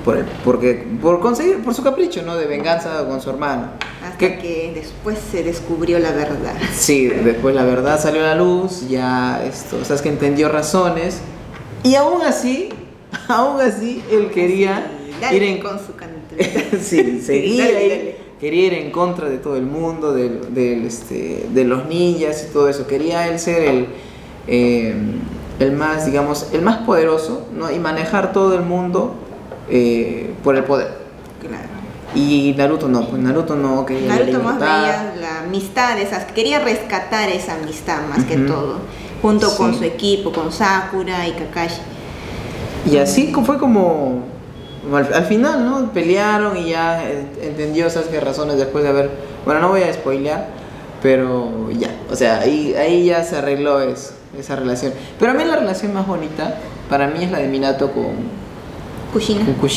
Por, 0.05 0.17
el- 0.19 0.25
porque, 0.45 0.87
por 1.01 1.21
conseguir, 1.21 1.59
por 1.63 1.75
su 1.75 1.83
capricho, 1.83 2.23
¿no? 2.23 2.37
De 2.37 2.47
venganza 2.47 3.07
con 3.09 3.21
su 3.21 3.31
hermano. 3.31 3.71
Hasta 4.05 4.17
Que- 4.19 4.39
que 4.39 4.73
después 4.75 5.19
se 5.31 5.43
descubrió 5.43 5.99
la 5.99 6.13
verdad. 6.13 6.55
Sí, 6.75 7.07
después 7.07 7.55
la 7.55 7.65
verdad 7.65 8.01
salió 8.01 8.21
a 8.23 8.29
la 8.29 8.35
luz, 8.35 8.89
ya 8.89 9.45
esto, 9.45 9.79
o 9.81 9.85
sea, 9.85 9.97
es 9.97 10.03
que 10.03 10.09
entendió 10.09 10.49
razones. 10.49 11.21
Y 11.85 11.95
aún 11.95 12.23
así, 12.23 12.69
aún 13.29 13.61
así, 13.61 14.03
él 14.11 14.31
quería 14.31 14.91
Dale 15.21 15.37
ir 15.37 15.43
en 15.45 15.59
con 15.61 15.79
su 15.79 15.93
sí, 16.81 17.21
seguía 17.21 17.65
Dale, 17.65 17.77
ahí, 17.77 17.89
dale. 17.89 18.17
quería 18.39 18.67
ir 18.67 18.75
en 18.75 18.91
contra 18.93 19.29
de 19.29 19.39
todo 19.39 19.57
el 19.57 19.65
mundo, 19.67 20.13
del, 20.13 20.55
del, 20.55 20.87
este, 20.87 21.47
de 21.53 21.65
los 21.65 21.87
ninjas 21.87 22.47
y 22.49 22.53
todo 22.53 22.69
eso. 22.69 22.87
Quería 22.87 23.27
él 23.27 23.41
ser 23.41 23.63
el, 23.65 23.87
eh, 24.47 24.95
el 25.59 25.73
más, 25.73 26.07
digamos, 26.07 26.47
el 26.53 26.63
más 26.63 26.79
poderoso, 26.79 27.43
¿no? 27.57 27.71
Y 27.71 27.79
manejar 27.79 28.33
todo 28.33 28.55
el 28.55 28.63
mundo 28.63 29.15
eh, 29.69 30.35
por 30.45 30.57
el 30.57 30.65
poder. 30.65 30.99
Claro. 31.41 31.69
Y 32.15 32.55
Naruto 32.57 32.89
no, 32.89 33.07
pues 33.07 33.21
Naruto 33.21 33.55
no 33.55 33.85
quería 33.85 34.09
la 34.09 34.15
Naruto 34.17 34.41
más 34.43 34.59
veía 34.59 35.15
la 35.21 35.41
amistad, 35.41 35.99
esas, 35.99 36.25
quería 36.33 36.59
rescatar 36.61 37.29
esa 37.29 37.55
amistad 37.55 37.99
más 38.09 38.25
que 38.25 38.37
todo, 38.37 38.77
junto 39.21 39.55
con 39.57 39.77
su 39.77 39.85
equipo, 39.85 40.33
con 40.33 40.51
Sakura 40.51 41.27
y 41.29 41.33
Kakashi. 41.33 41.81
Y 42.91 42.97
así 42.97 43.33
fue 43.45 43.59
como 43.59 44.23
al, 44.93 45.13
al 45.13 45.25
final, 45.27 45.65
¿no? 45.65 45.93
Pelearon 45.93 46.57
y 46.57 46.71
ya 46.71 47.03
entendió 47.43 47.87
esas 47.89 48.07
razones 48.23 48.57
después 48.57 48.85
de 48.85 48.91
haber, 48.91 49.11
bueno, 49.45 49.61
no 49.61 49.69
voy 49.69 49.83
a 49.83 49.93
spoilear, 49.93 50.47
pero 51.03 51.69
ya, 51.73 51.91
o 52.11 52.17
sea, 52.17 52.41
ahí, 52.41 52.75
ahí 52.75 53.05
ya 53.07 53.23
se 53.23 53.37
arregló 53.37 53.81
es- 53.83 54.15
esa 54.41 54.57
relación. 54.57 54.93
Pero 55.19 55.33
a 55.33 55.35
mí 55.35 55.45
la 55.45 55.57
relación 55.57 55.93
más 55.95 56.07
bonita 56.07 56.59
para 56.89 57.07
mí 57.09 57.25
es 57.25 57.31
la 57.31 57.39
de 57.39 57.49
Minato 57.49 57.91
con, 57.93 58.13
Kushina. 59.13 59.45
con 59.45 59.69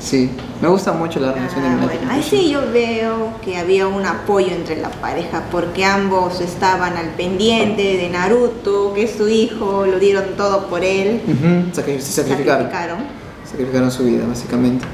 sí. 0.00 0.30
Me 0.60 0.68
gusta 0.68 0.92
mucho 0.92 1.20
la 1.20 1.32
relación 1.32 1.62
de 1.62 1.68
Ah, 1.68 1.72
Minato. 1.74 1.92
bueno, 1.98 2.12
ahí 2.12 2.22
sí 2.22 2.50
yo 2.50 2.60
veo 2.72 3.32
que 3.44 3.56
había 3.56 3.86
un 3.86 4.04
apoyo 4.06 4.48
entre 4.50 4.76
la 4.80 4.90
pareja 4.90 5.44
porque 5.50 5.84
ambos 5.84 6.40
estaban 6.40 6.96
al 6.96 7.10
pendiente 7.10 7.82
de 7.96 8.08
Naruto, 8.08 8.92
que 8.94 9.04
es 9.04 9.12
su 9.12 9.28
hijo, 9.28 9.86
lo 9.86 9.98
dieron 9.98 10.24
todo 10.36 10.66
por 10.68 10.84
él, 10.84 11.20
Ujú, 11.26 11.70
sacri- 11.80 12.00
se 12.00 12.12
sacrificaron. 12.22 12.66
sacrificaron. 12.70 12.98
sacrificaron 13.48 13.90
su 13.90 14.04
vida 14.04 14.24
básicamente 14.26 14.84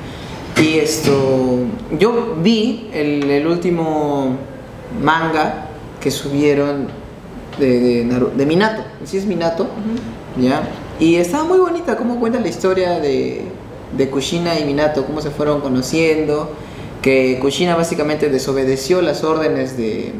y 0.63 0.75
esto 0.79 1.59
yo 1.99 2.37
vi 2.43 2.89
el, 2.93 3.29
el 3.29 3.47
último 3.47 4.37
manga 5.03 5.67
que 6.01 6.11
subieron 6.11 6.87
de, 7.59 8.05
de 8.37 8.47
Minato 8.47 8.83
sí 9.07 9.19
es 9.19 9.27
Minato 9.27 9.67
ya. 10.41 10.63
Y 11.01 11.17
estaba 11.17 11.45
muy 11.45 11.59
bonita 11.59 11.97
cómo 11.97 12.21
cuenta 12.21 12.41
la 12.41 12.49
historia 12.49 13.01
de, 13.01 13.43
de 13.97 14.11
Kushina 14.11 14.59
y 14.59 14.65
Minato 14.65 15.05
cómo 15.05 15.21
se 15.21 15.31
fueron 15.31 15.61
conociendo 15.61 16.51
que 17.03 17.39
Kushina 17.41 17.77
básicamente 17.77 18.31
desobedeció 18.31 19.03
las 19.03 19.25
órdenes 19.25 19.77
de, 19.77 20.13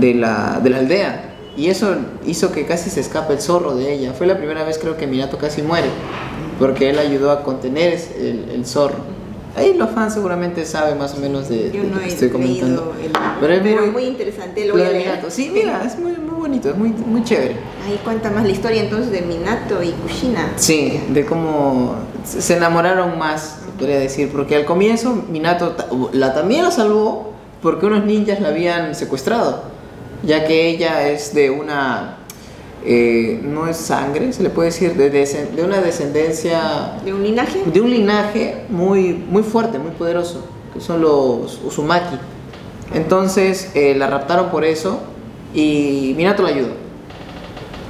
de, 0.00 0.14
la, 0.14 0.60
de 0.62 0.70
la 0.70 0.78
aldea 0.78 1.34
y 1.56 1.68
eso 1.68 1.96
hizo 2.26 2.50
que 2.50 2.64
casi 2.64 2.88
se 2.90 3.00
escape 3.00 3.34
el 3.34 3.40
zorro 3.40 3.76
de 3.76 3.92
ella. 3.92 4.12
Fue 4.14 4.26
la 4.26 4.36
primera 4.36 4.64
vez 4.64 4.78
creo 4.78 4.96
que 4.96 5.06
Minato 5.06 5.38
casi 5.38 5.62
muere 5.62 5.88
porque 6.58 6.90
él 6.90 6.98
ayudó 6.98 7.30
a 7.30 7.42
contener 7.42 7.98
el 8.18 8.64
zorro. 8.66 9.11
Ahí 9.54 9.74
los 9.74 9.90
fans 9.90 10.14
seguramente 10.14 10.64
saben 10.64 10.98
más 10.98 11.14
o 11.14 11.18
menos 11.18 11.48
de, 11.48 11.70
de 11.70 11.76
Yo 11.76 11.84
no 11.84 11.96
lo 11.96 12.00
que 12.00 12.08
estoy 12.08 12.30
comentando. 12.30 12.94
el 13.02 13.12
Pero 13.40 13.52
es 13.52 13.62
muy, 13.62 13.90
muy 13.90 14.04
interesante, 14.04 14.64
lo 14.66 14.74
voy 14.74 14.82
a 14.82 14.90
leer. 14.90 15.20
Sí, 15.28 15.50
mira, 15.52 15.82
es 15.84 15.98
muy, 15.98 16.12
muy 16.12 16.40
bonito, 16.40 16.70
es 16.70 16.76
muy, 16.76 16.90
muy 16.90 17.22
chévere. 17.22 17.56
Ahí 17.86 18.00
cuenta 18.02 18.30
más 18.30 18.44
la 18.44 18.52
historia 18.52 18.82
entonces 18.82 19.12
de 19.12 19.22
Minato 19.22 19.82
y 19.82 19.90
Kushina. 19.90 20.52
Sí, 20.56 21.00
de 21.10 21.26
cómo 21.26 21.96
se 22.24 22.56
enamoraron 22.56 23.18
más, 23.18 23.58
podría 23.78 23.98
decir, 23.98 24.30
porque 24.32 24.56
al 24.56 24.64
comienzo 24.64 25.24
Minato 25.28 25.76
la 26.12 26.32
también 26.32 26.64
la 26.64 26.70
salvó 26.70 27.32
porque 27.60 27.86
unos 27.86 28.04
ninjas 28.04 28.40
la 28.40 28.48
habían 28.48 28.94
secuestrado, 28.94 29.62
ya 30.24 30.44
que 30.46 30.68
ella 30.68 31.08
es 31.08 31.32
de 31.34 31.50
una, 31.50 32.18
eh, 32.84 33.40
no 33.42 33.68
es 33.68 33.76
sangre, 33.76 34.32
se 34.32 34.42
le 34.42 34.50
puede 34.50 34.70
decir, 34.70 34.94
de, 34.94 35.64
una 35.64 35.80
descendencia 35.80 36.94
¿De 37.04 37.12
un 37.14 37.22
linaje? 37.22 37.62
de 37.64 37.80
un 37.80 37.90
linaje 37.90 38.64
muy, 38.68 39.12
muy 39.12 39.42
fuerte, 39.42 39.78
muy 39.78 39.92
poderoso, 39.92 40.44
que 40.74 40.80
son 40.80 41.00
los 41.00 41.60
Uzumaki. 41.64 42.16
Entonces 42.94 43.70
eh, 43.74 43.94
la 43.94 44.06
raptaron 44.08 44.50
por 44.50 44.64
eso 44.64 45.00
y 45.54 46.14
Minato 46.16 46.42
la 46.42 46.48
ayudó. 46.50 46.70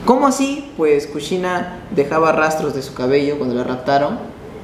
¿Cómo 0.04 0.26
así? 0.26 0.70
Pues 0.76 1.06
Kushina 1.06 1.80
dejaba 1.94 2.32
rastros 2.32 2.74
de 2.74 2.82
su 2.82 2.92
cabello 2.94 3.38
cuando 3.38 3.54
la 3.54 3.64
raptaron, 3.64 4.18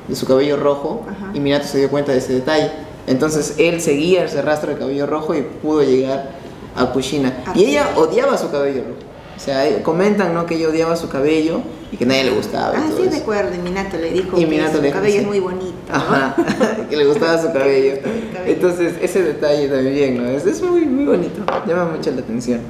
de 0.08 0.14
su 0.16 0.26
cabello 0.26 0.56
rojo, 0.56 1.06
Ajá. 1.08 1.30
y 1.32 1.40
Minato 1.40 1.66
se 1.66 1.78
dio 1.78 1.88
cuenta 1.90 2.12
de 2.12 2.18
ese 2.18 2.32
detalle. 2.34 2.70
Entonces 3.06 3.54
él 3.58 3.80
seguía 3.80 4.24
ese 4.24 4.42
rastro 4.42 4.72
de 4.72 4.78
cabello 4.78 5.06
rojo 5.06 5.34
y 5.34 5.42
pudo 5.42 5.82
llegar 5.82 6.30
a 6.76 6.86
Kushina. 6.92 7.32
Ah, 7.46 7.52
Y 7.54 7.64
ella 7.66 7.90
odiaba 7.96 8.36
su 8.36 8.50
cabello 8.50 8.82
rojo. 8.88 9.07
O 9.38 9.40
sea, 9.40 9.68
eh, 9.68 9.82
comentan, 9.82 10.34
¿no? 10.34 10.46
Que 10.46 10.56
ella 10.56 10.68
odiaba 10.68 10.96
su 10.96 11.08
cabello 11.08 11.60
y 11.92 11.96
que 11.96 12.04
nadie 12.04 12.24
le 12.24 12.32
gustaba. 12.32 12.72
Ah, 12.76 12.88
sí, 12.94 13.08
recuerdo, 13.08 13.54
y 13.54 13.58
Minato 13.58 13.96
le 13.96 14.10
dijo 14.10 14.36
Y 14.36 14.40
que 14.40 14.46
Minato 14.48 14.72
su 14.72 14.82
le 14.82 14.88
dijo, 14.88 14.96
cabello 14.98 15.20
es 15.20 15.26
muy 15.28 15.38
bonito. 15.38 15.76
¿no? 15.88 15.94
Ajá, 15.94 16.34
que 16.90 16.96
le 16.96 17.04
gustaba 17.06 17.40
su 17.40 17.52
cabello. 17.52 18.00
Entonces, 18.44 18.94
ese 19.00 19.22
detalle 19.22 19.68
también, 19.68 20.16
¿no? 20.20 20.28
Es, 20.28 20.44
es 20.44 20.60
muy, 20.60 20.86
muy 20.86 21.04
bonito, 21.04 21.40
llama 21.68 21.84
mucho 21.84 22.10
la 22.10 22.20
atención. 22.20 22.60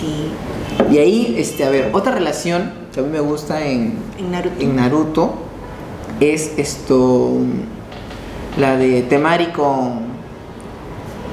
Sí, 0.00 0.32
Y 0.90 0.96
ahí, 0.96 1.34
este, 1.38 1.62
a 1.64 1.68
ver, 1.68 1.90
otra 1.92 2.12
relación 2.12 2.72
que 2.94 3.00
a 3.00 3.02
mí 3.02 3.10
me 3.10 3.20
gusta 3.20 3.66
en, 3.66 3.98
en 4.18 4.30
Naruto. 4.30 4.60
en 4.62 4.76
Naruto 4.76 5.34
es 6.20 6.52
esto, 6.56 7.32
la 8.58 8.76
de 8.78 9.02
Temari 9.02 9.48
con 9.48 10.04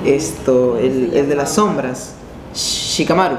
esto, 0.05 0.77
el, 0.77 1.11
el 1.13 1.29
de 1.29 1.35
las 1.35 1.53
sombras, 1.53 2.15
Shikamaru. 2.53 3.37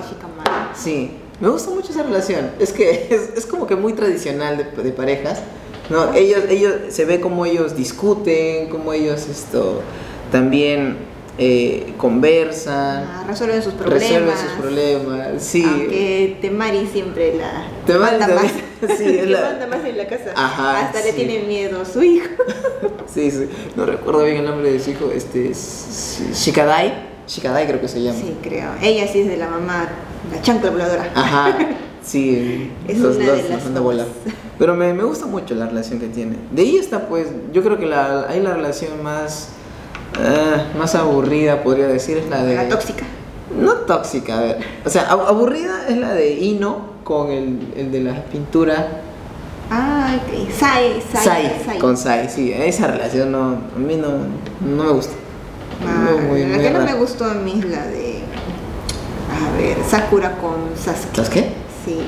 Sí, 0.76 1.10
me 1.40 1.48
gusta 1.48 1.70
mucho 1.70 1.90
esa 1.92 2.02
relación. 2.02 2.50
Es 2.58 2.72
que 2.72 2.90
es, 3.10 3.30
es 3.38 3.46
como 3.46 3.66
que 3.66 3.76
muy 3.76 3.92
tradicional 3.94 4.56
de, 4.58 4.82
de 4.82 4.92
parejas. 4.92 5.40
¿no? 5.90 6.14
Ellos, 6.14 6.44
ellos, 6.48 6.74
se 6.88 7.04
ve 7.04 7.20
como 7.20 7.44
ellos 7.44 7.76
discuten, 7.76 8.68
como 8.68 8.92
ellos 8.92 9.26
esto 9.28 9.82
también 10.30 10.96
eh, 11.38 11.92
conversan, 11.98 13.04
Ah, 13.04 13.24
resuelven 13.26 13.62
sus 13.62 13.74
problemas. 13.74 14.02
resuelven 14.02 14.36
sus 14.38 14.52
problemas. 14.60 15.42
Sí. 15.42 15.64
Aunque 15.66 16.38
Temari 16.40 16.86
siempre 16.90 17.34
la 17.36 17.66
Temari 17.86 18.18
manda 18.18 18.34
más. 18.34 18.52
sí, 18.98 19.20
la- 19.26 19.40
manda 19.40 19.66
más 19.66 19.84
en 19.84 19.98
la 19.98 20.06
casa. 20.06 20.32
Ajá, 20.36 20.80
Hasta 20.86 21.00
le 21.02 21.12
tiene 21.12 21.40
miedo 21.40 21.82
a 21.82 21.84
su 21.84 22.02
hijo. 22.02 22.28
Sí, 23.12 23.30
sí. 23.30 23.48
No 23.76 23.84
recuerdo 23.84 24.24
bien 24.24 24.36
el 24.38 24.44
nombre 24.44 24.72
de 24.72 24.78
su 24.80 24.90
hijo. 24.90 25.10
Este, 25.14 25.50
es 25.50 26.20
Shikadai. 26.34 27.11
Shikadai 27.34 27.66
creo 27.66 27.80
que 27.80 27.88
se 27.88 28.02
llama. 28.02 28.18
Sí, 28.18 28.36
creo. 28.42 28.70
Ella 28.82 29.06
sí 29.08 29.20
es 29.20 29.28
de 29.28 29.36
la 29.36 29.48
mamá, 29.48 29.88
la 30.32 30.42
chancla 30.42 30.70
voladora. 30.70 31.10
Ajá. 31.14 31.56
Sí, 32.04 32.68
Es 32.88 32.98
los 32.98 33.14
una 33.14 33.26
dos 33.26 33.36
de 33.44 33.94
las. 33.94 34.06
Pero 34.58 34.74
me, 34.74 34.92
me 34.92 35.04
gusta 35.04 35.26
mucho 35.26 35.54
la 35.54 35.66
relación 35.66 36.00
que 36.00 36.08
tiene. 36.08 36.34
De 36.50 36.62
ahí 36.62 36.76
está, 36.76 37.06
pues, 37.06 37.28
yo 37.52 37.62
creo 37.62 37.78
que 37.78 37.86
la, 37.86 38.26
hay 38.28 38.40
la 38.40 38.54
relación 38.54 39.00
más, 39.04 39.50
eh, 40.20 40.64
más 40.76 40.96
aburrida, 40.96 41.62
podría 41.62 41.86
decir, 41.86 42.16
es 42.18 42.28
la 42.28 42.42
de... 42.42 42.56
La 42.56 42.68
tóxica. 42.68 43.04
No 43.56 43.72
tóxica, 43.74 44.36
a 44.38 44.40
ver. 44.42 44.58
O 44.84 44.90
sea, 44.90 45.08
ab- 45.10 45.28
aburrida 45.28 45.86
es 45.88 45.96
la 45.96 46.12
de 46.12 46.32
Ino 46.40 46.86
con 47.04 47.30
el, 47.30 47.72
el 47.76 47.92
de 47.92 48.00
la 48.00 48.24
pintura. 48.24 49.00
Ah, 49.70 50.16
ok. 50.16 50.50
Sai, 50.58 51.00
Sai. 51.12 51.22
Sai, 51.24 51.62
Sai. 51.64 51.78
con 51.78 51.96
Sai, 51.96 52.28
sí. 52.28 52.52
Esa 52.52 52.88
relación 52.88 53.30
no, 53.30 53.58
a 53.76 53.78
mí 53.78 53.94
no, 53.94 54.08
no 54.68 54.84
me 54.84 54.90
gusta. 54.90 55.14
Ah, 55.86 56.10
muy, 56.28 56.40
la 56.42 56.46
muy 56.48 56.58
que 56.64 56.70
no 56.70 56.80
me 56.84 56.94
gustó 56.94 57.24
a 57.24 57.34
mí 57.34 57.56
es 57.58 57.64
la 57.66 57.86
de. 57.86 58.20
A 59.30 59.56
ver, 59.56 59.76
Sakura 59.88 60.36
con 60.38 60.70
Sasuke. 60.76 61.14
¿Sabes 61.16 61.30
qué? 61.30 61.52
Sí. 61.84 61.98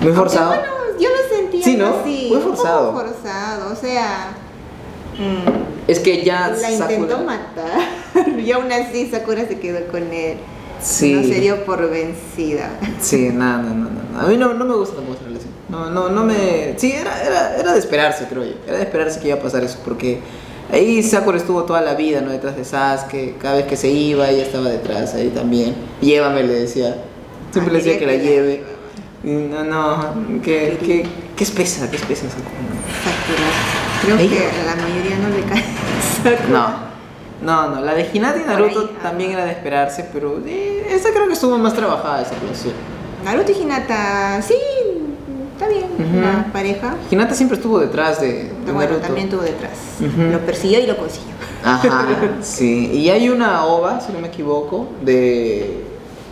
Muy 0.00 0.12
forzado. 0.12 0.52
Aunque, 0.54 0.68
bueno, 0.68 0.98
yo 1.00 1.08
lo 1.08 1.36
sentía 1.36 1.62
Sí, 1.64 1.76
¿no? 1.76 1.86
así. 2.00 2.26
Muy 2.28 2.36
un 2.38 2.42
poco 2.44 2.56
forzado. 2.56 2.92
forzado, 2.92 3.72
o 3.72 3.76
sea. 3.76 4.28
mm, 5.18 5.90
Es 5.90 6.00
que 6.00 6.24
ya 6.24 6.48
la 6.48 6.56
Sakura- 6.70 6.92
intentó 6.92 7.18
matar. 7.24 8.38
y 8.38 8.50
aún 8.52 8.70
así 8.72 9.08
Sakura 9.10 9.46
se 9.46 9.58
quedó 9.58 9.86
con 9.90 10.12
él. 10.12 10.36
Sí. 10.82 11.14
No 11.14 11.22
se 11.22 11.40
dio 11.40 11.64
por 11.64 11.88
vencida. 11.88 12.68
Sí, 13.00 13.30
no, 13.32 13.58
no, 13.62 13.70
no, 13.74 13.88
no. 13.90 14.20
A 14.20 14.24
mí 14.24 14.36
no, 14.36 14.52
no 14.54 14.64
me 14.66 14.74
gusta 14.74 14.96
tampoco 14.96 15.16
esa 15.18 15.24
relación. 15.26 15.52
No, 15.70 15.88
no, 15.90 16.08
no 16.10 16.24
me. 16.24 16.74
Sí, 16.76 16.92
era, 16.92 17.22
era, 17.22 17.56
era 17.56 17.72
de 17.72 17.78
esperarse, 17.78 18.26
creo 18.28 18.44
yo. 18.44 18.52
Era 18.66 18.76
de 18.78 18.82
esperarse 18.82 19.18
que 19.20 19.28
iba 19.28 19.38
a 19.38 19.40
pasar 19.40 19.64
eso, 19.64 19.78
porque 19.84 20.20
ahí 20.74 21.02
Sakura 21.02 21.38
estuvo 21.38 21.64
toda 21.64 21.80
la 21.80 21.94
vida, 21.94 22.20
¿no? 22.20 22.30
Detrás 22.30 22.56
de 22.56 22.64
Sasuke. 22.64 23.36
Cada 23.40 23.56
vez 23.56 23.66
que 23.66 23.76
se 23.76 23.88
iba, 23.90 24.28
ella 24.28 24.42
estaba 24.42 24.68
detrás 24.68 25.14
ahí 25.14 25.28
también. 25.30 25.74
Llévame, 26.00 26.42
le 26.42 26.54
decía. 26.54 26.96
Siempre 27.52 27.72
le 27.72 27.78
decía 27.78 27.98
que 27.98 28.06
la 28.06 28.16
lleve. 28.16 28.64
No, 29.22 29.64
no, 29.64 30.14
que, 30.42 30.76
que, 30.84 31.06
que 31.34 31.44
espesa, 31.44 31.88
que 31.90 31.96
espesa 31.96 32.26
Sakura. 32.28 32.50
Sakura. 33.04 33.48
Creo 34.02 34.18
Ella. 34.18 34.50
que 34.50 34.60
a 34.60 34.64
la 34.64 34.82
mayoría 34.82 35.16
no 35.16 35.28
le 35.30 35.42
cae 35.44 35.64
Sakura. 36.22 36.88
No, 37.40 37.68
no, 37.68 37.74
no. 37.74 37.80
La 37.80 37.94
de 37.94 38.10
Hinata 38.12 38.40
y 38.40 38.44
Naruto 38.44 38.80
ahí, 38.80 38.96
también 39.02 39.30
era 39.30 39.46
de 39.46 39.52
esperarse, 39.52 40.10
pero 40.12 40.42
eh, 40.46 40.86
esa 40.90 41.10
creo 41.10 41.26
que 41.26 41.32
estuvo 41.32 41.56
más 41.56 41.72
trabajada, 41.74 42.20
esa 42.20 42.34
relación. 42.38 42.74
Naruto 43.24 43.52
y 43.52 43.62
Hinata, 43.62 44.42
sí, 44.42 44.54
está 45.54 45.68
bien, 45.68 45.84
Ujú. 45.98 46.18
una 46.18 46.50
pareja. 46.52 46.94
Hinata 47.10 47.34
siempre 47.34 47.56
estuvo 47.56 47.78
detrás 47.80 48.20
de, 48.20 48.44
de 48.44 48.72
Bueno, 48.72 48.80
Naruto. 48.90 49.00
también 49.06 49.28
tuvo 49.30 49.42
detrás. 49.42 49.72
Lo 50.00 50.38
persiguió 50.40 50.80
y 50.80 50.86
lo 50.86 50.96
consiguió. 50.96 51.32
Ajá, 51.64 52.06
sí. 52.42 52.90
Y 52.92 53.08
hay 53.10 53.28
una 53.30 53.64
ova, 53.64 54.00
si 54.00 54.12
no 54.12 54.20
me 54.20 54.28
equivoco, 54.28 54.88
de, 55.02 55.82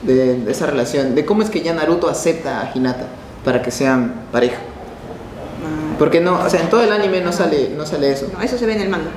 de, 0.02 0.40
de 0.40 0.50
esa 0.52 0.66
relación, 0.66 1.14
de 1.14 1.24
cómo 1.24 1.42
es 1.42 1.50
que 1.50 1.62
ya 1.62 1.72
Naruto 1.72 2.08
acepta 2.08 2.60
a 2.60 2.72
Hinata 2.76 3.06
para 3.44 3.62
que 3.62 3.70
sean 3.70 4.12
pareja. 4.30 4.56
Ah, 4.58 5.96
Porque 5.98 6.20
no, 6.20 6.40
o 6.40 6.50
sea, 6.50 6.60
en 6.60 6.68
todo 6.70 6.82
el 6.82 6.92
anime 6.92 7.20
no 7.20 7.32
sale, 7.32 7.70
no 7.76 7.86
sale 7.86 8.12
eso. 8.12 8.28
No, 8.32 8.42
eso 8.42 8.58
se 8.58 8.66
ve 8.66 8.74
en 8.74 8.80
el 8.82 8.88
manga. 8.88 9.10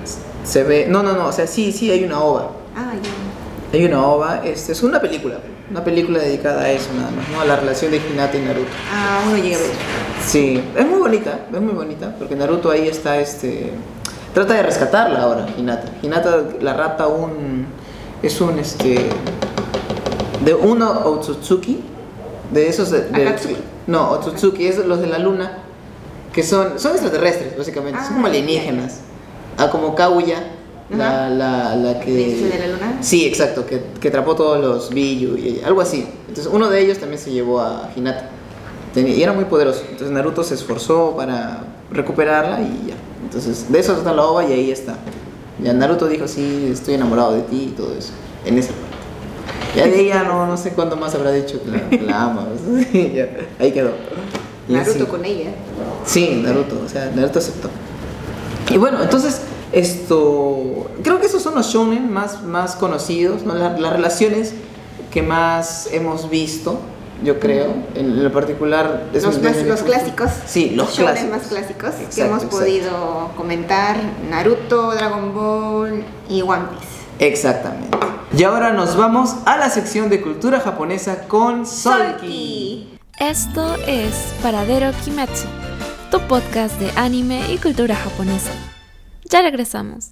Se 0.44 0.64
ve, 0.64 0.86
no, 0.88 1.02
no, 1.04 1.14
no, 1.14 1.28
o 1.28 1.32
sea, 1.32 1.48
sí, 1.48 1.72
sí 1.72 1.90
hay 1.92 2.04
una 2.04 2.22
ova. 2.22 2.52
Ah, 2.76 2.94
ya. 2.94 3.78
Hay 3.78 3.84
una 3.86 4.06
ova, 4.06 4.42
este, 4.46 4.72
es 4.72 4.84
una 4.84 5.02
película, 5.02 5.40
una 5.70 5.84
película 5.84 6.20
dedicada 6.20 6.62
a 6.64 6.72
eso 6.72 6.90
nada 6.96 7.12
más, 7.12 7.28
¿no? 7.30 7.42
A 7.42 7.46
la 7.46 7.56
relación 7.56 7.92
de 7.92 7.98
Hinata 7.98 8.38
y 8.38 8.42
Naruto. 8.42 8.70
Ah, 8.94 9.22
uno 9.28 9.38
llega 9.38 9.58
a 9.58 9.60
ver. 9.60 9.70
Sí, 10.26 10.62
es 10.76 10.86
muy 10.86 11.00
bonita, 11.00 11.40
es 11.54 11.62
muy 11.62 11.74
bonita, 11.74 12.16
porque 12.18 12.36
Naruto 12.36 12.70
ahí 12.72 12.88
está, 12.88 13.18
este, 13.20 13.72
trata 14.34 14.54
de 14.56 14.64
rescatarla 14.64 15.22
ahora, 15.24 15.48
Hinata. 15.58 15.88
Hinata 16.02 16.44
la 16.62 16.74
rata 16.74 17.08
un, 17.08 17.66
es 18.22 18.40
un, 18.42 18.60
este, 18.60 19.08
de 20.44 20.54
uno 20.54 20.92
Otsutsuki, 21.06 21.84
de 22.52 22.70
esos 22.70 22.92
de, 22.92 23.02
de- 23.02 23.36
no, 23.88 24.12
Otsutsuki 24.12 24.68
es 24.68 24.78
los 24.86 25.00
de 25.00 25.08
la 25.08 25.18
luna, 25.20 25.60
que 26.34 26.44
son, 26.44 26.80
son 26.80 26.92
extraterrestres, 26.92 27.58
básicamente, 27.58 28.00
Ah, 28.02 28.06
son 28.06 28.16
como 28.16 28.28
alienígenas, 28.28 29.00
ah, 29.58 29.70
como 29.70 29.96
Kaguya, 29.96 30.44
la, 30.90 31.30
la, 31.30 31.76
la 31.76 32.00
que... 32.00 32.12
¿Princesa 32.12 32.54
de 32.58 32.68
la 32.68 32.74
luna? 32.76 32.98
Sí, 33.02 33.26
exacto, 33.26 33.66
que, 33.66 33.82
que 34.00 34.08
atrapó 34.10 34.36
todos 34.36 34.60
los 34.60 34.90
Biju 34.94 35.38
y 35.38 35.62
algo 35.66 35.82
así. 35.82 36.08
Entonces 36.28 36.52
uno 36.52 36.70
de 36.70 36.82
ellos 36.82 37.00
también 37.00 37.20
se 37.20 37.32
llevó 37.32 37.60
a 37.62 37.90
Hinata. 37.96 38.30
Tenía- 38.94 39.16
y 39.16 39.24
era 39.24 39.34
muy 39.34 39.46
poderoso. 39.46 39.82
Entonces 39.90 40.12
Naruto 40.12 40.44
se 40.44 40.54
esforzó 40.54 41.16
para 41.18 41.64
recuperarla 41.92 42.62
y 42.62 42.90
ya. 42.90 42.96
Entonces 43.24 43.72
de 43.72 43.80
eso 43.80 43.94
está 43.94 44.14
la 44.14 44.24
ova 44.24 44.46
y 44.46 44.54
ahí 44.54 44.72
está. 44.72 44.96
Ya 45.62 45.74
Naruto 45.74 46.08
dijo, 46.08 46.28
sí, 46.28 46.70
estoy 46.72 46.94
enamorado 46.96 47.34
de 47.34 47.42
ti 47.42 47.70
y 47.72 47.76
todo 47.76 47.94
eso. 47.98 48.12
En 48.46 48.58
esa 48.60 48.70
parte. 48.72 48.86
Ya 49.76 49.88
de 49.88 50.00
ella 50.02 50.24
no, 50.24 50.46
no 50.48 50.56
sé 50.56 50.72
cuándo 50.72 50.96
más 50.96 51.16
habrá 51.16 51.32
dicho 51.32 51.62
que 51.64 51.72
la, 51.72 51.90
que 51.90 52.02
la 52.02 52.24
ama. 52.24 52.48
Ya, 52.94 53.28
ahí 53.60 53.72
quedó. 53.72 53.92
Y 54.70 54.74
Naruto 54.74 54.92
así. 55.04 55.06
con 55.06 55.26
ella. 55.26 55.50
Sí, 56.06 56.42
Naruto, 56.44 56.82
o 56.86 56.90
sea, 56.90 57.12
Naruto 57.16 57.40
aceptó. 57.40 57.70
Y 58.72 58.78
bueno, 58.78 59.02
entonces, 59.04 59.42
esto, 59.72 60.90
creo 61.04 61.20
que 61.20 61.28
esos 61.28 61.42
son 61.42 61.56
los 61.56 61.68
shonen 61.74 62.12
más, 62.12 62.44
más 62.44 62.76
conocidos, 62.76 63.44
¿no? 63.44 63.54
La- 63.56 63.78
las 63.78 63.94
relaciones 63.94 64.54
que 65.12 65.22
más 65.22 65.88
hemos 65.92 66.30
visto, 66.30 66.80
yo 67.24 67.40
creo, 67.40 67.74
en 67.96 68.24
lo 68.24 68.32
particular. 68.32 69.08
es 69.14 69.24
Los, 69.24 69.42
más, 69.42 69.58
los 69.64 69.84
clásicos. 69.84 70.30
Sí, 70.46 70.72
los, 70.72 70.94
shonen 70.94 71.14
clásicos. 71.14 71.38
más 71.38 71.48
clásicos 71.48 71.92
que 72.14 72.22
hemos 72.22 72.44
exacto. 72.44 72.58
podido 72.58 73.32
comentar. 73.38 73.98
Naruto, 74.30 74.92
Dragon 74.94 75.34
Ball 75.34 76.04
y 76.30 76.42
One 76.42 76.64
Piece. 76.72 76.96
Exactamente. 77.26 77.98
Y 78.38 78.44
ahora 78.44 78.74
nos 78.74 78.98
vamos 78.98 79.36
a 79.46 79.56
la 79.58 79.70
sección 79.70 80.10
de 80.10 80.20
cultura 80.22 80.60
japonesa 80.60 81.28
con 81.30 81.66
Solki. 81.66 82.98
Esto 83.20 83.76
es 83.88 84.14
Paradero 84.44 84.92
Kimetsu, 85.06 85.46
tu 86.12 86.20
podcast 86.28 86.78
de 86.80 86.92
anime 87.00 87.54
y 87.54 87.58
cultura 87.58 87.96
japonesa. 87.96 88.52
Ya 89.28 89.42
regresamos. 89.42 90.12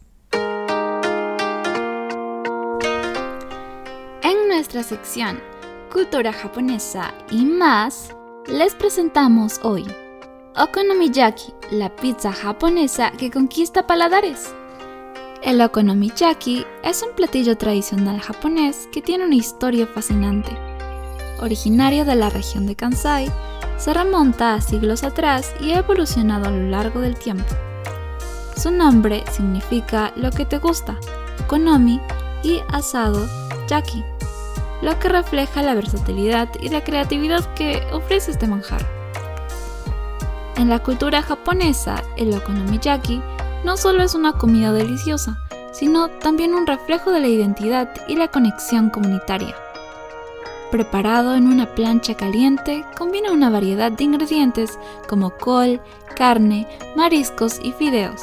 En 4.23 4.47
nuestra 4.47 4.81
sección 4.81 5.39
Cultura 5.91 6.33
japonesa 6.33 7.13
y 7.29 7.45
más, 7.45 8.15
les 8.47 8.73
presentamos 8.73 9.59
hoy 9.63 9.85
Okonomiyaki, 10.55 11.53
la 11.69 11.95
pizza 11.95 12.33
japonesa 12.33 13.11
que 13.11 13.29
conquista 13.29 13.85
paladares. 13.85 14.51
El 15.43 15.61
okonomiyaki 15.61 16.65
es 16.83 17.03
un 17.03 17.15
platillo 17.15 17.55
tradicional 17.57 18.19
japonés 18.19 18.87
que 18.91 19.01
tiene 19.03 19.25
una 19.25 19.35
historia 19.35 19.85
fascinante. 19.85 20.57
Originario 21.39 22.05
de 22.05 22.15
la 22.15 22.29
región 22.29 22.65
de 22.65 22.75
Kansai, 22.75 23.31
se 23.77 23.93
remonta 23.93 24.55
a 24.55 24.61
siglos 24.61 25.03
atrás 25.03 25.53
y 25.59 25.71
ha 25.71 25.79
evolucionado 25.79 26.47
a 26.47 26.51
lo 26.51 26.69
largo 26.69 26.99
del 26.99 27.15
tiempo. 27.15 27.53
Su 28.55 28.71
nombre 28.71 29.23
significa 29.31 30.13
lo 30.15 30.31
que 30.31 30.45
te 30.45 30.57
gusta, 30.59 30.97
okonomi 31.43 31.99
y 32.43 32.61
asado, 32.71 33.27
yaki, 33.67 34.03
lo 34.81 34.97
que 34.99 35.09
refleja 35.09 35.63
la 35.63 35.73
versatilidad 35.73 36.49
y 36.61 36.69
la 36.69 36.83
creatividad 36.83 37.53
que 37.55 37.81
ofrece 37.91 38.31
este 38.31 38.47
manjar. 38.47 38.85
En 40.55 40.69
la 40.69 40.79
cultura 40.79 41.21
japonesa, 41.21 42.03
el 42.15 42.33
okonomiyaki 42.33 43.21
no 43.63 43.75
solo 43.75 44.03
es 44.03 44.13
una 44.13 44.33
comida 44.33 44.71
deliciosa, 44.71 45.39
sino 45.71 46.09
también 46.09 46.53
un 46.53 46.67
reflejo 46.67 47.11
de 47.11 47.21
la 47.21 47.27
identidad 47.27 47.89
y 48.07 48.15
la 48.15 48.27
conexión 48.27 48.89
comunitaria. 48.89 49.55
preparado 50.71 51.35
en 51.35 51.45
una 51.45 51.75
plancha 51.75 52.15
caliente, 52.15 52.83
combina 52.97 53.31
una 53.31 53.51
variedad 53.51 53.91
de 53.91 54.05
ingredientes 54.05 54.79
como 55.07 55.29
col, 55.29 55.79
carne, 56.15 56.67
mariscos 56.95 57.59
y 57.61 57.73
fideos, 57.73 58.21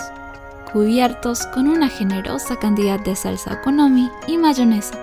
cubiertos 0.73 1.47
con 1.47 1.69
una 1.69 1.89
generosa 1.89 2.57
cantidad 2.57 3.01
de 3.01 3.17
salsa 3.17 3.55
okonomi 3.55 4.11
y 4.27 4.37
mayonesa. 4.39 4.99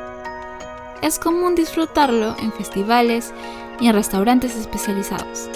Es 1.02 1.20
común 1.20 1.56
disfrutarlo 1.56 2.36
en 2.40 2.52
festivales 2.54 3.34
y 3.80 3.88
en 3.88 3.94
restaurantes 3.94 4.56
especializados, 4.56 5.50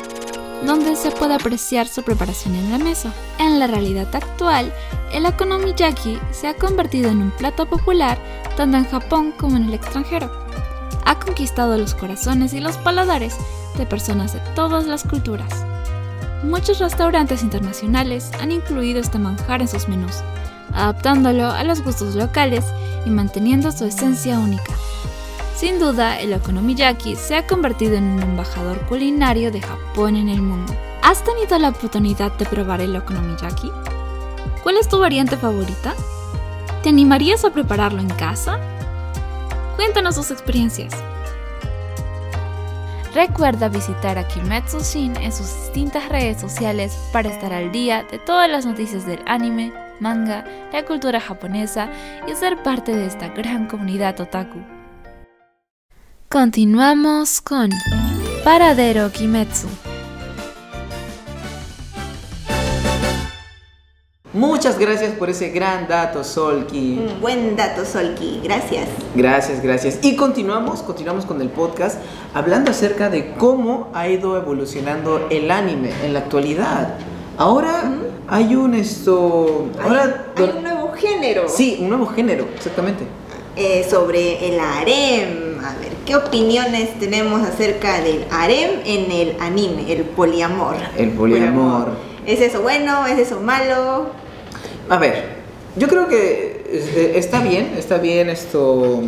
donde 0.66 0.96
se 0.96 1.12
puede 1.12 1.34
apreciar 1.34 1.88
su 1.88 2.04
preparación 2.04 2.56
en 2.56 2.72
la 2.72 2.78
mesa. 2.78 3.12
En 3.40 3.60
la 3.60 3.68
realidad 3.68 4.14
actual, 4.16 4.72
el 5.14 5.26
okonomiyaki 5.26 6.20
se 6.32 6.48
ha 6.48 6.56
convertido 6.56 7.10
en 7.10 7.22
un 7.22 7.32
plato 7.32 7.66
popular 7.66 8.20
tanto 8.56 8.78
en 8.78 8.86
Japón 8.86 9.34
como 9.38 9.58
en 9.58 9.66
el 9.66 9.74
extranjero. 9.74 10.32
Ha 11.06 11.20
conquistado 11.20 11.78
los 11.78 11.96
corazones 11.96 12.54
y 12.54 12.60
los 12.60 12.78
paladares 12.78 13.36
de 13.78 13.86
personas 13.86 14.34
de 14.34 14.40
todas 14.56 14.86
las 14.86 15.04
culturas. 15.04 15.66
Muchos 16.44 16.80
restaurantes 16.80 17.44
internacionales 17.44 18.32
han 18.40 18.52
incluido 18.52 19.00
este 19.00 19.20
manjar 19.20 19.62
en 19.62 19.68
sus 19.68 19.88
menús, 19.88 20.24
adaptándolo 20.74 21.52
a 21.52 21.64
los 21.64 21.84
gustos 21.84 22.16
locales 22.16 22.66
y 23.06 23.12
manteniendo 23.12 23.72
su 23.72 23.86
esencia 23.86 24.40
única. 24.40 24.74
Sin 25.56 25.78
duda, 25.78 26.20
el 26.20 26.34
okonomiyaki 26.34 27.16
se 27.16 27.36
ha 27.36 27.46
convertido 27.46 27.94
en 27.94 28.06
un 28.06 28.24
embajador 28.24 28.80
culinario 28.88 29.52
de 29.52 29.62
Japón 29.62 30.16
en 30.16 30.30
el 30.30 30.42
mundo. 30.42 30.74
¿Has 31.04 31.24
tenido 31.24 31.60
la 31.60 31.70
oportunidad 31.70 32.32
de 32.38 32.46
probar 32.46 32.82
el 32.82 32.96
okonomiyaki? 32.96 33.72
¿Cuál 34.64 34.78
es 34.78 34.90
tu 34.90 34.98
variante 34.98 35.38
favorita? 35.38 35.94
¿Te 36.82 36.90
animarías 36.90 37.46
a 37.46 37.52
prepararlo 37.52 38.02
en 38.02 38.10
casa? 38.10 38.60
Cuéntanos 39.76 40.16
tus 40.16 40.32
experiencias. 40.32 40.94
Recuerda 43.14 43.68
visitar 43.68 44.18
a 44.18 44.26
Kimetsu 44.26 44.80
Shin 44.80 45.18
en 45.18 45.34
sus 45.34 45.48
distintas 45.64 46.08
redes 46.08 46.40
sociales 46.40 46.98
para 47.12 47.28
estar 47.28 47.52
al 47.52 47.70
día 47.72 48.06
de 48.10 48.20
todas 48.20 48.50
las 48.50 48.66
noticias 48.66 49.06
del 49.06 49.20
anime, 49.26 49.74
manga, 50.00 50.46
la 50.72 50.86
cultura 50.86 51.20
japonesa 51.20 51.92
y 52.26 52.36
ser 52.36 52.64
parte 52.64 52.96
de 52.96 53.08
esta 53.08 53.28
gran 53.28 53.68
comunidad 53.68 54.18
otaku. 54.22 54.60
Continuamos 56.30 57.42
con 57.42 57.70
Paradero 58.46 59.12
Kimetsu. 59.12 59.68
Muchas 64.34 64.80
gracias 64.80 65.12
por 65.12 65.30
ese 65.30 65.50
gran 65.50 65.90
dato, 65.90 66.24
Solki. 66.24 67.00
Un 67.06 67.20
buen 67.20 67.58
dato, 67.58 67.84
Solki. 67.84 68.40
Gracias. 68.42 68.88
Gracias, 69.14 69.62
gracias. 69.62 70.00
Y 70.04 70.16
continuamos, 70.16 70.82
continuamos 70.84 71.26
con 71.26 71.42
el 71.42 71.50
podcast 71.50 72.00
hablando 72.34 72.72
acerca 72.72 73.10
de 73.10 73.34
cómo 73.34 73.90
ha 73.94 74.08
ido 74.08 74.38
evolucionando 74.38 75.28
el 75.30 75.52
anime 75.52 75.92
en 76.06 76.14
la 76.14 76.20
actualidad. 76.20 76.94
Ahora 77.38 77.92
hay 78.30 78.56
un 78.56 78.74
esto, 78.74 79.68
ahora 79.84 80.32
hay, 80.38 80.44
hay 80.44 80.50
un 80.56 80.64
nuevo 80.64 80.94
género. 80.94 81.50
Sí, 81.50 81.80
un 81.82 81.90
nuevo 81.90 82.08
género, 82.08 82.48
exactamente. 82.56 83.04
Eh, 83.58 83.86
sobre 83.90 84.48
el 84.48 84.62
harem. 84.62 85.60
A 85.60 85.78
ver, 85.78 85.92
¿qué 86.06 86.16
opiniones 86.16 86.98
tenemos 87.02 87.42
acerca 87.46 88.00
del 88.00 88.26
harem 88.32 88.80
en 88.86 89.12
el 89.12 89.36
anime, 89.42 89.92
el 89.92 90.04
poliamor? 90.04 90.78
El 90.98 91.12
poliamor. 91.12 91.90
¿Es 92.26 92.40
eso 92.40 92.62
bueno? 92.62 93.06
¿Es 93.08 93.20
eso 93.20 93.42
malo? 93.42 94.21
A 94.92 94.98
ver, 94.98 95.24
yo 95.78 95.88
creo 95.88 96.10
que 96.10 96.66
eh, 96.70 97.14
está 97.16 97.40
bien, 97.40 97.76
está 97.78 97.98
bien 97.98 98.30
esto 98.30 99.04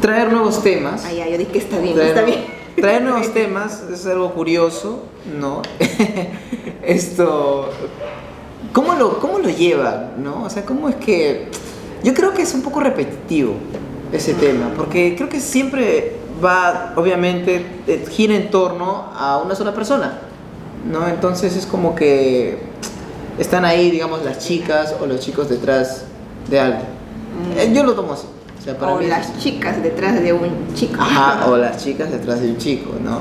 traer 0.00 0.32
nuevos 0.32 0.62
temas. 0.62 1.04
Ah, 1.04 1.12
ya, 1.12 1.28
yo 1.28 1.36
dije 1.36 1.52
que 1.52 1.58
está 1.58 1.78
bien, 1.78 1.94
traer, 1.94 2.08
está 2.08 2.22
bien. 2.22 2.44
Traer 2.76 3.02
nuevos 3.02 3.34
temas 3.34 3.84
es 3.92 4.06
algo 4.06 4.32
curioso, 4.32 5.02
¿no? 5.38 5.60
esto, 6.82 7.68
¿cómo 8.72 8.94
lo, 8.94 9.18
¿cómo 9.20 9.38
lo 9.38 9.50
llevan, 9.50 10.24
no? 10.24 10.44
O 10.44 10.48
sea, 10.48 10.64
¿cómo 10.64 10.88
es 10.88 10.96
que...? 10.96 11.48
Yo 12.02 12.14
creo 12.14 12.32
que 12.32 12.40
es 12.40 12.54
un 12.54 12.62
poco 12.62 12.80
repetitivo 12.80 13.52
ese 14.14 14.32
tema, 14.32 14.72
porque 14.74 15.14
creo 15.14 15.28
que 15.28 15.40
siempre 15.40 16.14
va, 16.42 16.94
obviamente, 16.96 17.66
eh, 17.86 18.06
gira 18.10 18.34
en 18.34 18.50
torno 18.50 19.12
a 19.14 19.42
una 19.44 19.54
sola 19.54 19.74
persona, 19.74 20.20
¿no? 20.90 21.06
Entonces 21.06 21.54
es 21.54 21.66
como 21.66 21.94
que 21.94 22.72
están 23.38 23.64
ahí, 23.64 23.90
digamos, 23.90 24.24
las 24.24 24.38
chicas 24.38 24.94
o 25.00 25.06
los 25.06 25.20
chicos 25.20 25.48
detrás 25.48 26.04
de 26.48 26.60
alguien. 26.60 26.86
Eh, 27.56 27.72
Yo 27.74 27.84
lo 27.84 27.94
tomo 27.94 28.12
así. 28.12 28.26
O, 28.58 28.64
sea, 28.64 28.78
para 28.78 28.92
o 28.92 29.00
las 29.00 29.38
chicas 29.40 29.82
detrás 29.82 30.22
de 30.22 30.32
un 30.32 30.74
chico. 30.74 31.00
Ajá, 31.00 31.46
o 31.50 31.56
las 31.56 31.82
chicas 31.82 32.10
detrás 32.10 32.40
de 32.40 32.50
un 32.50 32.58
chico, 32.58 32.92
¿no? 33.02 33.20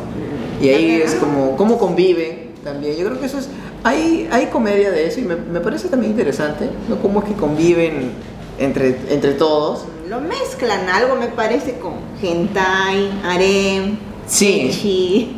Y 0.62 0.70
ahí 0.70 1.02
es 1.02 1.16
como, 1.16 1.58
cómo 1.58 1.78
conviven 1.78 2.52
también. 2.64 2.96
Yo 2.96 3.08
creo 3.08 3.20
que 3.20 3.26
eso 3.26 3.40
es, 3.40 3.50
hay, 3.84 4.30
hay 4.32 4.48
comedia 4.48 4.92
de 4.92 5.08
eso 5.08 5.20
y 5.20 5.24
me, 5.24 5.36
me 5.36 5.60
parece 5.60 5.88
también 5.88 6.12
interesante, 6.12 6.70
¿no? 6.88 6.98
Cómo 6.98 7.22
es 7.22 7.26
que 7.26 7.34
conviven 7.34 8.12
entre, 8.60 8.96
entre 9.10 9.34
todos. 9.34 9.86
Lo 10.08 10.20
mezclan, 10.20 10.90
algo 10.90 11.16
me 11.16 11.28
parece 11.28 11.80
con 11.80 11.94
hentai, 12.22 13.10
harem, 13.24 13.98
Sí. 14.28 14.72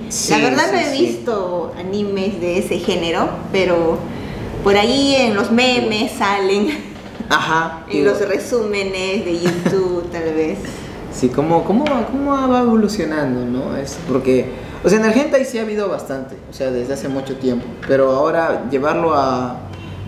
Sí, 0.09 0.29
La 0.29 0.37
verdad 0.37 0.65
sí, 0.65 0.71
no 0.73 0.79
he 0.79 0.95
sí. 0.95 1.05
visto 1.05 1.73
animes 1.79 2.39
de 2.39 2.59
ese 2.59 2.77
género, 2.77 3.27
pero 3.51 3.97
por 4.63 4.75
ahí 4.77 5.15
en 5.15 5.35
los 5.35 5.51
memes 5.51 6.11
salen, 6.13 6.69
Ajá. 7.29 7.81
en 7.89 7.93
digo, 7.93 8.11
los 8.11 8.27
resúmenes 8.27 9.25
de 9.25 9.39
YouTube 9.39 10.09
tal 10.11 10.33
vez. 10.33 10.59
Sí, 11.13 11.29
cómo, 11.29 11.63
cómo, 11.63 11.85
va- 11.85 12.07
cómo 12.07 12.31
va 12.49 12.61
evolucionando, 12.61 13.45
¿no? 13.45 13.77
Es 13.77 13.97
porque, 14.07 14.47
o 14.83 14.89
sea, 14.89 14.99
en 14.99 15.05
el 15.05 15.17
hentai 15.17 15.45
sí 15.45 15.59
ha 15.59 15.61
habido 15.61 15.87
bastante, 15.89 16.35
o 16.49 16.53
sea, 16.53 16.71
desde 16.71 16.93
hace 16.93 17.07
mucho 17.07 17.35
tiempo, 17.35 17.65
pero 17.87 18.11
ahora 18.11 18.63
llevarlo 18.71 19.13
a 19.13 19.57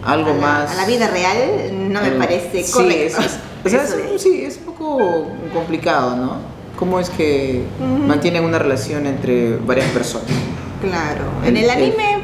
algo 0.03 0.31
a 0.31 0.33
la, 0.33 0.39
más... 0.41 0.71
a 0.71 0.75
la 0.81 0.85
vida 0.87 1.07
real 1.07 1.91
no 1.91 2.01
me 2.01 2.07
Eh, 2.07 2.11
parece 2.17 2.63
sí, 2.63 2.71
correcto. 2.71 3.19
es- 3.21 3.25
es- 3.25 3.39
o 3.65 3.69
sea, 3.69 3.83
es- 4.15 4.21
sí, 4.21 4.41
es 4.45 4.57
un 4.57 4.63
poco 4.73 5.27
complicado, 5.53 6.15
¿no? 6.15 6.37
¿Cómo 6.77 6.99
es 6.99 7.09
que 7.09 7.63
Ujú. 7.79 8.03
mantienen 8.07 8.43
una 8.43 8.59
relación 8.59 9.05
entre 9.05 9.57
varias 9.57 9.87
personas? 9.91 10.27
Claro, 10.81 11.23
en 11.45 11.55
el 11.55 11.69
anime 11.69 12.19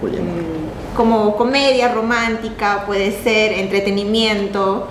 poliamor. 0.00 0.26
mm, 0.34 0.81
como 0.96 1.36
comedia 1.36 1.92
romántica 1.92 2.84
puede 2.86 3.12
ser 3.22 3.52
entretenimiento 3.52 4.88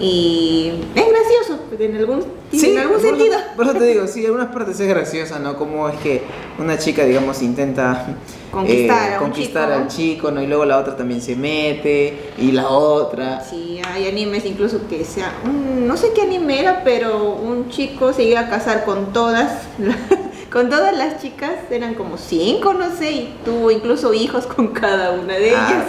y 0.00 0.72
es 0.94 1.04
gracioso 1.06 1.58
en 1.78 1.96
algún, 1.96 2.24
en 2.52 2.78
algún 2.78 2.96
por 2.96 3.04
eso- 3.06 3.16
sentido. 3.16 3.38
Por 3.56 3.66
eso 3.66 3.74
te 3.74 3.86
digo, 3.86 4.06
sí, 4.06 4.24
algunas 4.24 4.48
partes 4.48 4.80
es 4.80 4.88
graciosa, 4.88 5.38
¿no? 5.38 5.56
Como 5.56 5.88
es 5.88 5.96
que 6.00 6.22
una 6.58 6.78
chica, 6.78 7.04
digamos, 7.04 7.42
intenta 7.42 8.06
eh, 8.08 8.14
Conquistar 8.50 9.12
a 9.14 9.16
un 9.18 9.24
conquistar 9.24 9.68
chico. 9.68 9.80
al 9.82 9.88
chico, 9.88 10.30
¿no? 10.30 10.42
Y 10.42 10.46
luego 10.46 10.64
la 10.64 10.78
otra 10.78 10.96
también 10.96 11.20
se 11.20 11.36
mete, 11.36 12.32
y 12.38 12.52
la 12.52 12.68
otra. 12.68 13.42
Sí, 13.48 13.80
hay 13.86 14.08
animes 14.08 14.44
incluso 14.46 14.80
que 14.88 15.04
sea, 15.04 15.32
un- 15.44 15.86
no 15.86 15.96
sé 15.96 16.08
qué 16.14 16.22
anime 16.22 16.60
era, 16.60 16.82
pero 16.84 17.34
un 17.34 17.68
chico 17.70 18.12
se 18.12 18.24
iba 18.24 18.40
a 18.40 18.48
casar 18.50 18.84
con 18.84 19.12
todas, 19.12 19.62
con 20.52 20.68
todas 20.68 20.96
las 20.96 21.20
chicas, 21.22 21.52
eran 21.70 21.94
como 21.94 22.18
cinco, 22.18 22.74
no 22.74 22.94
sé, 22.94 23.10
y 23.12 23.34
tuvo 23.44 23.70
incluso 23.70 24.12
hijos 24.12 24.46
con 24.46 24.68
cada 24.68 25.12
una 25.12 25.34
de 25.34 25.54
Ah, 25.56 25.68
ellas. 25.70 25.84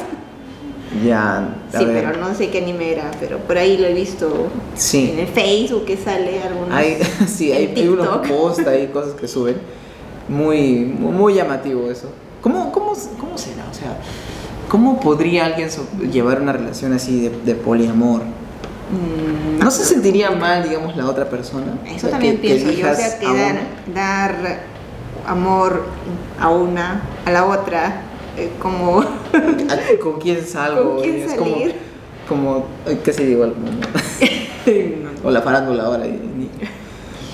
Ya, 1.03 1.55
Sí, 1.77 1.85
ver. 1.85 2.05
pero 2.05 2.19
no 2.19 2.35
sé 2.35 2.49
qué 2.51 2.59
anime 2.59 2.91
era, 2.93 3.09
pero 3.19 3.39
por 3.39 3.57
ahí 3.57 3.77
lo 3.77 3.87
he 3.87 3.93
visto 3.93 4.47
Sí. 4.75 5.09
en 5.13 5.19
el 5.19 5.27
Facebook 5.27 5.85
que 5.85 5.97
sale 5.97 6.41
algunos. 6.43 6.71
Hay, 6.71 6.97
sí, 7.27 7.51
hay, 7.51 7.73
hay 7.75 7.87
unos 7.87 8.27
posts 8.27 8.67
ahí, 8.67 8.87
cosas 8.87 9.13
que 9.13 9.27
suben. 9.27 9.57
Muy, 10.29 10.85
muy, 10.85 11.11
muy 11.11 11.33
llamativo 11.33 11.89
eso. 11.89 12.09
¿Cómo, 12.41 12.71
cómo, 12.71 12.93
¿Cómo 13.19 13.37
será? 13.37 13.65
O 13.69 13.73
sea, 13.73 13.97
¿cómo 14.69 14.99
podría 14.99 15.45
alguien 15.45 15.69
llevar 16.11 16.41
una 16.41 16.53
relación 16.53 16.93
así 16.93 17.21
de, 17.21 17.29
de 17.43 17.55
poliamor? 17.55 18.21
Mm, 18.93 19.59
¿No 19.59 19.71
se 19.71 19.83
sentiría 19.85 20.31
mal, 20.31 20.63
digamos, 20.63 20.95
la 20.95 21.07
otra 21.07 21.29
persona? 21.29 21.77
O 21.83 21.87
Eso 21.87 21.99
sea, 22.01 22.09
también 22.11 22.37
que- 22.37 22.41
que 22.41 22.55
pienso 22.55 22.71
yo, 22.71 22.91
o 22.91 22.95
sea, 22.95 23.19
que 23.19 23.25
dar, 23.25 23.59
dar 23.93 24.59
amor 25.27 25.83
a 26.39 26.49
una, 26.49 27.01
a 27.25 27.31
la 27.31 27.45
otra, 27.45 28.01
eh, 28.37 28.51
como... 28.61 28.99
¿A- 29.33 29.99
¿Con 30.01 30.19
quién 30.19 30.45
salgo? 30.45 30.95
¿Con 30.95 31.01
quién 31.03 31.15
es 31.29 31.33
como, 31.35 31.51
salir? 31.51 31.75
como, 32.27 32.65
ay, 32.87 32.99
¿qué 33.03 33.13
se 33.13 33.25
digo? 33.25 33.45
o 35.23 35.31
la 35.31 35.41
farándula 35.41 35.83
ahora. 35.83 36.05
y- 36.07 36.11
ni- 36.11 36.49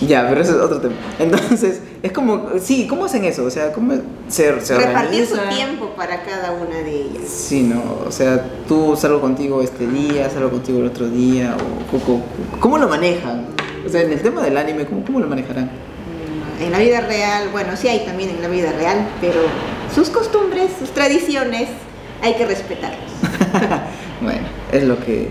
Ya, 0.02 0.28
pero 0.30 0.42
eso 0.42 0.52
es 0.58 0.62
otro 0.62 0.80
tema. 0.80 0.96
Entonces, 1.20 1.82
es 2.02 2.12
como, 2.14 2.50
sí, 2.62 2.88
¿cómo 2.88 3.06
hacen 3.06 3.26
eso? 3.26 3.44
O 3.44 3.50
sea, 3.52 3.74
¿cómo 3.74 3.94
se, 4.30 4.60
se 4.62 4.78
repartir 4.78 5.26
su 5.26 5.36
tiempo 5.54 5.90
para 5.98 6.24
cada 6.24 6.52
una 6.54 6.78
de 6.78 7.02
ellas. 7.02 7.28
Sí, 7.28 7.64
no, 7.64 7.82
o 8.08 8.12
sea, 8.12 8.46
tú 8.68 8.96
salgo 8.96 9.20
contigo 9.20 9.62
este 9.62 9.86
día, 9.88 10.30
salgo 10.30 10.52
contigo 10.52 10.80
el 10.80 10.86
otro 10.88 11.10
día, 11.10 11.56
o 11.92 11.96
o- 11.96 12.16
o- 12.16 12.22
¿cómo 12.62 12.78
lo 12.78 12.88
manejan? 12.88 13.48
O 13.86 13.90
sea, 13.90 14.02
en 14.02 14.12
el 14.14 14.22
tema 14.22 14.42
del 14.42 14.56
anime, 14.58 14.86
¿cómo, 14.86 15.04
cómo 15.04 15.20
lo 15.20 15.28
manejarán? 15.28 15.66
Mm, 15.66 16.64
En 16.64 16.72
la 16.72 16.80
vida 16.80 17.02
real, 17.02 17.50
bueno, 17.52 17.76
sí 17.76 17.88
hay 17.90 18.06
también 18.06 18.30
en 18.30 18.42
la 18.42 18.48
vida 18.48 18.72
real, 18.72 19.06
pero 19.20 19.42
sus 19.94 20.10
costumbres, 20.10 20.72
sus 20.80 20.92
tradiciones, 20.92 21.68
hay 22.22 22.36
que 22.36 22.46
respetarlos. 22.46 23.00
Bueno, 24.22 24.42
es 24.74 24.84
lo 24.84 25.00
que... 25.00 25.30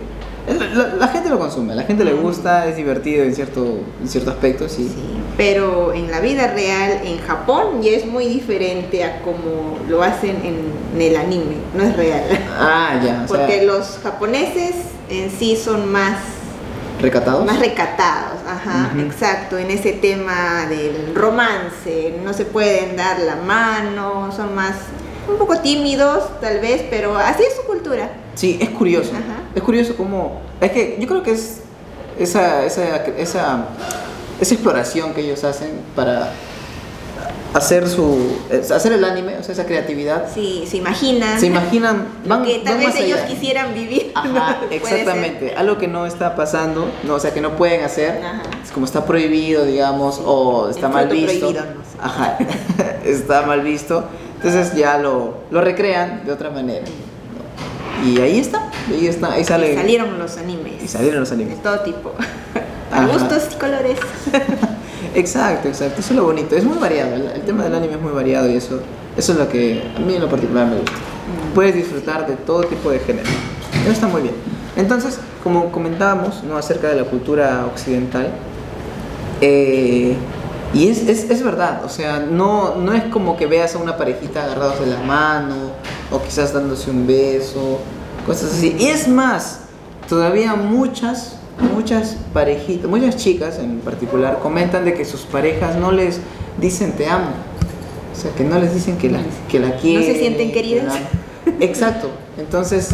La, 0.74 0.87
la 0.94 1.08
gente 1.08 1.28
lo 1.28 1.38
consume, 1.38 1.72
a 1.72 1.76
la 1.76 1.82
gente 1.82 2.04
le 2.04 2.12
gusta, 2.14 2.66
es 2.66 2.76
divertido 2.76 3.24
en 3.24 3.34
cierto, 3.34 3.80
en 4.00 4.08
cierto 4.08 4.30
aspecto, 4.30 4.68
sí. 4.68 4.88
Sí. 4.88 5.18
pero 5.37 5.92
en 5.92 6.11
la 6.11 6.20
vida 6.20 6.48
real 6.48 7.00
en 7.04 7.18
Japón 7.20 7.82
ya 7.82 7.90
es 7.92 8.06
muy 8.06 8.26
diferente 8.26 9.04
a 9.04 9.22
como 9.22 9.78
lo 9.88 10.02
hacen 10.02 10.37
en, 10.44 10.72
en 10.94 11.02
el 11.02 11.16
anime, 11.16 11.56
no 11.74 11.82
es 11.84 11.96
real. 11.96 12.22
Ah, 12.58 13.00
ya. 13.04 13.22
O 13.24 13.28
sea, 13.28 13.38
Porque 13.46 13.62
los 13.64 13.98
japoneses 14.02 14.74
en 15.11 15.30
sí 15.30 15.56
son 15.56 15.90
más 15.92 16.16
recatados. 17.00 17.44
más 17.46 17.61
recatados, 17.61 18.40
ajá, 18.46 18.90
exacto, 18.98 19.56
en 19.58 19.70
ese 19.70 19.92
tema 19.92 20.66
del 20.68 21.14
romance, 21.14 22.14
no 22.24 22.32
se 22.32 22.44
pueden 22.44 22.96
dar 22.96 23.20
la 23.20 23.37
mano, 23.37 24.32
son 24.34 24.54
más 24.54 24.74
un 25.29 25.38
poco 25.38 25.59
tímidos 25.59 26.25
tal 26.41 26.61
vez, 26.61 26.85
pero 26.91 27.17
así 27.17 27.43
es 27.43 27.57
su 27.57 27.62
cultura. 27.62 28.11
Sí, 28.35 28.59
es 28.61 28.71
curioso. 28.71 29.11
Ajá. 29.12 29.43
Es 29.55 29.62
curioso 29.62 29.97
cómo. 29.97 30.41
Es 30.61 30.71
que 30.73 30.97
yo 31.01 31.07
creo 31.07 31.23
que 31.23 31.33
es 31.33 31.61
esa, 32.19 32.64
esa, 32.64 32.97
esa, 33.07 33.64
esa 34.41 34.55
exploración 34.55 35.14
que 35.14 35.21
ellos 35.23 35.45
hacen 35.45 35.71
para 35.95 36.33
hacer 37.55 37.88
su. 37.88 38.38
hacer 38.75 38.93
el 38.93 39.05
anime, 39.05 39.38
o 39.38 39.43
sea, 39.43 39.53
esa 39.53 39.67
creatividad. 39.67 40.27
Sí, 40.33 40.64
se 40.69 40.77
imaginan 40.77 41.41
Se 41.41 41.47
imaginan. 41.47 42.07
Van, 42.27 42.45
que 42.45 42.59
tal 42.59 42.77
van 42.77 42.87
vez 42.87 42.97
ellos 42.97 43.19
allá. 43.19 43.29
quisieran 43.29 43.75
vivir. 43.75 44.12
Ajá, 44.14 44.61
exactamente. 44.71 45.55
Algo 45.57 45.79
que 45.79 45.88
no 45.88 46.07
está 46.07 46.37
pasando, 46.37 46.91
no, 47.05 47.14
o 47.14 47.21
sea, 47.21 47.33
que 47.33 47.41
no 47.41 47.57
pueden 47.57 47.85
hacer, 47.85 48.23
Ajá. 48.23 48.43
es 48.62 48.71
como 48.71 48.87
está 48.87 49.05
prohibido, 49.05 49.64
digamos, 49.64 50.21
o 50.25 50.69
está 50.71 50.87
El 50.87 50.93
mal 50.93 51.09
visto. 51.09 51.53
no 51.53 51.53
sé. 51.53 51.99
Ajá, 52.01 52.38
está 53.05 53.43
mal 53.43 53.61
visto. 53.62 54.05
Entonces 54.38 54.74
ya 54.74 54.98
lo, 54.98 55.35
lo 55.51 55.61
recrean 55.61 56.24
de 56.24 56.33
otra 56.33 56.51
manera. 56.51 56.85
Y 58.07 58.20
ahí 58.20 58.38
está, 58.38 58.70
ahí 58.88 59.07
está, 59.07 59.33
ahí 59.33 59.44
sale. 59.44 59.72
Y 59.72 59.77
salieron 59.77 60.18
los 60.18 60.37
animes. 60.38 60.83
Y 60.83 60.88
salieron 60.88 61.20
los 61.20 61.29
De 61.31 61.35
animes. 61.35 61.62
todo 61.62 61.81
tipo. 61.81 62.12
A 62.92 63.07
gustos 63.07 63.48
y 63.53 63.59
colores. 63.59 63.98
Exacto, 65.14 65.68
exacto. 65.68 66.01
Eso 66.01 66.11
es 66.11 66.16
lo 66.16 66.24
bonito. 66.24 66.55
Es 66.55 66.64
muy 66.64 66.79
variado. 66.79 67.14
El, 67.14 67.22
el 67.27 67.40
tema 67.42 67.64
del 67.64 67.74
anime 67.74 67.94
es 67.94 68.01
muy 68.01 68.12
variado 68.12 68.48
y 68.48 68.57
eso, 68.57 68.81
eso 69.16 69.33
es 69.33 69.38
lo 69.38 69.48
que 69.48 69.83
a 69.96 69.98
mí 70.01 70.14
en 70.14 70.20
lo 70.20 70.29
particular 70.29 70.66
me 70.66 70.77
gusta. 70.77 70.92
Puedes 71.55 71.74
disfrutar 71.74 72.27
de 72.27 72.37
todo 72.37 72.62
tipo 72.62 72.90
de 72.90 72.98
género. 73.01 73.29
Eso 73.83 73.90
está 73.92 74.07
muy 74.07 74.22
bien. 74.22 74.35
Entonces, 74.77 75.18
como 75.42 75.72
comentábamos 75.72 76.44
¿no? 76.44 76.57
acerca 76.57 76.88
de 76.88 76.96
la 76.96 77.05
cultura 77.05 77.66
occidental, 77.66 78.29
eh, 79.40 80.14
y 80.74 80.88
es, 80.88 81.09
es, 81.09 81.31
es 81.31 81.42
verdad, 81.42 81.85
o 81.85 81.88
sea, 81.88 82.20
no, 82.20 82.76
no 82.76 82.92
es 82.92 83.04
como 83.04 83.37
que 83.37 83.46
veas 83.46 83.74
a 83.74 83.78
una 83.78 83.96
parejita 83.96 84.44
agarrados 84.44 84.81
de 84.81 84.87
la 84.87 85.00
mano 85.00 85.54
o 86.11 86.22
quizás 86.22 86.52
dándose 86.52 86.90
un 86.90 87.07
beso, 87.07 87.81
cosas 88.26 88.52
así. 88.52 88.76
Y 88.78 88.87
es 88.88 89.09
más, 89.09 89.61
todavía 90.09 90.54
muchas, 90.54 91.37
muchas 91.74 92.16
parejitas, 92.33 92.88
muchas 92.88 93.16
chicas 93.16 93.59
en 93.59 93.81
particular 93.81 94.40
comentan 94.40 94.85
de 94.85 94.94
que 94.94 95.04
sus 95.04 95.22
parejas 95.22 95.76
no 95.76 95.90
les 95.90 96.20
dicen 96.61 96.92
te 96.92 97.09
amo. 97.09 97.31
O 98.12 98.20
sea, 98.20 98.33
que 98.33 98.44
no 98.44 98.59
les 98.59 98.74
dicen 98.74 98.98
que 98.98 99.11
la, 99.11 99.20
que 99.48 99.61
la 99.61 99.76
quieren. 99.76 100.16
sienten 100.16 100.48
que 100.48 100.54
queridas. 100.54 100.87
la 100.87 100.90
aman. 100.92 101.09
Exacto. 101.61 102.11
Entonces, 102.37 102.90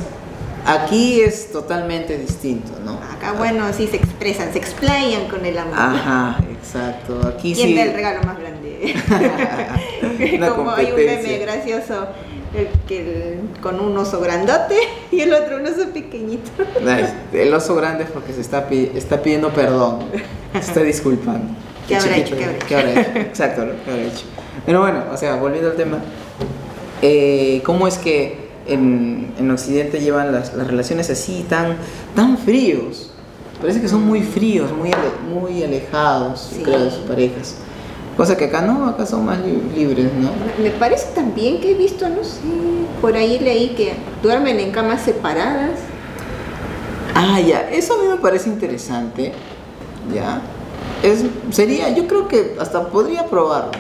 aquí 0.67 1.21
es 1.21 1.51
totalmente 1.51 2.19
distinto, 2.19 2.73
¿no? 2.85 2.93
Acá, 2.93 3.33
bueno, 3.37 3.65
sí 3.73 3.87
se 3.87 3.97
expresan, 3.97 4.53
se 4.53 4.59
explayan 4.59 5.29
con 5.29 5.45
el 5.45 5.57
amor. 5.59 5.75
Ajá, 5.79 6.39
exacto. 6.65 7.21
Aquí 7.29 7.55
¿Quién 7.55 7.69
sí. 7.69 7.75
da 7.77 7.83
el 7.83 7.93
regalo 7.95 8.23
más 8.25 8.39
grande? 8.39 8.95
Como 10.55 10.71
hay 10.71 10.91
un 10.91 10.97
meme 10.97 11.39
gracioso 11.39 12.07
el, 12.55 12.69
que 12.87 13.01
el- 13.01 13.61
con 13.61 13.81
un 13.81 13.97
oso 13.99 14.21
grandote 14.21 14.77
y 15.11 15.21
el 15.21 15.33
otro 15.35 15.57
un 15.57 15.67
oso 15.67 15.89
pequeñito. 15.93 16.51
Nice. 16.81 17.13
El 17.33 17.53
oso 17.55 17.75
grande 17.75 18.05
es 18.05 18.11
porque 18.11 18.33
se 18.33 18.41
está, 18.41 18.67
pi- 18.69 18.91
está 18.95 19.23
pidiendo 19.23 19.51
perdón. 19.53 20.01
Se 20.55 20.59
está 20.61 20.81
disculpando. 20.81 21.53
¿Qué 21.89 21.97
habrá 21.97 22.17
hecho? 22.17 22.37
¿Qué 22.37 22.47
¿Qué 22.67 22.77
habrá 22.77 22.93
hecho? 23.01 23.11
Exacto, 23.19 23.63
que 23.85 23.91
habrá 23.91 24.03
hecho. 24.05 24.25
Pero 24.65 24.81
bueno, 24.81 25.05
o 25.13 25.17
sea, 25.17 25.37
volviendo 25.37 25.71
al 25.71 25.77
tema. 25.77 25.99
eh, 27.03 27.61
¿Cómo 27.65 27.87
es 27.89 27.99
que 27.99 28.49
en, 28.67 29.33
en 29.39 29.51
Occidente 29.51 30.01
llevan 30.01 30.33
las, 30.33 30.55
las 30.55 30.67
relaciones 30.67 31.11
así 31.11 31.45
tan, 31.49 31.77
tan 32.15 32.39
fríos? 32.39 33.11
Parece 33.65 33.81
que 33.81 33.89
son 33.89 34.05
muy 34.07 34.21
fríos, 34.21 34.71
muy, 34.73 34.91
ale- 34.93 35.11
muy 35.33 35.63
alejados, 35.63 36.51
Sí. 36.55 36.63
creo, 36.63 36.81
de 36.85 36.91
sus 36.91 37.01
parejas. 37.05 37.55
Cosa 38.15 38.37
que 38.37 38.45
acá 38.45 38.61
no, 38.61 38.87
acá 38.87 39.07
son 39.07 39.25
más 39.25 39.39
li- 39.41 39.63
libres, 39.75 40.11
¿no? 40.21 40.29
Me 40.63 40.69
parece 40.69 41.07
también 41.15 41.63
que 41.63 41.71
he 41.71 41.75
visto, 41.75 42.07
no 42.11 42.23
sé, 42.23 42.41
por 43.01 43.17
ahí 43.17 43.39
leí 43.39 43.71
que 43.71 43.95
duermen 44.23 44.61
en 44.61 44.71
camas 44.71 45.01
separadas. 45.01 45.79
Ah, 47.15 47.41
ya, 47.41 47.71
eso 47.71 47.95
a 47.95 48.03
mí 48.03 48.09
me 48.11 48.17
parece 48.17 48.51
interesante, 48.51 49.33
ya. 50.15 50.43
Es, 51.03 51.25
sería, 51.49 51.89
yo 51.89 52.07
creo 52.07 52.29
que 52.29 52.57
hasta 52.61 52.89
podría 52.89 53.25
probarlo, 53.29 53.71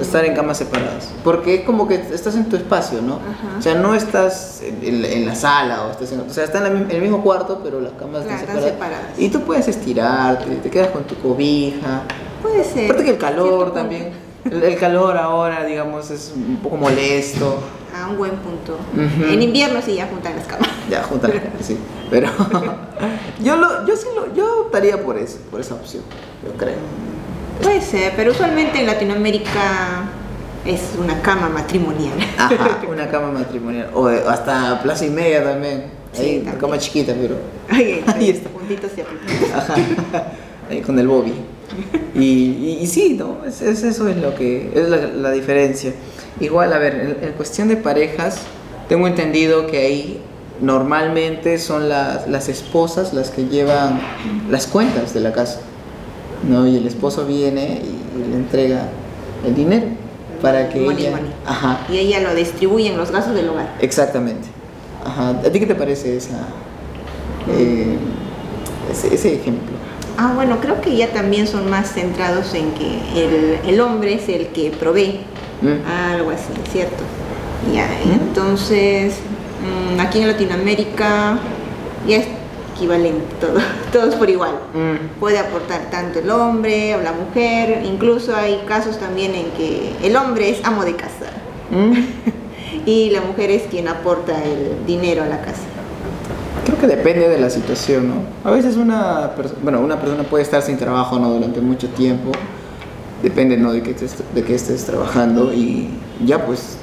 estar 0.00 0.24
en 0.24 0.34
camas 0.34 0.58
separadas, 0.58 1.08
porque 1.24 1.56
es 1.56 1.60
como 1.62 1.86
que 1.88 1.94
estás 1.96 2.34
en 2.34 2.48
tu 2.48 2.56
espacio, 2.56 3.00
¿no? 3.02 3.14
Ajá. 3.16 3.58
O 3.58 3.62
sea, 3.62 3.74
no 3.74 3.94
estás 3.94 4.62
en, 4.62 5.04
en 5.04 5.26
la- 5.26 5.34
sala, 5.34 5.84
o, 5.86 5.90
estás 5.90 6.12
en, 6.12 6.20
o 6.20 6.30
sea, 6.32 6.44
está 6.44 6.66
en, 6.66 6.76
en 6.76 6.90
el 6.90 7.02
mismo 7.02 7.22
cuarto, 7.22 7.60
pero 7.62 7.80
las 7.80 7.92
camas 7.92 8.22
Claro, 8.24 8.40
están 8.40 8.56
están 8.56 8.70
separadas. 8.72 8.98
separadas. 9.00 9.18
Y 9.18 9.28
tú 9.28 9.40
puedes 9.42 9.68
estirarte, 9.68 10.46
te 10.56 10.70
quedas 10.70 10.88
con 10.88 11.04
tu 11.04 11.14
cobija. 11.16 12.02
Puede 12.42 12.64
ser. 12.64 12.84
Aparte 12.86 13.04
que 13.04 13.10
el 13.10 13.18
calor 13.18 13.72
también, 13.74 14.10
el, 14.44 14.62
el 14.62 14.76
calor 14.78 15.16
ahora, 15.16 15.64
digamos, 15.64 16.10
es 16.10 16.32
un 16.34 16.56
poco 16.62 16.76
molesto. 16.76 17.58
A 17.94 18.08
un 18.08 18.16
buen 18.18 18.32
punto. 18.36 18.76
En 19.28 19.42
invierno 19.42 19.80
sí 19.84 19.94
ya 19.96 20.06
juntan 20.06 20.36
las 20.36 20.46
camas. 20.46 20.68
Ya, 20.88 21.02
juntar, 21.02 21.32
sí. 21.60 21.76
Pero 22.10 22.28
yo, 23.42 23.56
lo, 23.56 23.86
yo 23.86 23.96
sí 23.96 24.06
lo, 24.14 24.32
yo 24.34 24.62
optaría 24.62 25.02
por 25.04 25.18
eso, 25.18 25.38
por 25.50 25.60
esa 25.60 25.74
opción, 25.74 26.02
yo 26.44 26.52
creo. 26.56 26.76
Puede 27.62 27.80
ser, 27.80 28.12
pero 28.16 28.32
usualmente 28.32 28.80
en 28.80 28.86
Latinoamérica 28.86 30.10
es 30.64 30.80
una 30.98 31.20
cama 31.22 31.48
matrimonial. 31.48 32.12
Ajá, 32.38 32.78
una 32.90 33.08
cama 33.08 33.30
matrimonial. 33.32 33.90
O 33.94 34.08
eh, 34.10 34.22
hasta 34.28 34.80
plaza 34.82 35.06
y 35.06 35.10
media 35.10 35.42
también. 35.44 35.84
Sí, 36.12 36.22
Ahí, 36.22 36.28
una 36.36 36.44
también. 36.52 36.60
cama 36.60 36.78
chiquita, 36.78 37.14
pero. 37.20 37.36
Ahí, 37.68 38.02
Ahí 38.14 38.30
está. 38.30 38.48
Puntitos 38.50 38.90
y 38.96 39.00
apretados. 39.00 39.52
Ajá. 39.54 39.74
Ahí 40.70 40.80
con 40.80 40.98
el 40.98 41.06
Bobby. 41.08 41.32
Y, 42.14 42.20
y, 42.20 42.78
y 42.82 42.86
sí, 42.86 43.14
¿no? 43.18 43.38
Es, 43.46 43.60
es- 43.62 43.82
eso 43.82 44.08
es 44.08 44.16
lo 44.16 44.34
que. 44.34 44.70
Es 44.74 44.88
la, 44.88 44.96
la 44.98 45.30
diferencia. 45.30 45.92
Igual, 46.40 46.72
a 46.72 46.78
ver, 46.78 47.16
en, 47.20 47.28
en 47.28 47.32
cuestión 47.34 47.68
de 47.68 47.76
parejas, 47.76 48.38
tengo 48.88 49.06
entendido 49.06 49.66
que 49.66 49.78
ahí 49.78 50.20
normalmente 50.60 51.58
son 51.58 51.88
las, 51.88 52.28
las 52.28 52.48
esposas 52.48 53.12
las 53.14 53.30
que 53.30 53.44
llevan 53.46 54.00
las 54.50 54.66
cuentas 54.66 55.14
de 55.14 55.20
la 55.20 55.32
casa. 55.32 55.60
¿No? 56.48 56.66
Y 56.66 56.76
el 56.76 56.86
esposo 56.86 57.26
viene 57.26 57.82
y, 57.82 58.28
le 58.30 58.36
entrega 58.36 58.88
el 59.46 59.54
dinero 59.54 59.86
para 60.42 60.68
que 60.68 60.80
Money, 60.80 61.06
ella. 61.06 61.16
money. 61.16 61.32
Ajá. 61.46 61.86
Y 61.90 61.98
ella 61.98 62.20
lo 62.20 62.34
distribuye 62.34 62.88
en 62.88 62.96
los 62.98 63.10
gastos 63.10 63.34
del 63.34 63.48
hogar. 63.48 63.76
Exactamente. 63.80 64.48
Ajá. 65.04 65.30
¿A 65.30 65.42
ti 65.50 65.60
qué 65.60 65.66
te 65.66 65.74
parece 65.74 66.16
esa, 66.16 66.48
eh, 67.48 67.96
ese, 68.90 69.14
ese 69.14 69.34
ejemplo? 69.34 69.76
Ah, 70.18 70.32
bueno, 70.34 70.60
creo 70.60 70.80
que 70.80 70.94
ya 70.96 71.08
también 71.12 71.46
son 71.46 71.70
más 71.70 71.92
centrados 71.94 72.52
en 72.54 72.72
que 72.72 72.98
el, 73.16 73.58
el 73.66 73.80
hombre 73.80 74.14
es 74.14 74.28
el 74.28 74.48
que 74.48 74.70
provee. 74.70 75.20
Mm. 75.62 76.12
Algo 76.14 76.30
así, 76.30 76.52
¿cierto? 76.72 77.02
Ya, 77.74 77.86
¿Mm? 78.04 78.12
entonces, 78.12 79.14
aquí 79.98 80.20
en 80.20 80.28
Latinoamérica 80.28 81.38
ya 82.08 82.16
es 82.16 82.26
equivalente 82.80 83.34
todo, 83.40 83.58
todos 83.92 84.14
por 84.14 84.30
igual. 84.30 84.54
Mm. 84.74 85.20
Puede 85.20 85.38
aportar 85.38 85.90
tanto 85.90 86.20
el 86.20 86.30
hombre 86.30 86.96
o 86.96 87.02
la 87.02 87.12
mujer, 87.12 87.82
incluso 87.84 88.34
hay 88.34 88.62
casos 88.66 88.98
también 88.98 89.34
en 89.34 89.50
que 89.52 89.92
el 90.02 90.16
hombre 90.16 90.50
es 90.50 90.64
amo 90.64 90.84
de 90.84 90.96
casa 90.96 91.30
Mm. 91.70 91.92
y 92.86 93.10
la 93.10 93.20
mujer 93.20 93.50
es 93.50 93.62
quien 93.64 93.88
aporta 93.88 94.42
el 94.44 94.86
dinero 94.86 95.22
a 95.22 95.26
la 95.26 95.40
casa. 95.40 95.62
Creo 96.64 96.78
que 96.78 96.86
depende 96.86 97.28
de 97.28 97.38
la 97.38 97.50
situación, 97.50 98.08
¿no? 98.08 98.14
A 98.44 98.52
veces 98.52 98.76
una, 98.76 99.32
bueno, 99.62 99.80
una 99.80 100.00
persona 100.00 100.24
puede 100.24 100.42
estar 100.42 100.62
sin 100.62 100.76
trabajo 100.76 101.18
¿no? 101.18 101.30
durante 101.30 101.60
mucho 101.60 101.88
tiempo, 101.88 102.32
depende 103.22 103.56
¿no? 103.56 103.72
de, 103.72 103.82
que 103.82 103.90
estés, 103.92 104.16
de 104.34 104.42
que 104.42 104.54
estés 104.54 104.84
trabajando 104.84 105.52
y 105.52 105.88
ya 106.24 106.44
pues 106.44 106.76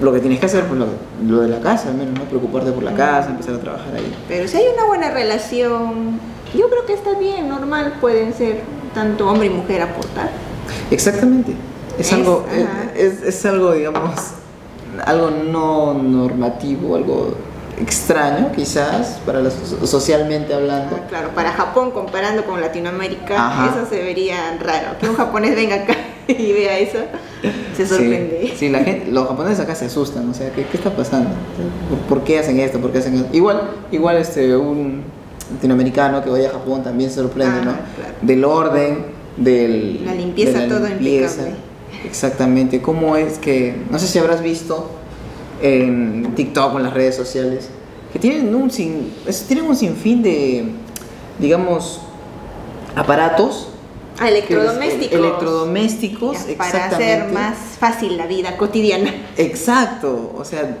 lo 0.00 0.12
que 0.12 0.20
tienes 0.20 0.40
que 0.40 0.46
hacer 0.46 0.64
pues 0.64 0.78
lo, 0.80 0.86
lo 1.26 1.42
de 1.42 1.48
la 1.48 1.60
casa, 1.60 1.88
al 1.88 1.94
menos, 1.94 2.14
¿no? 2.18 2.24
Preocuparte 2.24 2.72
por 2.72 2.82
la 2.82 2.94
casa, 2.94 3.30
empezar 3.30 3.54
a 3.54 3.60
trabajar 3.60 3.94
ahí. 3.96 4.14
Pero 4.28 4.48
si 4.48 4.56
hay 4.56 4.64
una 4.74 4.86
buena 4.86 5.10
relación, 5.10 6.18
yo 6.54 6.68
creo 6.68 6.84
que 6.86 6.92
está 6.94 7.18
bien, 7.18 7.48
normal, 7.48 7.94
pueden 8.00 8.32
ser 8.34 8.62
tanto 8.94 9.28
hombre 9.28 9.46
y 9.46 9.50
mujer 9.50 9.82
aportar. 9.82 10.30
Exactamente. 10.90 11.52
Es, 11.98 12.08
Es- 12.08 12.12
algo, 12.12 12.44
es, 12.52 12.64
ajá. 12.64 12.90
es- 12.96 13.22
es 13.22 13.46
algo, 13.46 13.72
digamos, 13.72 14.10
algo 15.06 15.30
no 15.30 15.94
normativo, 15.94 16.96
algo 16.96 17.34
extraño 17.80 18.52
quizás, 18.54 19.20
para 19.26 19.40
los, 19.40 19.52
socialmente 19.84 20.54
hablando. 20.54 20.96
Ah, 20.96 21.06
claro, 21.08 21.30
para 21.34 21.52
Japón 21.52 21.90
comparando 21.90 22.44
con 22.44 22.60
Latinoamérica, 22.60 23.34
Ajá. 23.36 23.74
eso 23.76 23.88
se 23.90 24.02
vería 24.02 24.56
raro. 24.60 24.96
Que 25.00 25.08
un 25.08 25.16
japonés 25.16 25.56
venga 25.56 25.76
acá 25.76 25.94
y 26.28 26.52
vea 26.52 26.78
eso, 26.78 26.98
se 27.76 27.86
sorprende. 27.86 28.38
Sí, 28.50 28.52
sí, 28.56 28.68
la 28.68 28.80
gente, 28.80 29.10
los 29.10 29.26
japoneses 29.28 29.60
acá 29.60 29.74
se 29.74 29.86
asustan, 29.86 30.28
o 30.28 30.34
sea, 30.34 30.50
¿qué, 30.52 30.64
qué 30.66 30.76
está 30.76 30.94
pasando? 30.94 31.30
¿Por, 31.88 31.98
por 32.18 32.24
qué 32.24 32.38
hacen 32.38 32.58
esto? 32.60 32.78
¿Por 32.80 32.92
qué 32.92 32.98
hacen 32.98 33.14
esto? 33.14 33.28
Igual, 33.32 33.62
igual 33.92 34.16
este, 34.16 34.56
un 34.56 35.02
latinoamericano 35.52 36.22
que 36.22 36.30
vaya 36.30 36.48
a 36.48 36.52
Japón 36.52 36.82
también 36.82 37.10
se 37.10 37.16
sorprende, 37.16 37.58
Ah, 37.60 37.64
¿no? 37.64 37.72
claro. 37.72 38.14
Del 38.22 38.44
orden 38.44 38.98
del, 39.36 40.04
La 40.04 40.14
limpieza, 40.14 40.60
de 40.60 40.68
todo 40.68 40.86
impecable. 40.86 41.54
Exactamente. 42.04 42.80
¿Cómo 42.82 43.16
es 43.16 43.38
que, 43.38 43.74
no 43.90 43.98
sé 43.98 44.06
si 44.06 44.18
habrás 44.18 44.42
visto 44.42 44.90
en 45.62 46.32
TikTok 46.34 46.74
o 46.74 46.76
en 46.78 46.84
las 46.84 46.94
redes 46.94 47.14
sociales, 47.16 47.68
que 48.12 48.18
tienen 48.18 48.54
un, 48.54 48.70
sin, 48.70 49.12
tienen 49.48 49.64
un 49.66 49.74
sinfín 49.76 50.22
de, 50.22 50.66
digamos, 51.38 52.00
aparatos 52.94 53.68
Ah, 54.18 54.28
electrodomésticos. 54.28 55.18
electrodomésticos, 55.18 56.46
Ya, 56.48 56.56
para 56.56 56.86
hacer 56.86 57.32
más 57.32 57.56
fácil 57.78 58.16
la 58.16 58.26
vida 58.26 58.56
cotidiana. 58.56 59.12
Exacto, 59.36 60.32
o 60.36 60.44
sea, 60.44 60.78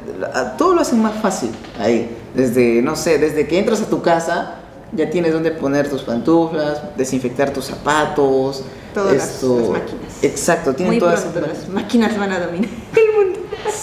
todo 0.56 0.74
lo 0.74 0.80
hacen 0.82 1.02
más 1.02 1.20
fácil 1.20 1.50
ahí. 1.78 2.08
Desde, 2.34 2.80
no 2.82 2.96
sé, 2.96 3.18
desde 3.18 3.46
que 3.46 3.58
entras 3.58 3.80
a 3.82 3.86
tu 3.86 4.02
casa, 4.02 4.56
ya 4.92 5.10
tienes 5.10 5.32
donde 5.32 5.50
poner 5.50 5.88
tus 5.90 6.02
pantuflas, 6.02 6.96
desinfectar 6.96 7.52
tus 7.52 7.64
zapatos. 7.66 8.62
Todas 8.94 9.14
las- 9.16 9.42
las 9.42 9.68
máquinas. 9.68 10.22
Exacto, 10.22 10.72
tienen 10.74 10.92
Muy 10.92 10.98
todas 11.00 11.22
pronto 11.22 11.40
las 11.40 11.68
máquinas 11.68 12.16
van 12.16 12.30
a 12.32 12.38
dominar 12.38 12.70
el 12.96 13.24
mundo. 13.24 13.40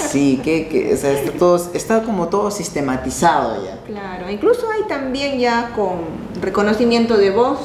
Sí, 0.10 0.40
que, 0.44 0.68
que, 0.70 0.94
o 0.94 0.98
sea, 0.98 1.12
está, 1.12 1.32
todo, 1.38 1.70
está 1.74 2.04
como 2.04 2.28
todo 2.30 2.50
sistematizado 2.52 3.66
ya. 3.66 3.78
Claro, 3.86 4.30
incluso 4.30 4.70
hay 4.72 4.84
también 4.88 5.40
ya 5.40 5.72
con 5.76 5.96
reconocimiento 6.42 7.18
de 7.18 7.32
voz, 7.32 7.58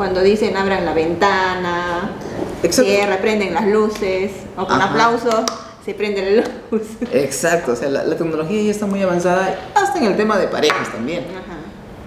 cuando 0.00 0.22
dicen 0.22 0.56
abran 0.56 0.86
la 0.86 0.94
ventana, 0.94 2.12
cierra, 2.70 3.18
prenden 3.18 3.52
las 3.52 3.66
luces, 3.66 4.30
o 4.56 4.66
con 4.66 4.80
Ajá. 4.80 4.88
aplauso 4.92 5.44
se 5.84 5.92
prende 5.92 6.36
la 6.36 6.42
luz. 6.70 6.86
Exacto, 7.12 7.72
o 7.72 7.76
sea, 7.76 7.90
la, 7.90 8.04
la 8.04 8.16
tecnología 8.16 8.62
ya 8.62 8.70
está 8.70 8.86
muy 8.86 9.02
avanzada, 9.02 9.58
hasta 9.74 9.98
en 9.98 10.04
el 10.06 10.16
tema 10.16 10.38
de 10.38 10.48
parejas 10.48 10.90
también. 10.90 11.24
Ajá. 11.32 11.58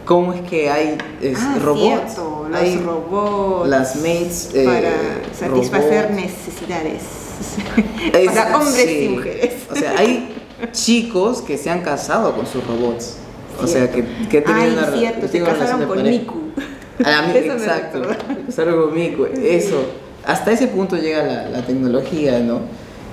¿Cómo 0.06 0.34
es 0.34 0.42
que 0.42 0.72
hay 0.72 0.98
es, 1.22 1.38
Ah, 1.40 1.58
robots? 1.62 1.84
cierto, 1.84 2.48
los 2.50 2.60
hay 2.60 2.78
robots 2.78 3.70
las 3.70 3.96
maids 3.98 4.50
eh, 4.56 4.66
para 4.66 4.92
satisfacer 5.32 6.06
robots. 6.10 6.16
necesidades 6.24 7.04
Es- 8.12 8.26
para 8.34 8.58
hombres 8.58 8.86
sí. 8.90 9.04
y 9.06 9.10
mujeres. 9.10 9.54
O 9.72 9.76
sea, 9.76 9.94
hay 10.00 10.36
chicos 10.72 11.44
que 11.44 11.60
se 11.60 11.70
han 11.70 11.82
casado 11.82 12.36
con 12.36 12.48
sus 12.48 12.66
robots. 12.66 13.18
O 13.62 13.68
sea, 13.68 13.92
que, 13.92 14.04
que 14.32 14.42
tienen 14.42 14.64
Ay, 14.64 14.72
una, 14.76 14.92
cierto, 14.98 15.28
se 15.28 15.44
casaron 15.44 15.86
con. 15.86 16.02
Miku. 16.02 16.40
A 17.06 17.22
mí, 17.24 17.34
Eso 17.38 17.54
exacto. 17.54 18.02
Eso. 19.44 19.84
Hasta 20.26 20.52
ese 20.52 20.68
punto 20.68 20.96
llega 20.96 21.24
la, 21.24 21.50
la 21.50 21.66
tecnología, 21.66 22.40
¿no? 22.40 22.62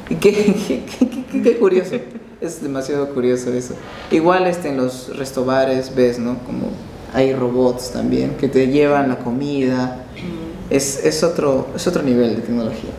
Y 0.08 0.14
qué, 0.16 0.32
qué, 0.32 0.84
qué- 0.84 1.42
qué- 1.42 1.56
curioso. 1.58 1.96
Es 2.40 2.62
demasiado 2.62 3.08
curioso 3.12 3.52
eso. 3.52 3.74
Igual 4.10 4.46
este, 4.46 4.68
en 4.68 4.76
los 4.78 5.16
restobares 5.16 5.94
ves, 5.94 6.18
¿no? 6.18 6.38
Como 6.46 6.68
hay 7.12 7.34
robots 7.34 7.90
también 7.92 8.36
que 8.38 8.48
te 8.48 8.68
llevan 8.68 9.08
la 9.08 9.18
comida. 9.18 10.04
Es, 10.70 11.04
es, 11.04 11.22
otro, 11.24 11.66
es 11.74 11.86
otro 11.86 12.02
nivel 12.02 12.36
de 12.36 12.42
tecnología. 12.42 12.90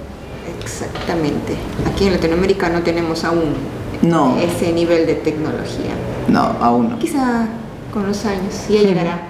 Exactamente. 0.62 1.54
Aquí 1.92 2.06
en 2.08 2.14
Latinoamérica 2.14 2.70
no 2.70 2.82
tenemos 2.84 3.24
aún 3.24 3.54
No. 4.02 4.38
ese 4.40 4.72
nivel 4.74 5.06
de 5.08 5.16
tecnología. 5.16 5.94
No, 6.28 6.42
aún 6.62 6.90
no. 6.92 7.00
Quizá 7.00 7.48
con 7.94 8.06
los 8.08 8.26
años 8.26 8.54
ya 8.70 8.82
llegará. 8.84 9.28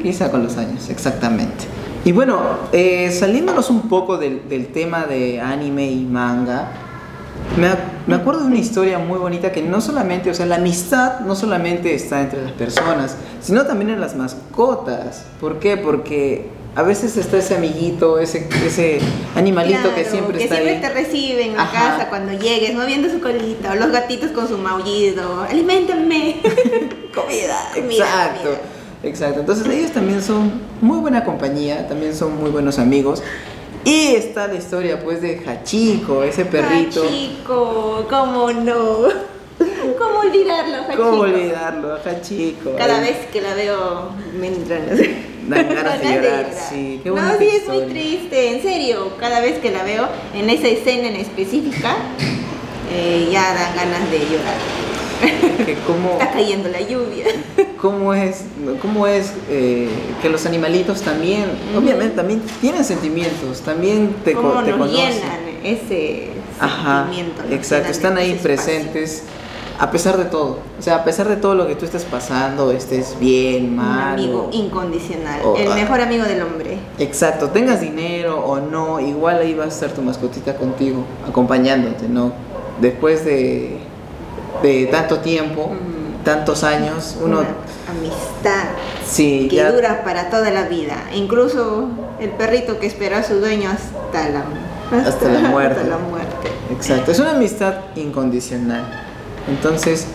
Quizá 0.00 0.30
con 0.30 0.42
los 0.44 0.56
años, 0.56 0.88
exactamente. 0.88 1.64
Y 2.04 2.12
bueno, 2.12 2.40
eh, 2.72 3.10
saliéndonos 3.16 3.70
un 3.70 3.88
poco 3.88 4.16
del, 4.18 4.48
del 4.48 4.68
tema 4.68 5.04
de 5.04 5.40
anime 5.40 5.90
y 5.90 6.04
manga, 6.04 6.68
me, 7.56 7.68
ac- 7.68 7.78
me 8.06 8.14
acuerdo 8.16 8.40
de 8.40 8.46
una 8.46 8.58
historia 8.58 8.98
muy 8.98 9.18
bonita 9.18 9.52
que 9.52 9.62
no 9.62 9.80
solamente, 9.80 10.30
o 10.30 10.34
sea, 10.34 10.46
la 10.46 10.56
amistad 10.56 11.20
no 11.20 11.34
solamente 11.36 11.94
está 11.94 12.20
entre 12.20 12.42
las 12.42 12.52
personas, 12.52 13.16
sino 13.40 13.64
también 13.66 13.90
en 13.90 14.00
las 14.00 14.16
mascotas. 14.16 15.24
¿Por 15.40 15.58
qué? 15.60 15.76
Porque 15.76 16.46
a 16.74 16.82
veces 16.82 17.16
está 17.16 17.36
ese 17.36 17.54
amiguito, 17.56 18.18
ese, 18.18 18.48
ese 18.66 18.98
animalito 19.36 19.94
que 19.94 20.02
Claro, 20.02 20.10
siempre 20.10 20.38
que 20.38 20.44
está 20.44 20.56
siempre 20.56 20.76
ahí. 20.76 20.80
te 20.80 20.88
recibe 20.88 21.46
en 21.46 21.56
la 21.56 21.70
casa 21.70 22.08
cuando 22.08 22.32
llegues, 22.32 22.74
moviendo 22.74 23.08
su 23.10 23.20
colita, 23.20 23.72
o 23.72 23.74
los 23.76 23.90
gatitos 23.92 24.30
con 24.32 24.48
su 24.48 24.56
maullido, 24.58 25.42
aliméntenme. 25.48 26.40
comida, 27.14 27.56
comida. 27.74 28.04
Exacto, 28.04 28.42
comida. 28.44 28.60
Exacto. 29.02 29.40
Entonces 29.40 29.66
ellos 29.68 29.92
también 29.92 30.22
son 30.22 30.52
muy 30.80 30.98
buena 30.98 31.24
compañía, 31.24 31.86
también 31.88 32.14
son 32.14 32.40
muy 32.40 32.50
buenos 32.50 32.78
amigos. 32.78 33.22
Y 33.84 34.14
está 34.14 34.46
la 34.46 34.54
historia 34.54 35.00
pues 35.02 35.20
de 35.20 35.42
Hachiko, 35.44 36.22
ese 36.22 36.44
perrito. 36.44 37.04
Chico, 37.08 38.06
¿cómo 38.08 38.52
no? 38.52 39.08
¿Cómo 39.98 40.20
olvidarlo, 40.20 40.76
Hachiko? 40.86 41.02
¿Cómo 41.02 41.20
olvidarlo? 41.22 41.96
Hachiko. 42.04 42.76
Cada 42.76 43.00
vez 43.00 43.16
que 43.32 43.40
la 43.40 43.54
veo 43.54 44.10
me 44.38 44.48
entran 44.48 44.86
las 44.88 44.98
Dan 45.48 45.74
ganas 45.74 46.00
de 46.00 46.08
llorar, 46.14 46.46
sí, 46.70 47.00
qué 47.02 47.10
No, 47.10 47.16
sí, 47.36 47.46
es 47.48 47.54
historia. 47.54 47.84
muy 47.84 47.92
triste, 47.92 48.54
en 48.54 48.62
serio. 48.62 49.16
Cada 49.18 49.40
vez 49.40 49.58
que 49.58 49.72
la 49.72 49.82
veo 49.82 50.08
en 50.34 50.48
esa 50.48 50.68
escena 50.68 51.08
en 51.08 51.16
específica, 51.16 51.96
eh, 52.92 53.28
ya 53.32 53.52
dan 53.52 53.74
ganas 53.74 54.08
de 54.12 54.18
llorar. 54.20 54.91
que 55.64 55.76
cómo, 55.86 56.12
Está 56.12 56.30
cayendo 56.32 56.68
la 56.68 56.80
lluvia. 56.80 57.26
cómo 57.80 58.12
es, 58.14 58.42
cómo 58.80 59.06
es 59.06 59.32
eh, 59.50 59.88
que 60.20 60.28
los 60.28 60.46
animalitos 60.46 61.02
también, 61.02 61.44
obviamente 61.76 62.16
también 62.16 62.42
tienen 62.60 62.84
sentimientos, 62.84 63.60
también 63.60 64.14
te, 64.24 64.32
co- 64.34 64.42
Cómo 64.42 64.62
te 64.62 64.70
nos 64.70 64.78
conocen. 64.88 64.96
llenan 65.14 65.40
ese 65.64 66.28
Ajá, 66.60 67.04
sentimiento. 67.04 67.42
exacto, 67.50 67.90
están 67.90 68.16
ahí 68.18 68.30
espacio. 68.32 68.48
presentes 68.48 69.22
a 69.78 69.90
pesar 69.90 70.16
de 70.16 70.26
todo. 70.26 70.58
O 70.78 70.82
sea, 70.82 70.96
a 70.96 71.04
pesar 71.04 71.28
de 71.28 71.34
todo 71.36 71.54
lo 71.56 71.66
que 71.66 71.74
tú 71.74 71.84
estés 71.86 72.04
pasando, 72.04 72.70
estés 72.70 73.16
bien, 73.18 73.70
Un 73.70 73.76
mal. 73.76 74.12
amigo 74.14 74.48
o- 74.52 74.54
incondicional, 74.56 75.40
o- 75.44 75.56
el 75.56 75.72
ah. 75.72 75.74
mejor 75.74 76.00
amigo 76.00 76.24
del 76.24 76.42
hombre. 76.42 76.76
Exacto, 76.98 77.48
tengas 77.48 77.80
dinero 77.80 78.44
o 78.44 78.60
no, 78.60 79.00
igual 79.00 79.38
ahí 79.40 79.54
va 79.54 79.64
a 79.64 79.68
estar 79.68 79.90
tu 79.90 80.02
mascotita 80.02 80.56
contigo, 80.56 81.04
acompañándote, 81.28 82.08
¿no? 82.08 82.32
Después 82.80 83.24
de, 83.24 83.78
de 84.62 84.86
tanto 84.86 85.18
tiempo, 85.18 85.68
Mm. 85.72 86.24
tantos 86.24 86.62
años, 86.64 87.16
uno... 87.22 87.40
Una 87.40 87.48
amistad 87.90 88.64
Sí, 89.04 89.48
que 89.50 89.56
ya- 89.56 89.72
dura 89.72 90.04
para 90.04 90.30
toda 90.30 90.50
la 90.50 90.64
vida. 90.68 90.96
Incluso 91.14 91.88
el 92.20 92.30
perrito 92.30 92.78
que 92.78 92.86
espera 92.86 93.18
a 93.18 93.22
su 93.22 93.34
dueño 93.40 93.70
hasta 93.70 94.28
la, 94.28 94.44
Hasta 95.08 95.28
la 95.28 95.40
muerte. 95.48 95.80
hasta 95.80 95.90
la 95.90 95.98
muerte. 95.98 96.48
Exacto, 96.70 97.10
es 97.12 97.18
una 97.18 97.32
amistad 97.32 97.74
incondicional. 97.96 98.82
Entonces, 99.48 100.06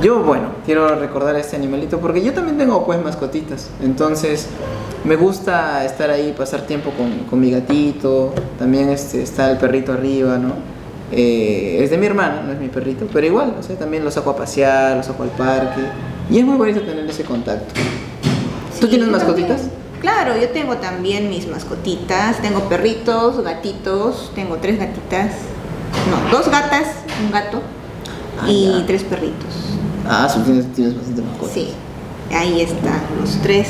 yo, 0.00 0.20
bueno, 0.22 0.48
quiero 0.64 0.94
recordar 0.96 1.34
a 1.36 1.40
este 1.40 1.56
animalito 1.56 1.98
porque 1.98 2.22
yo 2.22 2.32
también 2.32 2.56
tengo 2.58 2.84
pues 2.86 3.02
mascotitas. 3.02 3.68
Entonces, 3.82 4.46
me 5.04 5.16
gusta 5.16 5.84
estar 5.84 6.10
ahí, 6.10 6.32
pasar 6.36 6.62
tiempo 6.62 6.90
con, 6.90 7.24
con 7.28 7.40
mi 7.40 7.50
gatito. 7.50 8.32
También 8.58 8.88
este, 8.90 9.22
está 9.22 9.50
el 9.50 9.56
perrito 9.58 9.92
arriba, 9.92 10.38
¿no? 10.38 10.52
Eh, 11.12 11.78
es 11.82 11.90
de 11.90 11.98
mi 11.98 12.06
hermana, 12.06 12.42
no 12.44 12.52
es 12.52 12.58
mi 12.58 12.68
perrito, 12.68 13.06
pero 13.12 13.26
igual, 13.26 13.54
o 13.58 13.62
sea, 13.62 13.76
también 13.76 14.04
lo 14.04 14.10
saco 14.10 14.30
a 14.30 14.36
pasear, 14.36 14.96
lo 14.96 15.02
saco 15.02 15.22
al 15.22 15.28
parque. 15.30 15.82
Y 16.30 16.38
es 16.38 16.44
muy 16.44 16.56
bonito 16.56 16.80
tener 16.80 17.08
ese 17.08 17.22
contacto. 17.24 17.74
¿Tú 18.80 18.88
tienes 18.88 19.08
mascotitas? 19.08 19.58
también. 19.62 19.86
Claro, 20.00 20.36
yo 20.40 20.48
tengo 20.50 20.76
también 20.76 21.30
mis 21.30 21.46
mascotitas. 21.48 22.40
Tengo 22.42 22.68
perritos, 22.68 23.42
gatitos. 23.42 24.30
Tengo 24.34 24.56
tres 24.56 24.78
gatitas. 24.78 25.32
No, 26.10 26.36
dos 26.36 26.48
gatas, 26.50 26.88
un 27.24 27.30
gato 27.32 27.62
Ah, 28.40 28.50
y 28.50 28.66
ya. 28.80 28.86
tres 28.86 29.02
perritos. 29.04 29.54
Ah, 30.06 30.28
tienes, 30.44 30.70
tienes 30.74 30.96
bastante 30.96 31.22
mascotas. 31.22 31.54
Sí, 31.54 31.68
ahí 32.34 32.60
están 32.60 33.00
los 33.20 33.30
tres 33.42 33.68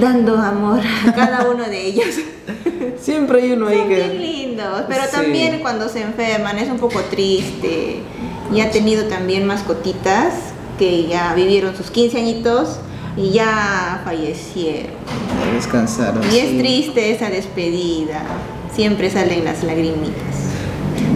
dando 0.00 0.38
amor 0.38 0.80
a 1.06 1.12
cada 1.12 1.50
uno 1.50 1.64
de 1.64 1.86
ellos. 1.86 2.06
Siempre 3.00 3.42
hay 3.42 3.52
uno 3.52 3.68
ahí 3.68 3.78
Son 3.78 3.88
bien 3.88 4.20
lindos, 4.22 4.82
pero 4.88 5.02
Sí. 5.04 5.10
también 5.12 5.60
cuando 5.60 5.88
se 5.88 6.02
enferman 6.02 6.58
es 6.58 6.68
un 6.70 6.78
poco 6.78 7.00
triste. 7.10 8.00
Y 8.52 8.60
ha 8.60 8.70
tenido 8.70 9.04
también 9.04 9.46
mascotitas 9.46 10.34
que 10.78 11.06
ya 11.06 11.32
vivieron 11.34 11.74
sus 11.76 11.90
15 11.90 12.18
añitos 12.18 12.78
y 13.16 13.30
ya 13.30 14.02
fallecieron. 14.04 14.92
a 15.50 15.54
descansar. 15.54 16.14
Y 16.32 16.38
es 16.38 16.58
triste 16.58 17.10
esa 17.12 17.28
despedida. 17.30 18.22
Siempre 18.74 19.10
salen 19.10 19.44
las 19.44 19.62
lagrimitas. 19.64 20.14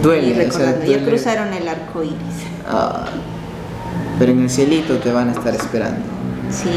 Duele, 0.02 0.28
y 0.28 0.32
o 0.32 0.34
sea, 0.34 0.44
recordando, 0.44 0.84
ya 0.92 1.04
cruzaron 1.04 1.52
el 1.54 1.68
arco 1.68 2.02
iris. 2.02 2.16
Ah, 2.68 3.06
pero 4.18 4.32
en 4.32 4.42
el 4.42 4.50
cielito 4.50 4.96
te 4.98 5.10
van 5.12 5.28
a 5.30 5.32
estar 5.32 5.54
esperando. 5.54 6.00
Sí, 6.50 6.68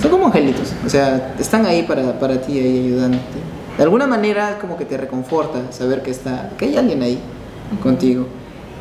Son 0.00 0.10
como 0.10 0.26
angelitos, 0.26 0.72
o 0.84 0.88
sea, 0.88 1.34
están 1.38 1.64
ahí 1.66 1.82
para, 1.84 2.18
para 2.18 2.40
ti, 2.40 2.58
ahí 2.58 2.86
ayudándote. 2.86 3.24
De 3.76 3.82
alguna 3.82 4.06
manera 4.06 4.58
como 4.60 4.76
que 4.76 4.84
te 4.84 4.96
reconforta 4.96 5.72
saber 5.72 6.02
que 6.02 6.10
está, 6.10 6.50
que 6.58 6.66
hay 6.66 6.76
alguien 6.76 7.02
ahí 7.02 7.18
contigo. 7.82 8.26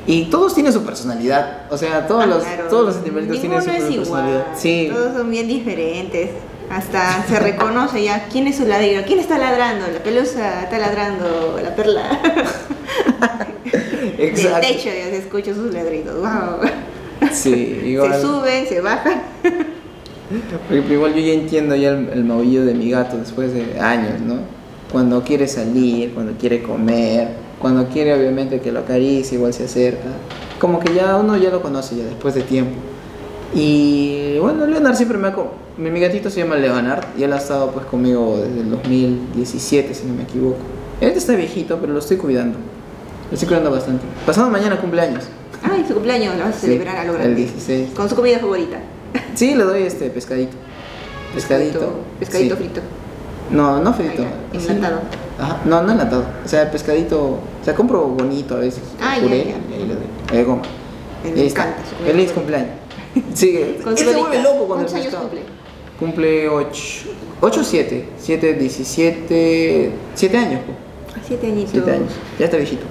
Y 0.05 0.25
todos 0.25 0.53
tienen 0.53 0.73
su 0.73 0.83
personalidad, 0.83 1.61
o 1.71 1.77
sea, 1.77 2.05
todos 2.07 2.23
Ah, 2.23 2.27
los, 2.27 2.43
claro. 2.43 2.63
todos 2.69 2.85
los 2.87 2.97
animalitos 2.97 3.39
tienen 3.39 3.61
su 3.61 3.69
es 3.69 3.75
personalidad. 3.75 4.05
igual. 4.05 4.45
Sí, 4.55 4.89
Todos 4.93 5.13
son 5.17 5.31
bien 5.31 5.47
diferentes. 5.47 6.29
Hasta 6.69 7.23
se 7.27 7.39
reconoce 7.39 8.03
ya 8.03 8.25
quién 8.31 8.47
es 8.47 8.57
su 8.57 8.65
ladrillo, 8.65 9.01
quién 9.05 9.19
está 9.19 9.37
ladrando, 9.37 9.85
la 9.93 9.99
pelusa 10.03 10.63
está 10.63 10.77
ladrando, 10.79 11.59
la 11.61 11.75
perla. 11.75 12.19
Del 14.17 14.19
exacto. 14.19 14.67
techo 14.67 14.85
ya 14.89 15.05
se 15.09 15.17
escuchan 15.17 15.55
sus 15.55 15.73
ladridos. 15.73 16.15
Wow. 16.19 16.69
Sí, 17.31 17.81
igual. 17.85 18.13
Se 18.13 18.21
suben, 18.21 18.67
se 18.67 18.81
bajan. 18.81 19.21
Porque 20.69 20.93
igual 20.93 21.13
yo 21.13 21.19
ya 21.21 21.33
entiendo 21.33 21.75
ya 21.75 21.89
el, 21.89 22.09
el 22.09 22.23
maullido 22.23 22.65
de 22.65 22.73
mi 22.73 22.89
gato 22.89 23.17
después 23.17 23.53
de 23.53 23.79
años, 23.79 24.19
¿no? 24.21 24.63
cuando 24.93 25.23
quiere 25.23 25.47
salir, 25.47 26.13
cuando 26.13 26.33
quiere 26.33 26.61
comer, 26.61 27.29
cuando 27.59 27.87
quiere 27.87 28.13
obviamente 28.13 28.61
que 28.61 28.71
lo 28.71 28.81
acaricie, 28.81 29.37
igual 29.39 29.51
se 29.51 29.63
acerca. 29.63 30.07
Como 30.59 30.79
que 30.79 30.93
ya 30.93 31.17
uno 31.17 31.35
ya 31.35 31.49
lo 31.49 31.63
conoce 31.63 31.95
ya 31.95 32.03
después 32.03 32.35
de 32.35 32.41
tiempo. 32.43 32.75
Y 33.55 34.37
bueno, 34.39 34.67
Leonard 34.67 34.95
siempre 34.95 35.17
me 35.17 35.29
ha... 35.29 35.35
Mi, 35.77 35.89
mi 35.89 35.99
gatito 35.99 36.29
se 36.29 36.41
llama 36.41 36.57
Leonard 36.57 37.03
y 37.17 37.23
él 37.23 37.33
ha 37.33 37.37
estado 37.37 37.71
pues 37.71 37.87
conmigo 37.87 38.37
desde 38.37 38.61
el 38.61 38.69
2017, 38.69 39.95
si 39.95 40.05
no 40.05 40.13
me 40.13 40.23
equivoco. 40.23 40.59
Él 41.01 41.09
está 41.09 41.35
viejito, 41.35 41.79
pero 41.79 41.91
lo 41.91 41.99
estoy 41.99 42.17
cuidando. 42.17 42.59
Lo 43.29 43.33
estoy 43.33 43.47
cuidando 43.47 43.71
bastante. 43.71 44.05
Pasado 44.27 44.51
mañana 44.51 44.79
cumpleaños. 44.79 45.23
Ay, 45.63 45.83
su 45.87 45.95
cumpleaños 45.95 46.37
lo 46.37 46.43
vas 46.43 46.55
a 46.55 46.59
Sí, 46.59 46.67
celebrar 46.67 46.97
a 46.97 47.03
lo 47.05 47.13
el 47.13 47.17
grande. 47.17 47.35
16. 47.35 47.89
Con 47.95 48.07
su 48.07 48.15
comida 48.15 48.37
favorita. 48.37 48.77
Sí, 49.35 49.55
le 49.55 49.63
doy 49.63 49.83
este 49.83 50.09
pescadito. 50.09 50.55
Pescadito. 51.33 51.93
Pescadito 52.19 52.55
sí. 52.55 52.63
frito. 52.63 52.81
No, 53.51 53.79
no 53.81 53.93
frito. 53.93 54.23
Ah, 54.23 54.53
ya, 54.53 54.59
Sí. 54.59 54.67
enlatado. 54.71 55.01
Ajá, 55.39 55.57
no, 55.65 55.81
no 55.81 55.91
enlatado. 55.91 56.25
O 56.45 56.47
sea, 56.47 56.69
pescadito. 56.71 57.19
O 57.21 57.65
sea, 57.65 57.73
compro 57.75 58.01
bonito 58.05 58.55
a 58.55 58.59
veces. 58.59 58.83
Ah, 59.01 59.15
ya, 59.17 59.23
puré, 59.23 59.37
ya. 59.45 59.45
y 59.45 59.81
ahí 59.81 59.87
le 59.87 59.95
doy. 59.95 60.03
Ahí 60.31 60.43
goma. 60.43 60.61
Me 61.23 61.45
encanta 61.45 61.77
Feliz 62.05 62.31
cumpleaños. 62.31 62.69
Sí, 63.35 63.55
él 63.57 63.77
se 63.95 64.05
vuelve 64.05 64.41
loco 64.41 64.65
cuando 64.65 64.87
¿Cuántos 64.87 64.93
años 64.95 65.13
cumple? 65.13 65.41
Cumple 65.99 66.49
8. 66.49 66.81
8 67.41 67.59
o 67.59 67.63
7. 67.63 68.09
7, 68.17 68.53
17. 68.55 69.91
7 70.15 70.37
años. 70.37 70.61
po. 70.61 70.73
Siete 71.27 71.47
añitos. 71.47 71.71
7 71.73 71.91
años. 71.91 72.11
Ya 72.39 72.45
está 72.45 72.57
viejito. 72.57 72.83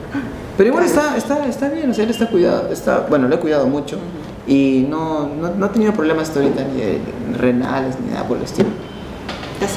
Pero 0.56 0.68
igual 0.68 0.84
está, 0.84 1.16
está, 1.16 1.46
está 1.46 1.68
bien, 1.68 1.90
o 1.90 1.94
sea, 1.94 2.04
él 2.04 2.10
está 2.10 2.28
cuidado. 2.30 2.70
Está, 2.70 3.00
bueno, 3.08 3.26
lo 3.28 3.34
he 3.34 3.38
cuidado 3.38 3.66
mucho. 3.66 3.98
Y 4.46 4.86
no, 4.88 5.28
no, 5.28 5.54
no 5.54 5.66
he 5.66 5.68
tenido 5.68 5.92
problemas 5.92 6.28
hasta 6.28 6.40
ahorita 6.40 6.64
ni 6.64 6.80
de 6.80 6.98
renales 7.38 7.94
ni 8.04 8.12
nada 8.12 8.26
por 8.26 8.38
el 8.38 8.44
estilo. 8.44 8.68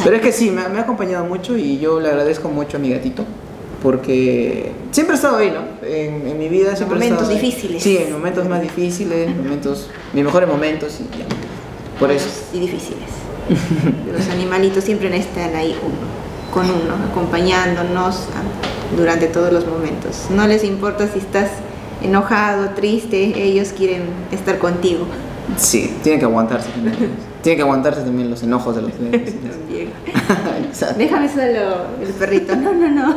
Pero 0.03 0.15
es 0.15 0.21
que 0.23 0.31
sí, 0.31 0.49
me 0.49 0.61
ha, 0.63 0.69
me 0.69 0.79
ha 0.79 0.81
acompañado 0.81 1.25
mucho 1.25 1.55
y 1.57 1.77
yo 1.77 1.99
le 1.99 2.09
agradezco 2.09 2.49
mucho 2.49 2.77
a 2.77 2.79
mi 2.79 2.89
gatito 2.89 3.23
porque 3.83 4.71
siempre 4.91 5.13
ha 5.13 5.15
estado 5.17 5.37
ahí, 5.37 5.51
¿no? 5.51 5.87
En, 5.87 6.27
en 6.27 6.39
mi 6.39 6.49
vida 6.49 6.75
siempre 6.75 6.99
ha 6.99 7.03
estado 7.03 7.29
ahí. 7.29 7.35
difíciles. 7.39 7.83
Sí, 7.83 7.97
en 7.97 8.11
momentos 8.13 8.47
más 8.49 8.61
difíciles, 8.61 9.35
momentos, 9.35 9.89
mis 10.13 10.23
mejores 10.23 10.49
momentos 10.49 10.99
y 10.99 11.03
ya. 11.19 11.25
Por 11.99 12.09
eso. 12.11 12.27
Y 12.53 12.59
difíciles. 12.59 13.09
Los 14.11 14.27
animalitos 14.29 14.83
siempre 14.83 15.15
están 15.15 15.55
ahí 15.55 15.75
uno, 15.83 16.51
con 16.51 16.65
uno, 16.65 16.95
acompañándonos 17.11 18.15
a- 18.15 18.95
durante 18.97 19.27
todos 19.27 19.53
los 19.53 19.67
momentos. 19.67 20.25
No 20.31 20.47
les 20.47 20.63
importa 20.63 21.07
si 21.07 21.19
estás 21.19 21.49
enojado, 22.01 22.69
triste, 22.71 23.33
ellos 23.41 23.69
quieren 23.75 24.03
estar 24.31 24.57
contigo. 24.57 25.05
Sí, 25.57 25.95
tienen 26.03 26.19
que 26.19 26.25
aguantarse 26.25 26.69
también. 26.69 26.95
tienen 27.41 27.57
que 27.57 27.61
aguantarse 27.61 28.01
también 28.01 28.29
los 28.29 28.41
enojos 28.43 28.75
de 28.75 28.81
los. 28.81 28.91
Exacto. 30.67 30.95
Déjame 30.97 31.29
solo 31.29 31.75
el 32.01 32.13
perrito. 32.17 32.55
No, 32.55 32.73
no, 32.73 32.89
no. 32.89 33.15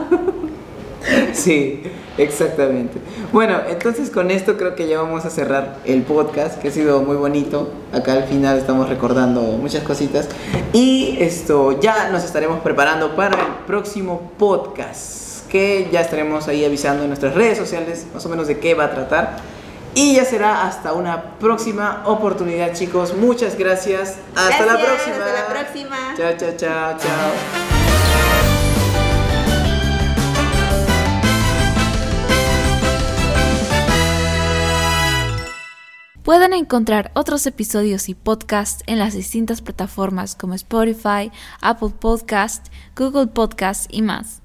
Sí, 1.33 1.83
exactamente. 2.17 2.99
Bueno, 3.33 3.59
entonces 3.69 4.11
con 4.11 4.31
esto 4.31 4.57
creo 4.57 4.75
que 4.75 4.89
ya 4.89 5.01
vamos 5.01 5.25
a 5.25 5.31
cerrar 5.31 5.79
el 5.85 6.03
podcast, 6.03 6.61
que 6.61 6.69
ha 6.69 6.71
sido 6.71 7.03
muy 7.03 7.17
bonito. 7.17 7.71
Acá 7.93 8.15
al 8.15 8.25
final 8.25 8.59
estamos 8.59 8.89
recordando 8.89 9.41
muchas 9.43 9.83
cositas. 9.85 10.29
Y 10.73 11.17
esto 11.21 11.81
ya 11.81 12.11
nos 12.11 12.25
estaremos 12.25 12.61
preparando 12.61 13.15
para 13.17 13.41
el 13.41 13.65
próximo 13.67 14.33
podcast, 14.39 15.28
que 15.49 15.89
ya 15.91 16.01
estaremos 16.01 16.47
ahí 16.49 16.65
avisando 16.65 17.03
en 17.03 17.09
nuestras 17.09 17.35
redes 17.35 17.59
sociales 17.59 18.07
más 18.15 18.25
o 18.27 18.29
menos 18.29 18.47
de 18.47 18.59
qué 18.59 18.75
va 18.75 18.85
a 18.85 18.91
tratar. 18.91 19.39
Y 19.95 20.15
ya 20.15 20.25
será 20.25 20.67
hasta 20.67 20.93
una 20.93 21.39
próxima 21.39 22.03
oportunidad, 22.07 22.73
chicos. 22.73 23.15
Muchas 23.15 23.59
gracias. 23.59 24.19
Hasta 24.37 24.67
la 24.67 24.79
próxima. 24.79 25.17
hasta 25.17 25.33
la 25.33 25.47
próxima. 25.47 26.15
Chao, 26.17 26.33
chao, 26.37 26.53
chao, 26.57 26.99
chao. 26.99 27.69
Pueden 36.29 36.53
encontrar 36.53 37.11
otros 37.15 37.47
episodios 37.47 38.11
y 38.11 38.15
podcasts 38.15 38.83
en 38.87 38.99
las 38.99 39.15
distintas 39.15 39.63
plataformas 39.63 40.35
como 40.35 40.53
Spotify, 40.53 41.33
Apple 41.63 41.95
Podcast, 41.99 42.67
Google 42.95 43.29
Podcast 43.29 43.87
y 43.91 44.03
más. 44.03 44.43